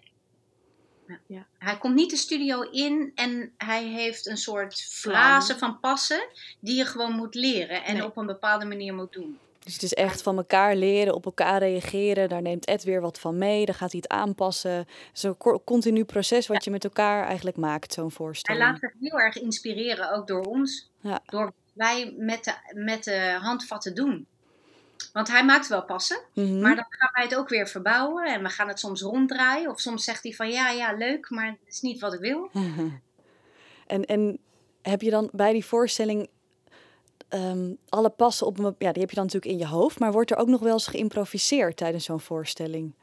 Ja. 1.27 1.47
Hij 1.59 1.79
komt 1.79 1.95
niet 1.95 2.11
de 2.11 2.17
studio 2.17 2.61
in 2.61 3.13
en 3.15 3.53
hij 3.57 3.85
heeft 3.85 4.27
een 4.27 4.37
soort 4.37 4.83
frase 4.83 5.59
van 5.59 5.81
passen 5.81 6.29
die 6.61 6.77
je 6.77 6.85
gewoon 6.85 7.13
moet 7.13 7.35
leren 7.35 7.85
en 7.85 7.95
Nee. 7.95 8.05
op 8.05 8.17
een 8.17 8.27
bepaalde 8.27 8.65
manier 8.65 8.95
moet 8.95 9.13
doen. 9.13 9.39
Dus 9.65 9.73
het 9.73 9.83
is 9.83 9.95
echt 9.95 10.23
van 10.23 10.37
elkaar 10.37 10.77
leren, 10.77 11.15
op 11.15 11.25
elkaar 11.25 11.59
reageren. 11.59 12.29
Daar 12.29 12.43
neemt 12.43 12.65
Ed 12.65 12.83
weer 12.85 13.01
wat 13.01 13.19
van 13.21 13.39
mee. 13.39 13.65
Dan 13.67 13.75
gaat 13.75 13.93
hij 13.93 14.01
het 14.03 14.13
aanpassen. 14.13 14.87
Zo'n 15.13 15.37
continu 15.65 16.05
proces 16.05 16.47
wat 16.47 16.65
je 16.65 16.71
met 16.71 16.85
elkaar 16.85 17.27
eigenlijk 17.27 17.57
maakt, 17.57 17.93
zo'n 17.93 18.05
Hij 18.07 18.15
voorstelling. 18.15 18.65
laat 18.65 18.79
zich 18.79 18.93
heel 19.01 19.19
erg 19.21 19.37
inspireren, 19.37 20.13
ook 20.13 20.27
door 20.27 20.43
ons. 20.43 20.91
Ja. 21.01 21.21
Door 21.27 21.45
wat 21.45 21.55
wij 21.73 22.15
met 22.19 22.45
de, 22.45 22.55
met 22.75 23.05
de 23.05 23.39
handvatten 23.41 23.95
doen. 23.95 24.27
Want 25.13 25.29
hij 25.29 25.45
maakt 25.45 25.69
wel 25.69 25.85
passen, 25.85 26.21
Mhm. 26.35 26.61
maar 26.61 26.75
dan 26.75 26.87
gaan 26.89 27.11
wij 27.13 27.25
het 27.25 27.35
ook 27.35 27.49
weer 27.49 27.69
verbouwen. 27.69 28.25
En 28.25 28.43
we 28.43 28.49
gaan 28.49 28.69
het 28.69 28.79
soms 28.79 29.01
ronddraaien. 29.03 29.71
Of 29.71 29.81
soms 29.81 30.05
zegt 30.05 30.23
hij 30.23 30.33
van 30.33 30.51
ja, 30.51 30.71
ja, 30.71 30.93
leuk, 30.93 31.31
maar 31.31 31.47
het 31.47 31.59
is 31.75 31.81
niet 31.81 32.01
wat 32.01 32.13
ik 32.15 32.21
wil. 32.21 32.51
en, 33.87 34.05
en 34.05 34.39
heb 34.83 35.01
je 35.03 35.11
dan 35.11 35.29
bij 35.33 35.53
die 35.53 35.65
voorstelling 35.65 36.29
ehm, 37.35 37.73
alle 37.89 38.11
passen 38.11 38.47
op 38.47 38.57
Ja, 38.79 38.93
die 38.93 39.01
heb 39.01 39.11
je 39.11 39.17
dan 39.17 39.25
natuurlijk 39.25 39.53
in 39.53 39.59
je 39.59 39.67
hoofd. 39.67 39.99
Maar 39.99 40.13
wordt 40.13 40.31
er 40.31 40.37
ook 40.37 40.49
nog 40.49 40.61
wel 40.61 40.73
eens 40.73 40.87
geïmproviseerd 40.87 41.77
tijdens 41.77 42.05
zo'n 42.05 42.21
voorstelling? 42.21 42.95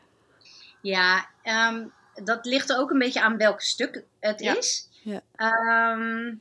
Ja, 0.82 1.30
ehm, 1.44 1.88
dat 2.24 2.46
ligt 2.46 2.70
er 2.70 2.78
ook 2.78 2.90
een 2.92 3.00
beetje 3.00 3.22
aan 3.22 3.38
welk 3.38 3.62
stuk 3.62 4.04
het 4.20 4.40
Ja. 4.40 4.58
is. 4.58 4.90
Ja. 5.04 5.22
Ehm, 5.36 6.36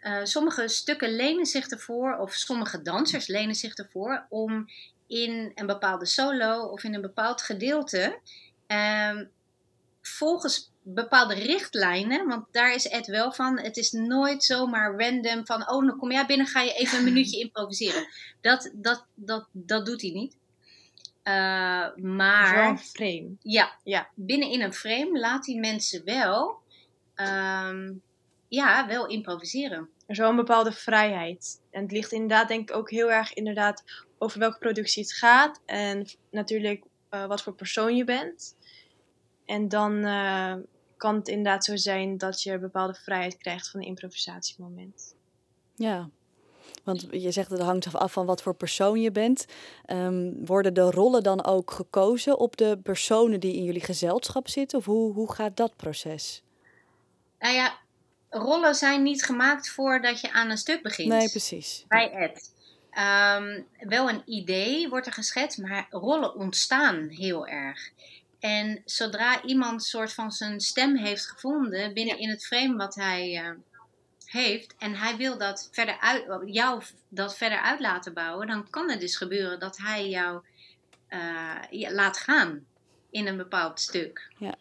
eh, 0.00 0.24
sommige 0.24 0.68
stukken 0.68 1.16
lenen 1.16 1.46
zich 1.46 1.68
ervoor, 1.68 2.16
of 2.16 2.32
sommige 2.32 2.82
dansers 2.82 3.26
lenen 3.26 3.54
zich 3.54 3.74
ervoor, 3.74 4.26
om 4.28 4.68
in 5.06 5.52
een 5.54 5.66
bepaalde 5.66 6.06
solo 6.06 6.62
of 6.62 6.84
in 6.84 6.94
een 6.94 7.00
bepaald 7.00 7.42
gedeelte, 7.42 8.18
volgens 10.02 10.70
bepaalde 10.94 11.34
richtlijnen, 11.34 12.26
want 12.26 12.46
daar 12.50 12.74
is 12.74 12.88
Ed 12.88 13.06
wel 13.06 13.32
van, 13.32 13.58
het 13.58 13.76
is 13.76 13.92
nooit 13.92 14.44
zomaar 14.44 14.94
random 14.96 15.46
van, 15.46 15.70
oh, 15.70 15.86
dan 15.86 15.98
kom 15.98 16.12
jij 16.12 16.26
binnen, 16.26 16.46
ga 16.46 16.60
je 16.60 16.72
even 16.72 16.98
een 16.98 17.04
minuutje 17.04 17.40
improviseren. 17.44 18.08
Dat, 18.40 18.70
dat, 18.74 19.06
dat, 19.14 19.48
dat 19.52 19.86
doet 19.86 20.00
hij 20.02 20.10
niet. 20.10 20.36
Zo'n 21.22 22.16
maar 22.16 22.78
frame. 22.78 23.36
ja, 23.42 23.78
Ja. 23.84 24.08
binnen 24.14 24.50
in 24.50 24.62
een 24.62 24.72
frame 24.72 25.18
laat 25.18 25.44
die 25.44 25.58
mensen 25.58 26.04
wel, 26.04 26.58
ehm, 27.14 27.92
ja, 28.48 28.86
wel 28.86 29.06
improviseren. 29.06 29.78
Er 29.78 30.14
is 30.14 30.18
wel 30.18 30.30
een 30.30 30.36
bepaalde 30.36 30.72
vrijheid. 30.72 31.60
En 31.70 31.82
het 31.82 31.92
ligt 31.92 32.12
inderdaad 32.12 32.48
denk 32.48 32.70
ik 32.70 32.76
ook 32.76 32.90
heel 32.90 33.10
erg 33.10 33.32
inderdaad 33.34 33.84
over 34.18 34.38
welke 34.38 34.58
productie 34.58 35.02
het 35.02 35.12
gaat. 35.12 35.60
En 35.66 36.06
natuurlijk 36.30 36.84
eh, 37.08 37.26
wat 37.26 37.42
voor 37.42 37.54
persoon 37.54 37.96
je 37.96 38.04
bent. 38.04 38.56
En 39.46 39.68
dan 39.68 40.04
eh, 40.04 40.54
kan 40.98 41.14
het 41.14 41.28
inderdaad 41.28 41.64
zo 41.64 41.76
zijn 41.76 42.18
dat 42.18 42.42
je 42.42 42.52
een 42.52 42.60
bepaalde 42.60 42.94
vrijheid 42.94 43.36
krijgt 43.36 43.70
van 43.70 43.80
een 43.80 43.86
improvisatiemoment. 43.86 45.14
Ja, 45.74 46.08
want 46.84 47.06
je 47.10 47.30
zegt 47.30 47.50
het 47.50 47.60
hangt 47.60 47.94
af 47.94 48.12
van 48.12 48.26
wat 48.26 48.42
voor 48.42 48.54
persoon 48.54 49.00
je 49.00 49.10
bent. 49.10 49.46
Ehm, 49.84 50.32
worden 50.44 50.74
de 50.74 50.90
rollen 50.90 51.22
dan 51.22 51.44
ook 51.44 51.70
gekozen 51.70 52.38
op 52.38 52.56
de 52.56 52.78
personen 52.82 53.40
die 53.40 53.54
in 53.54 53.64
jullie 53.64 53.84
gezelschap 53.84 54.48
zitten? 54.48 54.78
Of 54.78 54.84
hoe, 54.84 55.12
hoe 55.12 55.32
gaat 55.32 55.56
dat 55.56 55.76
proces? 55.76 56.42
Nou 57.38 57.54
ja, 57.54 57.78
rollen 58.30 58.74
zijn 58.74 59.02
niet 59.02 59.24
gemaakt 59.24 59.70
voordat 59.70 60.20
je 60.20 60.32
aan 60.32 60.50
een 60.50 60.58
stuk 60.58 60.82
begint. 60.82 61.08
Nee, 61.08 61.30
precies. 61.30 61.84
Bij 61.88 62.10
Ed. 62.10 62.54
Ehm, 62.90 63.62
wel 63.78 64.08
een 64.08 64.22
idee 64.24 64.88
wordt 64.88 65.06
er 65.06 65.12
geschetst, 65.12 65.58
maar 65.58 65.86
rollen 65.90 66.34
ontstaan 66.34 67.08
heel 67.08 67.46
erg. 67.46 67.90
En 68.38 68.82
zodra 68.84 69.42
iemand 69.42 69.84
soort 69.84 70.12
van 70.12 70.32
zijn 70.32 70.60
stem 70.60 70.96
heeft 70.96 71.26
gevonden 71.26 71.94
binnen 71.94 72.18
in 72.18 72.28
het 72.28 72.46
frame 72.46 72.76
wat 72.76 72.94
hij 72.94 73.36
eh, 73.36 73.50
heeft, 74.24 74.74
en 74.78 74.94
hij 74.94 75.16
wil 75.16 75.38
dat 75.38 75.68
verder 75.72 75.98
uit, 76.00 76.24
jou 76.44 76.82
dat 77.08 77.36
verder 77.36 77.58
uit 77.58 77.80
laten 77.80 78.14
bouwen, 78.14 78.46
dan 78.46 78.70
kan 78.70 78.90
het 78.90 79.00
dus 79.00 79.16
gebeuren 79.16 79.58
dat 79.58 79.76
hij 79.76 80.08
jou 80.08 80.42
eh, 81.08 81.56
laat 81.70 82.18
gaan 82.18 82.66
in 83.10 83.26
een 83.26 83.36
bepaald 83.36 83.80
stuk. 83.80 84.32
Ja. 84.38 84.54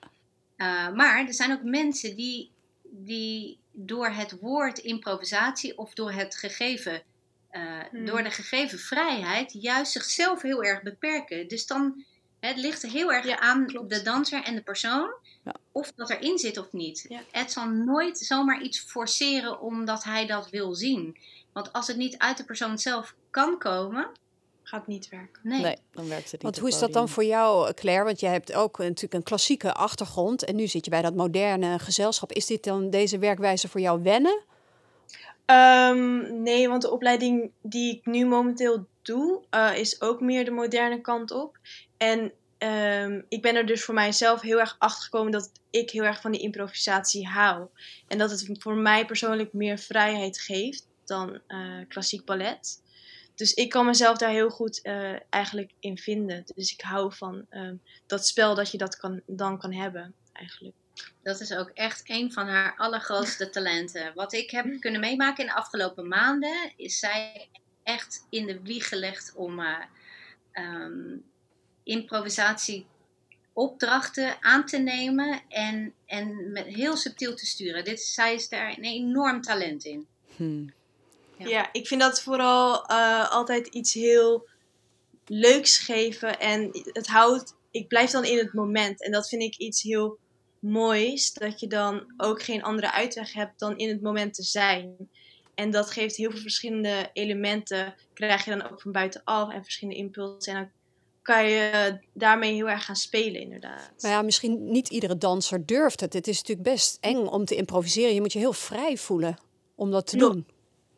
Eh, 0.56 0.90
maar 0.90 1.28
er 1.28 1.34
zijn 1.34 1.52
ook 1.52 1.64
mensen 1.64 2.16
die, 2.16 2.52
die 2.84 3.60
door 3.72 4.10
het 4.10 4.40
woord 4.40 4.78
improvisatie 4.78 5.78
of 5.78 5.94
door 5.94 6.12
het 6.12 6.36
gegeven, 6.36 7.04
eh, 7.50 7.80
Hmm. 7.90 8.06
door 8.06 8.24
de 8.24 8.32
gegeven 8.32 8.80
vrijheid 8.80 9.54
juist 9.54 9.92
zichzelf 9.92 10.42
heel 10.42 10.64
erg 10.64 10.82
beperken. 10.82 11.48
Dus 11.48 11.68
dan 11.68 12.06
het 12.40 12.58
ligt 12.58 12.84
er 12.84 12.90
heel 12.90 13.12
erg 13.14 13.26
Ja, 13.26 13.40
aan 13.40 13.66
klopt. 13.68 13.90
de 13.90 14.02
danser 14.02 14.44
en 14.44 14.56
de 14.56 14.62
persoon 14.62 15.10
Ja. 15.44 15.54
of 15.72 15.92
dat 15.96 16.10
erin 16.10 16.38
zit 16.38 16.58
of 16.58 16.72
niet. 16.72 17.06
Ja. 17.10 17.20
Het 17.32 17.52
zal 17.52 17.68
nooit 17.70 18.18
zomaar 18.18 18.62
iets 18.62 18.80
forceren 18.80 19.62
omdat 19.62 20.04
hij 20.04 20.26
dat 20.26 20.50
wil 20.50 20.76
zien. 20.76 21.18
Want 21.54 21.74
als 21.74 21.88
het 21.88 21.98
niet 21.98 22.18
uit 22.18 22.38
de 22.38 22.44
persoon 22.46 22.80
zelf 22.80 23.16
kan 23.30 23.58
komen, 23.60 24.08
Gaat 24.64 24.88
niet 24.88 25.10
werken. 25.10 25.40
nee. 25.44 25.62
Nee, 25.62 25.78
dan 25.92 26.08
werkt 26.08 26.24
het 26.24 26.32
niet. 26.32 26.42
Want 26.42 26.56
op 26.56 26.62
hoe 26.62 26.70
is 26.70 26.80
dat 26.80 26.94
dan 26.94 27.10
voor 27.10 27.24
jou, 27.24 27.74
Claire? 27.74 28.04
Want 28.04 28.20
jij 28.20 28.32
hebt 28.32 28.54
ook 28.54 28.78
natuurlijk 28.78 29.14
een 29.14 29.24
klassieke 29.24 29.74
achtergrond 29.74 30.44
en 30.44 30.56
nu 30.56 30.68
zit 30.68 30.86
je 30.86 30.92
bij 30.92 31.02
dat 31.02 31.16
moderne 31.16 31.80
gezelschap. 31.80 32.32
Is 32.32 32.46
dit 32.46 32.64
dan 32.64 32.90
deze 32.90 33.18
werkwijze 33.20 33.68
voor 33.68 33.80
jou 33.82 34.04
wennen? 34.04 34.42
Ehm, 35.46 36.42
nee, 36.44 36.68
want 36.70 36.82
de 36.82 36.92
opleiding 36.92 37.52
die 37.62 37.96
ik 37.96 38.06
nu 38.06 38.26
momenteel 38.26 38.86
doe, 39.02 39.42
eh, 39.50 39.78
is 39.78 40.02
ook 40.02 40.22
meer 40.22 40.46
de 40.46 40.52
moderne 40.52 41.02
kant 41.02 41.32
op. 41.32 41.58
En 41.98 42.32
ehm, 42.58 43.22
ik 43.30 43.42
ben 43.42 43.56
er 43.56 43.66
dus 43.66 43.84
voor 43.84 43.94
mijzelf 43.94 44.42
heel 44.42 44.60
erg 44.60 44.76
achter 44.80 45.04
gekomen 45.04 45.32
dat 45.32 45.52
ik 45.70 45.90
heel 45.90 46.04
erg 46.04 46.22
van 46.22 46.32
die 46.32 46.42
improvisatie 46.42 47.28
hou. 47.28 47.68
En 48.08 48.18
dat 48.18 48.32
het 48.32 48.50
voor 48.60 48.76
mij 48.76 49.06
persoonlijk 49.06 49.54
meer 49.54 49.78
vrijheid 49.78 50.40
geeft 50.40 50.88
dan 51.06 51.40
eh, 51.48 51.80
klassiek 51.88 52.26
ballet. 52.26 52.82
Dus 53.36 53.54
ik 53.54 53.70
kan 53.70 53.86
mezelf 53.86 54.18
daar 54.18 54.30
heel 54.30 54.50
goed 54.50 54.82
eh, 54.82 55.16
eigenlijk 55.30 55.72
in 55.80 55.98
vinden. 55.98 56.44
Dus 56.56 56.72
ik 56.72 56.82
hou 56.82 57.14
van 57.14 57.46
ehm, 57.50 57.76
dat 58.06 58.28
spel 58.28 58.56
dat 58.56 58.72
je 58.72 58.78
dat 58.78 58.98
kan, 58.98 59.22
dan 59.26 59.58
kan 59.58 59.74
hebben, 59.74 60.14
eigenlijk. 60.34 60.76
Dat 61.24 61.40
is 61.40 61.54
ook 61.54 61.70
echt 61.70 62.02
een 62.10 62.32
van 62.32 62.48
haar 62.48 62.76
allergrootste 62.78 63.50
talenten. 63.50 64.12
Wat 64.16 64.34
ik 64.34 64.52
heb 64.52 64.80
kunnen 64.80 65.00
meemaken 65.02 65.44
in 65.44 65.50
de 65.50 65.56
afgelopen 65.56 66.08
maanden, 66.08 66.74
is 66.76 67.00
zij 67.00 67.50
echt 67.84 68.26
in 68.30 68.46
de 68.46 68.62
wieg 68.62 68.88
gelegd 68.88 69.34
om 69.36 69.60
eh, 69.60 69.84
ehm, 70.52 71.18
improvisatieopdrachten 71.88 74.38
aan 74.42 74.66
te 74.66 74.78
nemen 74.78 75.42
en, 75.48 75.94
en 76.06 76.52
met 76.52 76.66
heel 76.66 76.98
subtiel 76.98 77.36
te 77.36 77.46
sturen. 77.46 77.84
Dit, 77.84 78.02
zij 78.02 78.34
is 78.34 78.50
daar 78.50 78.78
een 78.78 78.84
enorm 78.84 79.42
talent 79.42 79.86
in. 79.86 80.08
Hmm. 80.36 80.74
Ja. 81.38 81.48
Ja. 81.48 81.70
ik 81.72 81.88
vind 81.88 82.02
dat 82.02 82.22
vooral 82.22 82.86
eh, 82.86 83.32
altijd 83.32 83.68
iets 83.68 83.94
heel 83.94 84.48
leuks 85.26 85.78
geven. 85.78 86.40
En 86.40 86.70
het 86.94 87.08
houdt, 87.08 87.56
ik 87.72 87.88
blijf 87.88 88.12
dan 88.12 88.26
in 88.26 88.38
het 88.38 88.54
moment. 88.54 89.04
En 89.04 89.12
dat 89.12 89.30
vind 89.30 89.42
ik 89.42 89.58
iets 89.58 89.82
heel 89.82 90.18
moois. 90.60 91.34
Dat 91.34 91.60
je 91.60 91.68
dan 91.68 92.14
ook 92.18 92.44
geen 92.44 92.64
andere 92.64 92.92
uitweg 92.92 93.34
hebt 93.34 93.60
dan 93.60 93.78
in 93.78 93.90
het 93.90 94.02
moment 94.02 94.34
te 94.34 94.44
zijn. 94.44 95.10
En 95.56 95.72
dat 95.72 95.92
geeft 95.92 96.16
heel 96.16 96.32
veel 96.32 96.40
verschillende 96.40 97.10
elementen. 97.14 97.96
Krijg 98.14 98.46
je 98.46 98.52
dan 98.52 98.70
ook 98.70 98.82
van 98.82 98.92
buitenaf 98.92 99.54
en 99.54 99.64
verschillende 99.64 100.00
impulsen. 100.00 100.54
En 100.54 100.60
dan 100.60 100.72
kan 101.28 101.50
je 101.50 101.98
daarmee 102.14 102.54
heel 102.54 102.70
erg 102.70 102.86
gaan 102.86 102.96
spelen, 102.96 103.42
inderdaad. 103.42 103.92
Nou 103.98 104.14
ja, 104.14 104.22
misschien 104.22 104.72
niet 104.72 104.90
iedere 104.90 105.18
danser 105.18 105.66
durft 105.66 106.00
het. 106.00 106.14
Het 106.14 106.28
is 106.28 106.38
natuurlijk 106.38 106.70
best 106.70 106.98
eng 107.02 107.26
om 107.26 107.46
te 107.46 107.56
improviseren. 107.56 108.14
Je 108.14 108.22
moet 108.22 108.34
je 108.34 108.40
heel 108.40 108.54
vrij 108.54 108.98
voelen 108.98 109.38
om 109.76 109.92
dat 109.92 110.08
te 110.08 110.18
doen. 110.18 110.48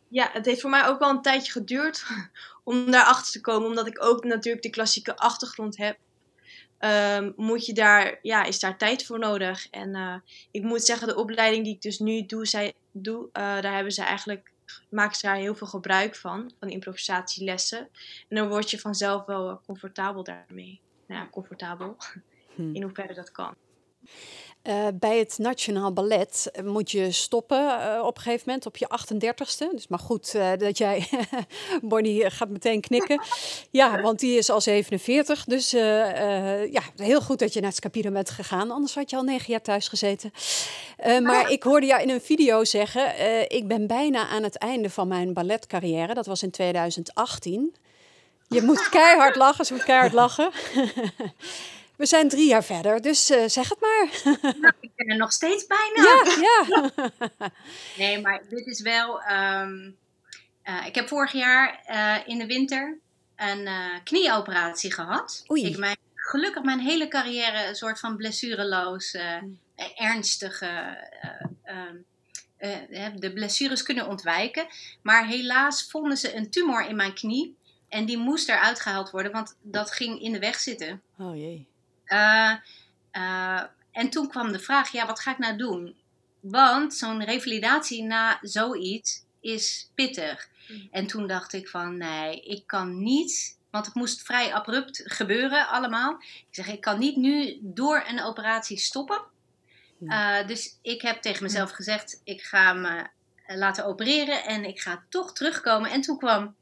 Ja, 0.08 0.30
het 0.34 0.46
heeft 0.46 0.62
voor 0.62 0.70
mij 0.70 0.88
ook 0.88 1.00
wel 1.00 1.10
een 1.10 1.22
tijdje 1.22 1.52
geduurd 1.52 2.04
om 2.64 2.92
daarachter 2.92 3.32
te 3.32 3.42
komen. 3.42 3.68
Omdat 3.68 3.88
ik 3.88 4.04
ook 4.04 4.24
natuurlijk 4.24 4.64
de 4.64 4.70
klassieke 4.70 5.18
achtergrond 5.18 5.78
heb. 5.78 5.98
Ehm, 6.78 7.32
moet 7.36 7.66
je 7.66 7.74
daar, 7.74 8.20
ja, 8.22 8.44
is 8.44 8.60
daar 8.60 8.78
tijd 8.78 9.06
voor 9.06 9.20
nodig. 9.20 9.70
En 9.70 9.96
eh, 9.96 10.16
ik 10.52 10.64
moet 10.64 10.86
zeggen, 10.86 11.08
de 11.08 11.16
opleiding 11.16 11.64
die 11.64 11.74
ik 11.74 11.82
dus 11.82 12.00
nu 12.00 12.26
doe, 12.26 12.46
zij, 12.46 12.74
doe 12.92 13.30
eh, 13.32 13.62
daar 13.62 13.74
hebben 13.74 13.94
ze 13.94 14.04
eigenlijk, 14.04 14.52
maken 14.90 15.16
ze 15.16 15.26
daar 15.26 15.36
heel 15.36 15.56
veel 15.56 15.68
gebruik 15.68 16.16
van. 16.16 16.52
Van 16.60 16.70
improvisatielessen. 16.70 17.80
En 18.28 18.36
dan 18.36 18.48
word 18.48 18.72
je 18.72 18.80
vanzelf 18.80 19.26
wel 19.26 19.50
eh, 19.50 19.58
comfortabel 19.66 20.24
daarmee. 20.24 20.82
Nou 21.08 21.22
ja, 21.22 21.30
comfortabel. 21.30 21.98
Hmm. 22.56 22.76
In 22.76 22.84
hoeverre 22.84 23.14
dat 23.14 23.32
kan. 23.32 23.56
Eh, 24.62 24.88
bij 24.94 25.20
het 25.20 25.38
Nationaal 25.38 25.94
Ballet 25.94 26.50
eh, 26.54 26.64
moet 26.64 26.92
je 26.92 27.12
stoppen 27.12 27.82
eh, 27.82 28.04
op 28.04 28.16
een 28.16 28.22
gegeven 28.22 28.44
moment 28.46 28.66
op 28.66 28.78
je 28.78 28.88
38ste. 28.88 29.72
Dus 29.72 29.88
maar 29.88 30.00
goed 30.00 30.32
dat 30.58 30.78
jij, 30.78 31.08
Bonnie 31.82 32.30
gaat 32.30 32.50
meteen 32.50 32.82
knikken. 32.82 33.22
Ja, 33.72 34.02
want 34.02 34.20
die 34.20 34.38
is 34.38 34.50
al 34.50 34.62
47. 34.62 35.44
Dus 35.44 35.70
ja, 35.72 36.82
heel 36.96 37.22
goed 37.22 37.40
dat 37.40 37.54
je 37.54 37.60
naar 37.60 37.70
het 37.70 37.78
Scapino 37.78 38.12
bent 38.12 38.30
gegaan. 38.30 38.72
Anders 38.72 38.96
had 38.96 39.10
je 39.10 39.16
al 39.16 39.24
negen 39.24 39.52
jaar 39.52 39.62
thuis 39.62 39.88
gezeten. 39.88 40.32
Maar 41.22 41.52
ik 41.52 41.64
hoorde 41.64 41.86
jou 41.86 42.02
in 42.02 42.10
een 42.10 42.22
video 42.22 42.64
zeggen, 42.64 43.14
ik 43.52 43.68
ben 43.68 43.88
bijna 43.88 44.28
aan 44.28 44.44
het 44.44 44.58
einde 44.58 44.90
van 44.90 45.08
mijn 45.08 45.34
balletcarrière. 45.34 46.14
Dat 46.14 46.26
was 46.26 46.44
in 46.44 46.52
2018. 46.52 47.76
Je 48.48 48.62
moet 48.62 48.90
keihard 48.90 49.36
lachen, 49.36 49.66
ze 49.66 49.74
moet 49.74 49.84
keihard 49.84 50.14
lachen. 50.14 50.50
We 52.00 52.06
zijn 52.06 52.30
drie 52.30 52.48
jaar 52.48 52.64
verder, 52.64 53.02
dus 53.02 53.30
eh, 53.30 53.48
zeg 53.48 53.70
het 53.70 53.80
maar. 53.80 54.08
Nou, 54.62 54.74
ik 54.80 54.92
ben 54.96 55.08
er 55.08 55.18
nog 55.18 55.32
steeds 55.32 55.66
bijna. 55.68 56.04
ja, 56.04 56.32
ja. 57.40 57.52
Nee, 57.98 58.22
maar 58.22 58.42
dit 58.50 58.66
is 58.68 58.82
wel. 58.82 59.22
ehm, 59.22 59.92
eh, 60.62 60.86
ik 60.86 60.96
heb 60.96 61.08
vorig 61.08 61.32
jaar 61.32 61.82
eh, 61.86 62.16
in 62.26 62.38
de 62.38 62.46
winter 62.46 62.98
een 63.36 63.70
knieoperatie 64.04 64.94
gehad. 64.94 65.44
Oei. 65.52 65.66
Ik 65.66 65.78
mijn, 65.78 65.98
gelukkig 66.16 66.64
mijn 66.64 66.80
hele 66.80 67.08
carrière 67.08 67.68
een 67.68 67.76
soort 67.76 68.00
van 68.00 68.16
blessureloos, 68.18 69.18
ernstige. 69.96 70.98
eh, 72.58 73.06
de 73.16 73.34
blessures 73.34 73.84
kunnen 73.84 74.08
ontwijken. 74.08 74.68
Maar 75.02 75.28
helaas 75.28 75.88
vonden 75.90 76.18
ze 76.18 76.36
een 76.36 76.50
tumor 76.50 76.86
in 76.88 76.96
mijn 76.96 77.14
knie. 77.14 77.58
En 77.90 78.06
die 78.06 78.18
moest 78.18 78.50
eruit 78.50 78.80
gehaald 78.80 79.10
worden, 79.10 79.32
want 79.32 79.56
dat 79.62 79.92
ging 79.92 80.22
in 80.22 80.32
de 80.32 80.40
weg 80.40 80.60
zitten. 80.60 81.02
Oh 81.18 81.36
jee. 81.36 81.69
Eh, 82.10 82.54
eh, 83.12 83.64
en 83.92 84.10
toen 84.10 84.30
kwam 84.30 84.52
de 84.52 84.60
vraag, 84.60 84.92
ja, 84.92 85.06
wat 85.06 85.20
ga 85.20 85.32
ik 85.32 85.38
nou 85.38 85.58
doen? 85.58 85.96
Want 86.40 86.94
zo'n 86.94 87.24
revalidatie 87.24 88.04
na 88.04 88.40
zoiets 88.42 89.24
is 89.40 89.90
pittig. 89.96 90.50
En 90.92 91.08
toen 91.08 91.28
dacht 91.28 91.54
ik 91.54 91.68
van, 91.68 91.98
nee, 91.98 92.42
ik 92.42 92.68
kan 92.68 93.04
niet, 93.04 93.58
want 93.70 93.86
het 93.86 93.96
moest 93.96 94.22
vrij 94.22 94.54
abrupt 94.54 95.02
gebeuren 95.06 95.68
allemaal. 95.68 96.18
Ik 96.22 96.48
zeg, 96.56 96.68
ik 96.68 96.82
kan 96.82 97.00
niet 97.00 97.16
nu 97.16 97.58
door 97.62 98.04
een 98.08 98.24
operatie 98.24 98.78
stoppen. 98.78 99.22
Eh, 100.08 100.48
dus 100.48 100.78
ik 100.82 101.02
heb 101.02 101.22
tegen 101.22 101.44
mezelf 101.44 101.72
gezegd, 101.72 102.22
ik 102.24 102.42
ga 102.42 102.74
me 102.74 103.08
laten 103.48 103.86
opereren 103.86 104.44
en 104.44 104.66
ik 104.66 104.80
ga 104.80 105.04
toch 105.10 105.34
terugkomen. 105.34 105.92
En 105.92 106.02
toen 106.02 106.18
kwam 106.18 106.56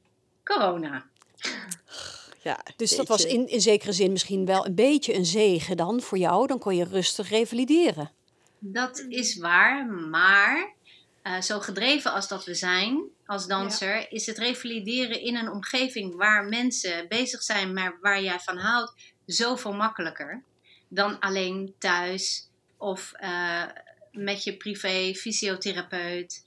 corona. 0.43 1.05
Ja, 2.47 2.63
Dus 2.75 2.95
dat 2.95 3.07
was 3.07 3.25
in, 3.25 3.47
in 3.47 3.61
zekere 3.61 3.91
zin 3.91 4.11
misschien 4.11 4.45
wel 4.45 4.65
een 4.65 4.75
beetje 4.75 5.15
een 5.15 5.25
zegen 5.25 5.77
dan 5.77 6.01
voor 6.01 6.17
jou. 6.17 6.47
Dan 6.47 6.59
kon 6.59 6.75
je 6.75 6.83
rustig 6.83 7.29
revalideren. 7.29 8.11
Dat 8.59 9.05
is 9.09 9.37
waar, 9.37 9.85
maar 9.85 10.73
eh, 11.21 11.41
zo 11.41 11.59
gedreven 11.59 12.13
als 12.13 12.27
dat 12.27 12.45
we 12.45 12.53
zijn 12.53 13.03
als 13.25 13.47
danser, 13.47 14.11
is 14.11 14.25
het 14.25 14.37
revalideren 14.37 15.21
in 15.21 15.35
een 15.35 15.51
omgeving 15.51 16.15
waar 16.15 16.45
mensen 16.45 17.07
bezig 17.07 17.43
zijn, 17.43 17.73
maar 17.73 17.97
waar 18.01 18.21
jij 18.21 18.39
van 18.39 18.57
houdt, 18.57 18.93
zoveel 19.25 19.73
makkelijker 19.73 20.43
dan 20.87 21.19
alleen 21.19 21.73
thuis 21.77 22.49
of 22.77 23.13
eh, 23.13 23.63
met 24.11 24.43
je 24.43 24.57
privé 24.57 25.13
fysiotherapeut. 25.13 26.45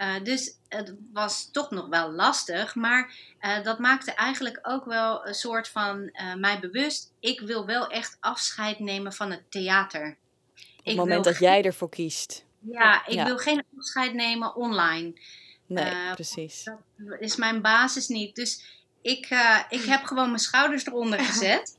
Eh, 0.00 0.14
dus 0.22 0.56
het 0.68 0.94
was 1.12 1.50
toch 1.50 1.70
nog 1.70 1.88
wel 1.88 2.10
lastig, 2.10 2.74
maar 2.74 3.14
eh, 3.38 3.62
dat 3.62 3.78
maakte 3.78 4.12
eigenlijk 4.12 4.58
ook 4.62 4.84
wel 4.84 5.26
een 5.26 5.34
soort 5.34 5.68
van 5.68 6.08
eh, 6.08 6.34
mij 6.34 6.60
bewust. 6.60 7.12
Ik 7.18 7.40
wil 7.40 7.66
wel 7.66 7.86
echt 7.88 8.16
afscheid 8.20 8.78
nemen 8.78 9.12
van 9.12 9.30
het 9.30 9.50
theater. 9.50 10.16
Op 10.56 10.84
het 10.84 10.96
moment 10.96 11.24
dat 11.24 11.38
jij 11.38 11.62
ervoor 11.64 11.88
kiest. 11.88 12.44
Ja, 12.60 13.06
ik 13.06 13.12
Ja. 13.14 13.24
wil 13.24 13.38
geen 13.38 13.64
afscheid 13.78 14.14
nemen 14.14 14.54
online. 14.56 15.20
Nee, 15.66 16.12
precies. 16.14 16.64
Dat 16.96 17.20
is 17.20 17.36
mijn 17.36 17.62
basis 17.62 18.08
niet. 18.08 18.34
Dus 18.34 18.64
ik, 19.02 19.28
ik 19.68 19.82
heb 19.82 20.04
gewoon 20.04 20.26
mijn 20.26 20.38
schouders 20.38 20.86
eronder 20.86 21.20
gezet. 21.30 21.78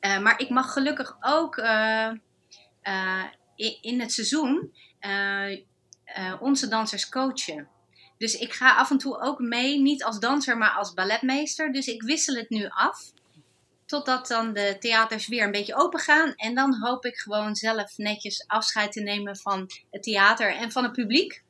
Maar 0.00 0.40
ik 0.40 0.48
mag 0.48 0.72
gelukkig 0.72 1.16
ook 1.20 1.56
in, 3.56 3.78
in 3.80 4.00
het 4.00 4.12
seizoen 4.12 4.72
eh, 6.14 6.34
onze 6.40 6.68
dansers 6.68 7.08
coachen. 7.08 7.68
Dus 8.18 8.34
ik 8.34 8.52
ga 8.52 8.76
af 8.76 8.90
en 8.90 8.98
toe 8.98 9.20
ook 9.20 9.38
mee, 9.38 9.80
niet 9.80 10.04
als 10.04 10.18
danser, 10.18 10.58
maar 10.58 10.70
als 10.70 10.94
balletmeester. 10.94 11.72
Dus 11.72 11.86
ik 11.86 12.02
wissel 12.02 12.34
het 12.34 12.50
nu 12.50 12.66
af. 12.68 13.12
Totdat 13.86 14.26
dan 14.26 14.52
de 14.52 14.76
theaters 14.80 15.28
weer 15.28 15.44
een 15.44 15.50
beetje 15.50 15.76
open 15.76 16.00
gaan. 16.00 16.32
En 16.34 16.54
dan 16.54 16.78
hoop 16.80 17.04
ik 17.04 17.16
gewoon 17.16 17.56
zelf 17.56 17.96
netjes 17.96 18.44
afscheid 18.46 18.92
te 18.92 19.00
nemen 19.00 19.36
van 19.36 19.70
het 19.90 20.02
theater 20.02 20.54
en 20.54 20.72
van 20.72 20.82
het 20.82 20.92
publiek. 20.92 21.42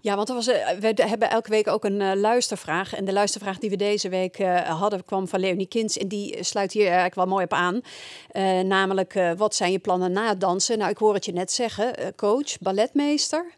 Ja, 0.00 0.16
want 0.16 0.28
er 0.28 0.34
was, 0.34 0.46
eh, 0.46 0.78
we 0.78 0.92
hebben 0.96 1.30
elke 1.30 1.50
week 1.50 1.68
ook 1.68 1.84
een 1.84 2.00
eh, 2.00 2.12
luistervraag. 2.14 2.94
En 2.94 3.04
de 3.04 3.12
luistervraag 3.12 3.58
die 3.58 3.70
we 3.70 3.76
deze 3.76 4.08
week 4.08 4.38
eh, 4.38 4.80
hadden 4.80 5.04
kwam 5.04 5.28
van 5.28 5.40
Leonie 5.40 5.66
Kins. 5.66 5.98
En 5.98 6.08
die 6.08 6.44
sluit 6.44 6.72
hier 6.72 6.84
eigenlijk 6.84 7.14
wel 7.14 7.26
mooi 7.26 7.44
op 7.44 7.52
aan. 7.52 7.80
Eh, 8.30 8.60
namelijk, 8.60 9.14
eh, 9.14 9.32
wat 9.36 9.54
zijn 9.54 9.72
je 9.72 9.78
plannen 9.78 10.12
na 10.12 10.28
het 10.28 10.40
dansen? 10.40 10.78
Nou, 10.78 10.90
ik 10.90 10.98
hoor 10.98 11.14
het 11.14 11.24
je 11.24 11.32
net 11.32 11.52
zeggen. 11.52 12.14
coach, 12.16 12.58
balletmeester. 12.58 13.54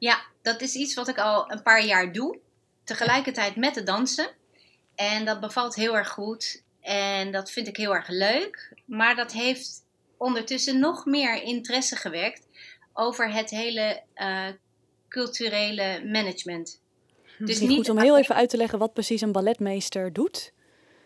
Ja, 0.00 0.20
dat 0.42 0.60
is 0.60 0.74
iets 0.74 0.94
wat 0.94 1.08
ik 1.08 1.18
al 1.18 1.52
een 1.52 1.62
paar 1.62 1.84
jaar 1.84 2.12
doe. 2.12 2.38
Tegelijkertijd 2.84 3.56
met 3.56 3.74
het 3.74 3.86
dansen. 3.86 4.30
En 4.94 5.24
dat 5.24 5.40
bevalt 5.40 5.74
heel 5.74 5.96
erg 5.96 6.08
goed. 6.08 6.62
En 6.80 7.32
dat 7.32 7.50
vind 7.50 7.68
ik 7.68 7.76
heel 7.76 7.94
erg 7.94 8.08
leuk. 8.08 8.74
Maar 8.84 9.16
dat 9.16 9.32
heeft 9.32 9.84
ondertussen 10.16 10.78
nog 10.78 11.04
meer 11.04 11.42
interesse 11.42 11.96
gewekt 11.96 12.46
over 12.92 13.32
het 13.32 13.50
hele 13.50 14.02
eh, 14.14 14.46
culturele 15.08 16.04
management. 16.04 16.80
Dus 17.38 17.48
Misschien 17.48 17.74
goed 17.74 17.88
om 17.88 17.98
heel 17.98 18.18
even 18.18 18.34
uit 18.34 18.50
te 18.50 18.56
leggen 18.56 18.78
wat 18.78 18.92
precies 18.92 19.20
een 19.20 19.32
balletmeester 19.32 20.12
doet. 20.12 20.52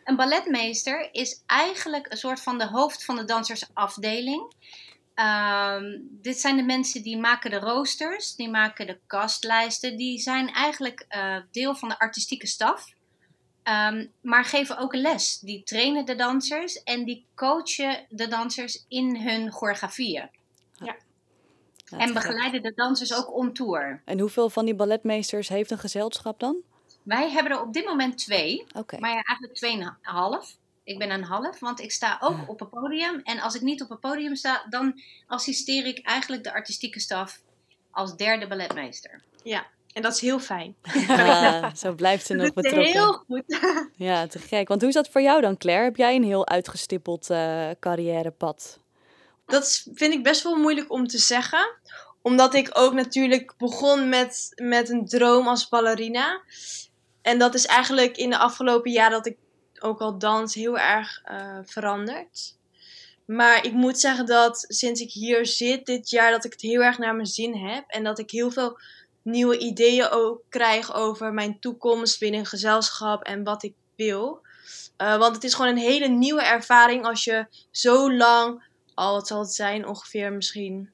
Een 0.05 0.17
balletmeester 0.17 1.09
is 1.13 1.43
eigenlijk 1.47 2.07
een 2.11 2.17
soort 2.17 2.41
van 2.41 2.59
de 2.59 2.67
hoofd 2.67 3.05
van 3.05 3.17
de 3.17 3.25
dansersafdeling. 3.25 4.53
Ehm, 5.15 5.99
dit 6.01 6.41
zijn 6.41 6.57
de 6.57 6.63
mensen 6.63 7.03
die 7.03 7.19
maken 7.19 7.51
de 7.51 7.59
roosters, 7.59 8.35
die 8.35 8.51
maken 8.51 8.87
de 8.87 8.99
kastlijsten. 9.07 9.97
Die 9.97 10.19
zijn 10.19 10.53
eigenlijk 10.53 11.05
eh, 11.09 11.37
deel 11.51 11.75
van 11.75 11.89
de 11.89 11.99
artistieke 11.99 12.47
staf. 12.47 12.93
Ehm, 13.63 14.07
maar 14.21 14.45
geven 14.45 14.79
ook 14.79 14.93
een 14.93 15.01
les. 15.01 15.39
Die 15.39 15.63
trainen 15.63 16.05
de 16.05 16.15
dansers 16.15 16.83
en 16.83 17.05
die 17.05 17.27
coachen 17.35 18.07
de 18.09 18.29
dansers 18.29 18.85
in 18.89 19.17
hun 19.17 19.53
choreografieën. 19.53 20.31
Ja, 20.79 20.97
En 21.99 22.13
begeleiden 22.13 22.63
de 22.63 22.73
dansers 22.75 23.15
ook 23.15 23.35
on 23.35 23.53
tour. 23.53 24.03
En 24.05 24.21
hoeveel 24.21 24.51
van 24.51 24.65
die 24.65 24.75
balletmeesters 24.75 25.49
heeft 25.49 25.71
een 25.71 25.79
gezelschap 25.79 26.41
dan? 26.41 26.63
Wij 27.03 27.31
hebben 27.31 27.53
er 27.53 27.61
op 27.61 27.73
dit 27.73 27.85
moment 27.85 28.19
twee. 28.19 28.65
Oké. 28.77 28.99
Maar 28.99 29.11
ja, 29.11 29.23
eigenlijk 29.23 29.55
tweeënhalf. 29.55 30.57
Ik 30.85 30.99
ben 30.99 31.11
een 31.11 31.25
half, 31.25 31.61
want 31.61 31.81
ik 31.81 31.93
sta 31.93 32.19
ook 32.21 32.49
op 32.49 32.61
het 32.61 32.71
podium. 32.71 33.21
En 33.25 33.41
als 33.41 33.55
ik 33.55 33.61
niet 33.63 33.83
op 33.83 33.89
het 33.89 34.01
podium 34.01 34.35
sta, 34.35 34.67
dan 34.71 35.01
assisteer 35.27 35.87
ik 35.87 35.99
eigenlijk 36.07 36.45
de 36.45 36.53
artistieke 36.53 37.01
staf 37.01 37.41
als 37.91 38.17
derde 38.17 38.47
balletmeester. 38.47 39.23
Ja, 39.43 39.67
en 39.93 40.03
dat 40.03 40.15
is 40.15 40.21
heel 40.21 40.39
fijn. 40.39 40.75
Zo 41.77 41.93
blijft 41.95 42.27
ze 42.27 42.35
nog 42.35 42.53
Dat 42.53 42.65
is 42.65 42.71
betrokken. 42.71 42.93
heel 42.93 43.13
goed. 43.13 43.43
Ja, 43.97 44.27
te 44.27 44.39
gek. 44.39 44.69
Want 44.69 44.81
hoe 44.81 44.89
is 44.91 44.97
dat 44.97 45.09
voor 45.09 45.21
jou 45.23 45.41
dan, 45.41 45.57
Claire? 45.57 45.85
Heb 45.85 45.97
jij 45.97 46.15
een 46.15 46.25
heel 46.25 46.47
uitgestippeld 46.49 47.31
eh, 47.31 47.71
carrièrepad? 47.81 48.79
Dat 49.47 49.63
is- 49.63 49.89
vind 49.95 50.15
ik 50.15 50.23
best 50.23 50.43
wel 50.43 50.57
moeilijk 50.57 50.93
om 50.93 51.07
te 51.07 51.19
zeggen. 51.19 51.77
Omdat 52.23 52.55
ik 52.55 52.71
ook 52.73 52.93
natuurlijk 52.93 53.55
begon 53.59 54.09
met, 54.09 54.53
met 54.63 54.89
een 54.89 55.07
droom 55.07 55.49
als 55.49 55.69
ballerina. 55.69 56.41
En 57.23 57.39
dat 57.39 57.55
is 57.55 57.67
eigenlijk 57.67 58.17
in 58.17 58.31
de 58.31 58.39
afgelopen 58.39 58.91
jaar 58.93 59.11
dat 59.11 59.27
ik 59.27 59.37
ook 59.85 60.01
al 60.01 60.19
dans 60.19 60.55
heel 60.55 60.79
erg 60.79 61.21
eh, 61.25 61.59
veranderd. 61.65 62.57
Maar 63.25 63.65
ik 63.65 63.73
moet 63.73 64.01
zeggen 64.01 64.27
dat 64.27 64.65
sinds 64.69 65.01
ik 65.01 65.11
hier 65.11 65.47
zit 65.47 65.87
dit 65.87 66.11
jaar, 66.11 66.31
dat 66.31 66.45
ik 66.45 66.53
het 66.53 66.61
heel 66.61 66.83
erg 66.83 66.99
naar 66.99 67.15
mijn 67.15 67.27
zin 67.27 67.55
heb. 67.55 67.85
En 67.87 68.05
dat 68.05 68.19
ik 68.19 68.31
heel 68.31 68.51
veel 68.51 68.79
nieuwe 69.23 69.59
ideeën 69.59 70.11
ook 70.11 70.43
krijg 70.49 70.95
over 70.95 71.33
mijn 71.33 71.61
toekomst 71.61 72.19
binnen 72.21 72.47
gezelschap 72.47 73.23
en 73.23 73.45
wat 73.45 73.63
ik 73.63 73.75
wil. 73.97 74.43
Eh, 74.97 75.19
want 75.19 75.35
het 75.35 75.45
is 75.45 75.55
gewoon 75.55 75.71
een 75.71 75.77
hele 75.77 76.09
nieuwe 76.09 76.43
ervaring 76.43 77.05
als 77.05 77.25
je 77.25 77.47
zo 77.71 78.13
lang 78.13 78.63
al, 78.95 79.15
wat 79.15 79.27
zal 79.27 79.41
het 79.41 79.53
zijn, 79.53 79.89
ongeveer 79.89 80.33
misschien 80.33 80.91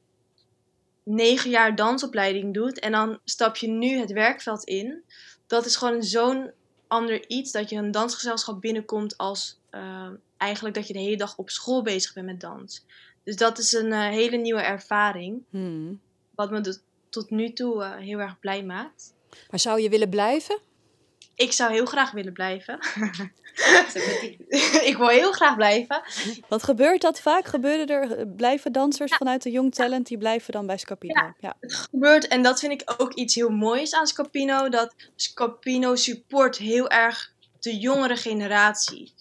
negen 1.03 1.51
jaar 1.51 1.74
dansopleiding 1.74 2.55
doet. 2.55 2.78
En 2.78 2.93
dan 2.93 3.18
stap 3.24 3.57
je 3.57 3.68
nu 3.68 3.99
het 3.99 4.12
werkveld 4.12 4.64
in. 4.64 5.05
Dat 5.47 5.66
is 5.66 5.76
gewoon 5.76 6.03
zo'n 6.03 6.51
ander 6.91 7.28
iets 7.28 7.53
dat 7.53 7.70
je 7.70 7.76
een 7.76 7.91
dansgezelschap 7.91 8.61
binnenkomt 8.61 9.16
als 9.16 9.59
eh, 9.70 10.09
eigenlijk 10.36 10.74
dat 10.74 10.86
je 10.86 10.93
de 10.93 10.99
hele 10.99 11.16
dag 11.16 11.36
op 11.36 11.51
school 11.51 11.82
bezig 11.82 12.12
bent 12.12 12.26
met 12.26 12.41
dans. 12.41 12.84
Dus 13.22 13.36
dat 13.36 13.59
is 13.59 13.72
een 13.72 13.93
eh, 13.93 14.09
hele 14.09 14.36
nieuwe 14.36 14.61
ervaring. 14.61 15.43
Hmm. 15.51 16.01
Wat 16.34 16.51
me 16.51 16.78
tot 17.09 17.30
nu 17.30 17.53
toe 17.53 17.82
eh, 17.82 17.97
heel 17.97 18.18
erg 18.18 18.38
blij 18.38 18.64
maakt. 18.64 19.14
Maar 19.51 19.61
zou 19.61 19.80
je 19.80 19.88
willen 19.88 20.09
blijven? 20.09 20.59
Ik 21.41 21.53
zou 21.53 21.72
heel 21.72 21.84
graag 21.84 22.11
willen 22.11 22.32
blijven. 22.32 22.78
ik 24.91 24.95
wil 24.97 25.09
heel 25.09 25.32
graag 25.32 25.57
blijven. 25.57 26.03
Wat 26.49 26.62
gebeurt 26.62 27.01
dat 27.01 27.20
vaak? 27.20 27.47
Gebeuren 27.47 27.86
er, 27.86 28.18
eh, 28.18 28.24
blijven 28.36 28.72
dansers 28.72 29.16
vanuit 29.16 29.43
de 29.43 29.51
Young 29.51 29.74
Talent, 29.74 30.07
die 30.07 30.18
blijven 30.18 30.53
dan 30.53 30.66
bij 30.66 30.78
Scapino? 30.78 31.32
Ja. 31.41 31.57
gebeurt. 31.61 32.28
En 32.28 32.43
dat 32.43 32.61
vind 32.61 32.72
ik 32.72 32.95
ook 32.97 33.14
iets 33.14 33.34
heel 33.34 33.49
moois 33.49 33.95
aan 33.95 34.07
Scapino. 34.07 34.68
Dat 34.68 34.95
Scapino 35.16 35.95
support 35.95 36.57
heel 36.57 36.88
erg 36.88 37.32
de 37.61 37.76
jongere 37.76 38.16
generatie. 38.16 39.14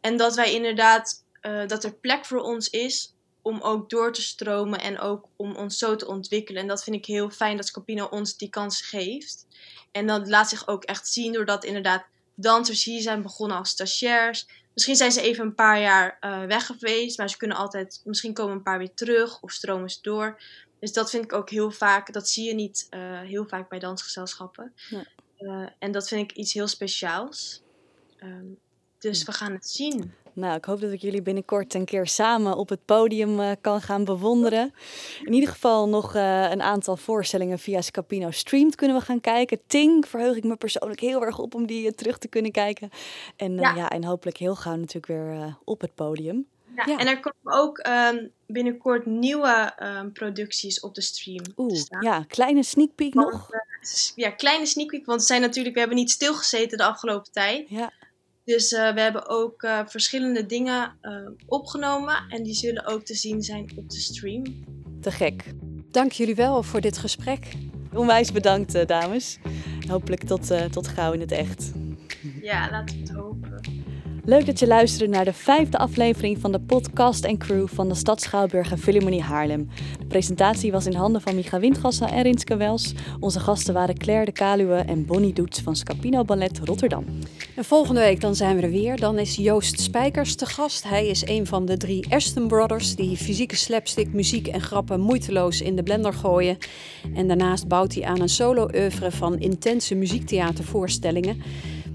En 0.00 0.16
dat 0.16 0.34
wij 0.34 0.54
inderdaad, 0.54 1.24
eh, 1.40 1.66
dat 1.66 1.84
er 1.84 1.94
plek 1.94 2.24
voor 2.24 2.40
ons 2.40 2.70
is 2.70 3.14
om 3.42 3.60
ook 3.60 3.90
door 3.90 4.12
te 4.12 4.22
stromen 4.22 4.80
en 4.80 4.98
ook 4.98 5.24
om 5.36 5.56
ons 5.56 5.78
zo 5.78 5.96
te 5.96 6.06
ontwikkelen. 6.06 6.62
En 6.62 6.68
dat 6.68 6.84
vind 6.84 6.96
ik 6.96 7.06
heel 7.06 7.30
fijn 7.30 7.56
dat 7.56 7.66
Scapino 7.66 8.04
ons 8.04 8.36
die 8.36 8.50
kans 8.50 8.80
geeft. 8.80 9.46
En 9.92 10.06
dat 10.06 10.28
laat 10.28 10.48
zich 10.48 10.68
ook 10.68 10.84
echt 10.84 11.08
zien 11.08 11.32
doordat 11.32 11.64
inderdaad 11.64 12.04
dansers 12.34 12.84
hier 12.84 13.00
zijn 13.00 13.22
begonnen 13.22 13.56
als 13.56 13.68
stagiairs. 13.68 14.46
Misschien 14.74 14.96
zijn 14.96 15.12
ze 15.12 15.20
even 15.20 15.44
een 15.44 15.54
paar 15.54 15.80
jaar 15.80 16.16
eh, 16.20 16.44
weg 16.44 16.66
geweest, 16.66 17.18
maar 17.18 17.30
ze 17.30 17.36
kunnen 17.36 17.56
altijd, 17.56 18.00
misschien 18.04 18.32
komen 18.32 18.56
een 18.56 18.62
paar 18.62 18.78
weer 18.78 18.94
terug 18.94 19.42
of 19.42 19.52
stromen 19.52 19.90
ze 19.90 19.98
door. 20.02 20.40
Dus 20.80 20.92
dat 20.92 21.10
vind 21.10 21.24
ik 21.24 21.32
ook 21.32 21.50
heel 21.50 21.70
vaak, 21.70 22.12
dat 22.12 22.28
zie 22.28 22.44
je 22.44 22.54
niet 22.54 22.86
eh, 22.90 23.20
heel 23.20 23.46
vaak 23.46 23.68
bij 23.68 23.78
dansgezelschappen. 23.78 24.74
Eh, 25.36 25.66
en 25.78 25.92
dat 25.92 26.08
vind 26.08 26.30
ik 26.30 26.36
iets 26.36 26.52
heel 26.52 26.66
speciaals. 26.66 27.62
Ehm, 28.18 28.46
dus 28.98 29.22
we 29.22 29.32
gaan 29.32 29.52
het 29.52 29.68
zien. 29.68 30.14
Nou, 30.38 30.56
ik 30.56 30.64
hoop 30.64 30.80
dat 30.80 30.92
ik 30.92 31.00
jullie 31.00 31.22
binnenkort 31.22 31.74
een 31.74 31.84
keer 31.84 32.06
samen 32.06 32.56
op 32.56 32.68
het 32.68 32.84
podium 32.84 33.40
eh, 33.40 33.50
kan 33.60 33.80
gaan 33.80 34.04
bewonderen. 34.04 34.72
In 35.24 35.32
ieder 35.32 35.48
geval 35.48 35.88
nog 35.88 36.14
eh, 36.14 36.50
een 36.50 36.62
aantal 36.62 36.96
voorstellingen 36.96 37.58
via 37.58 37.80
Scapino 37.80 38.30
Streamed 38.30 38.74
kunnen 38.74 38.96
we 38.96 39.02
gaan 39.02 39.20
kijken. 39.20 39.60
Ting 39.66 40.08
verheug 40.08 40.36
ik 40.36 40.44
me 40.44 40.56
persoonlijk 40.56 41.00
heel 41.00 41.24
erg 41.24 41.38
op 41.38 41.54
om 41.54 41.66
die 41.66 41.86
eh, 41.86 41.92
terug 41.92 42.18
te 42.18 42.28
kunnen 42.28 42.52
kijken. 42.52 42.90
En, 43.36 43.54
Ja. 43.54 43.74
ja. 43.74 43.90
en 43.90 44.04
hopelijk 44.04 44.36
heel 44.36 44.54
gauw 44.54 44.76
natuurlijk 44.76 45.06
weer 45.06 45.56
op 45.64 45.80
het 45.80 45.94
podium. 45.94 46.46
Ja, 46.76 46.84
Ja. 46.86 46.98
En 46.98 47.06
er 47.06 47.20
komen 47.20 47.62
ook 47.62 47.78
ehm, 47.78 48.26
binnenkort 48.46 49.06
nieuwe 49.06 49.72
ehm, 49.76 50.10
producties 50.10 50.80
op 50.80 50.94
de 50.94 51.02
stream 51.02 51.44
Oeh, 51.56 51.80
ja, 52.00 52.24
kleine 52.28 52.62
sneak 52.62 52.94
peek 52.94 53.14
Want, 53.14 53.32
nog. 53.32 53.50
ja, 54.14 54.30
kleine 54.30 54.66
sneak 54.66 54.88
peek, 54.88 55.06
want 55.06 55.20
we 55.20 55.26
zijn 55.26 55.40
natuurlijk, 55.40 55.74
we 55.74 55.80
hebben 55.80 55.98
niet 55.98 56.10
stilgezeten 56.10 56.78
de 56.78 56.84
afgelopen 56.84 57.32
tijd. 57.32 57.68
Ja, 57.68 57.92
Dus 58.48 58.72
eh, 58.72 58.94
we 58.94 59.00
hebben 59.00 59.28
ook 59.28 59.62
eh, 59.62 59.80
verschillende 59.86 60.46
dingen 60.46 60.96
eh, 61.00 61.12
opgenomen 61.46 62.24
en 62.28 62.42
die 62.42 62.54
zullen 62.54 62.86
ook 62.86 63.04
te 63.04 63.14
zien 63.14 63.42
zijn 63.42 63.70
op 63.76 63.90
de 63.90 63.98
stream. 63.98 64.42
te 65.00 65.10
gek. 65.10 65.44
Dank 65.90 66.12
jullie 66.12 66.34
wel 66.34 66.62
voor 66.62 66.80
dit 66.80 66.98
gesprek. 66.98 67.52
Onwijs 67.94 68.32
bedankt, 68.32 68.88
dames. 68.88 69.38
Hopelijk 69.88 70.24
tot, 70.24 70.72
tot 70.72 70.88
gauw 70.88 71.12
in 71.12 71.20
het 71.20 71.32
echt. 71.32 71.72
Ja, 72.42 72.70
laten 72.70 72.94
we 72.94 73.00
het 73.00 73.10
hopen. 73.10 73.27
Leuk 74.28 74.46
dat 74.46 74.58
je 74.58 74.66
luisterde 74.66 75.12
naar 75.12 75.24
de 75.24 75.32
vijfde 75.32 75.78
aflevering 75.78 76.38
van 76.38 76.52
de 76.52 76.60
podcast 76.60 77.24
en 77.24 77.38
crew 77.38 77.68
van 77.68 77.88
de 77.88 77.94
Stad 77.94 78.20
Schouwburg 78.22 78.70
en 78.70 78.78
Philharmonie 78.78 79.22
Haarlem. 79.22 79.68
De 79.98 80.06
presentatie 80.06 80.72
was 80.72 80.86
in 80.86 80.94
handen 80.94 81.20
van 81.20 81.34
Micha 81.34 81.60
Windgassa 81.60 82.10
en 82.10 82.22
Rinske 82.22 82.56
Wels. 82.56 82.94
Onze 83.20 83.40
gasten 83.40 83.74
waren 83.74 83.98
Claire 83.98 84.24
de 84.24 84.32
Kaluwe 84.32 84.74
en 84.74 85.06
Bonnie 85.06 85.32
Doets 85.32 85.60
van 85.60 85.76
Scapino 85.76 86.24
Ballet 86.24 86.60
Rotterdam. 86.64 87.04
En 87.56 87.64
volgende 87.64 88.00
week 88.00 88.20
dan 88.20 88.34
zijn 88.34 88.56
we 88.56 88.62
er 88.62 88.70
weer. 88.70 88.96
Dan 88.96 89.18
is 89.18 89.36
Joost 89.36 89.80
Spijkers 89.80 90.34
te 90.34 90.46
gast. 90.46 90.84
Hij 90.88 91.06
is 91.06 91.26
een 91.26 91.46
van 91.46 91.66
de 91.66 91.76
drie 91.76 92.06
Ashton 92.08 92.46
Brothers 92.46 92.96
die 92.96 93.16
fysieke 93.16 93.56
slapstick, 93.56 94.12
muziek 94.12 94.46
en 94.46 94.60
grappen 94.60 95.00
moeiteloos 95.00 95.60
in 95.60 95.76
de 95.76 95.82
blender 95.82 96.12
gooien. 96.12 96.58
En 97.14 97.28
daarnaast 97.28 97.68
bouwt 97.68 97.94
hij 97.94 98.04
aan 98.04 98.20
een 98.20 98.28
solo-oeuvre 98.28 99.10
van 99.10 99.38
intense 99.38 99.94
muziektheatervoorstellingen. 99.94 101.42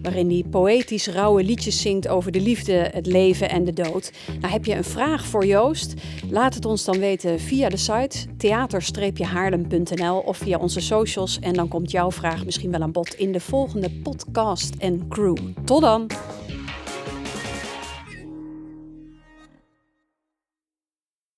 Waarin 0.03 0.29
hij 0.29 0.43
poëtisch 0.49 1.07
rauwe 1.07 1.43
liedjes 1.43 1.81
zingt 1.81 2.07
over 2.07 2.31
de 2.31 2.41
liefde, 2.41 2.89
het 2.93 3.05
leven 3.05 3.49
en 3.49 3.63
de 3.63 3.73
dood. 3.73 4.11
Nou, 4.39 4.53
heb 4.53 4.65
je 4.65 4.75
een 4.75 4.83
vraag 4.83 5.25
voor 5.25 5.45
Joost? 5.45 5.93
Laat 6.29 6.53
het 6.53 6.65
ons 6.65 6.83
dan 6.83 6.99
weten 6.99 7.39
via 7.39 7.69
de 7.69 7.77
site 7.77 8.35
theater-haarlem.nl 8.37 10.17
of 10.17 10.37
via 10.37 10.57
onze 10.57 10.79
socials. 10.79 11.39
En 11.39 11.53
dan 11.53 11.67
komt 11.67 11.91
jouw 11.91 12.11
vraag 12.11 12.45
misschien 12.45 12.71
wel 12.71 12.81
aan 12.81 12.91
bod 12.91 13.13
in 13.13 13.31
de 13.31 13.39
volgende 13.39 13.91
podcast 13.91 14.75
en 14.75 15.07
crew. 15.07 15.37
Tot 15.65 15.81
dan! 15.81 16.07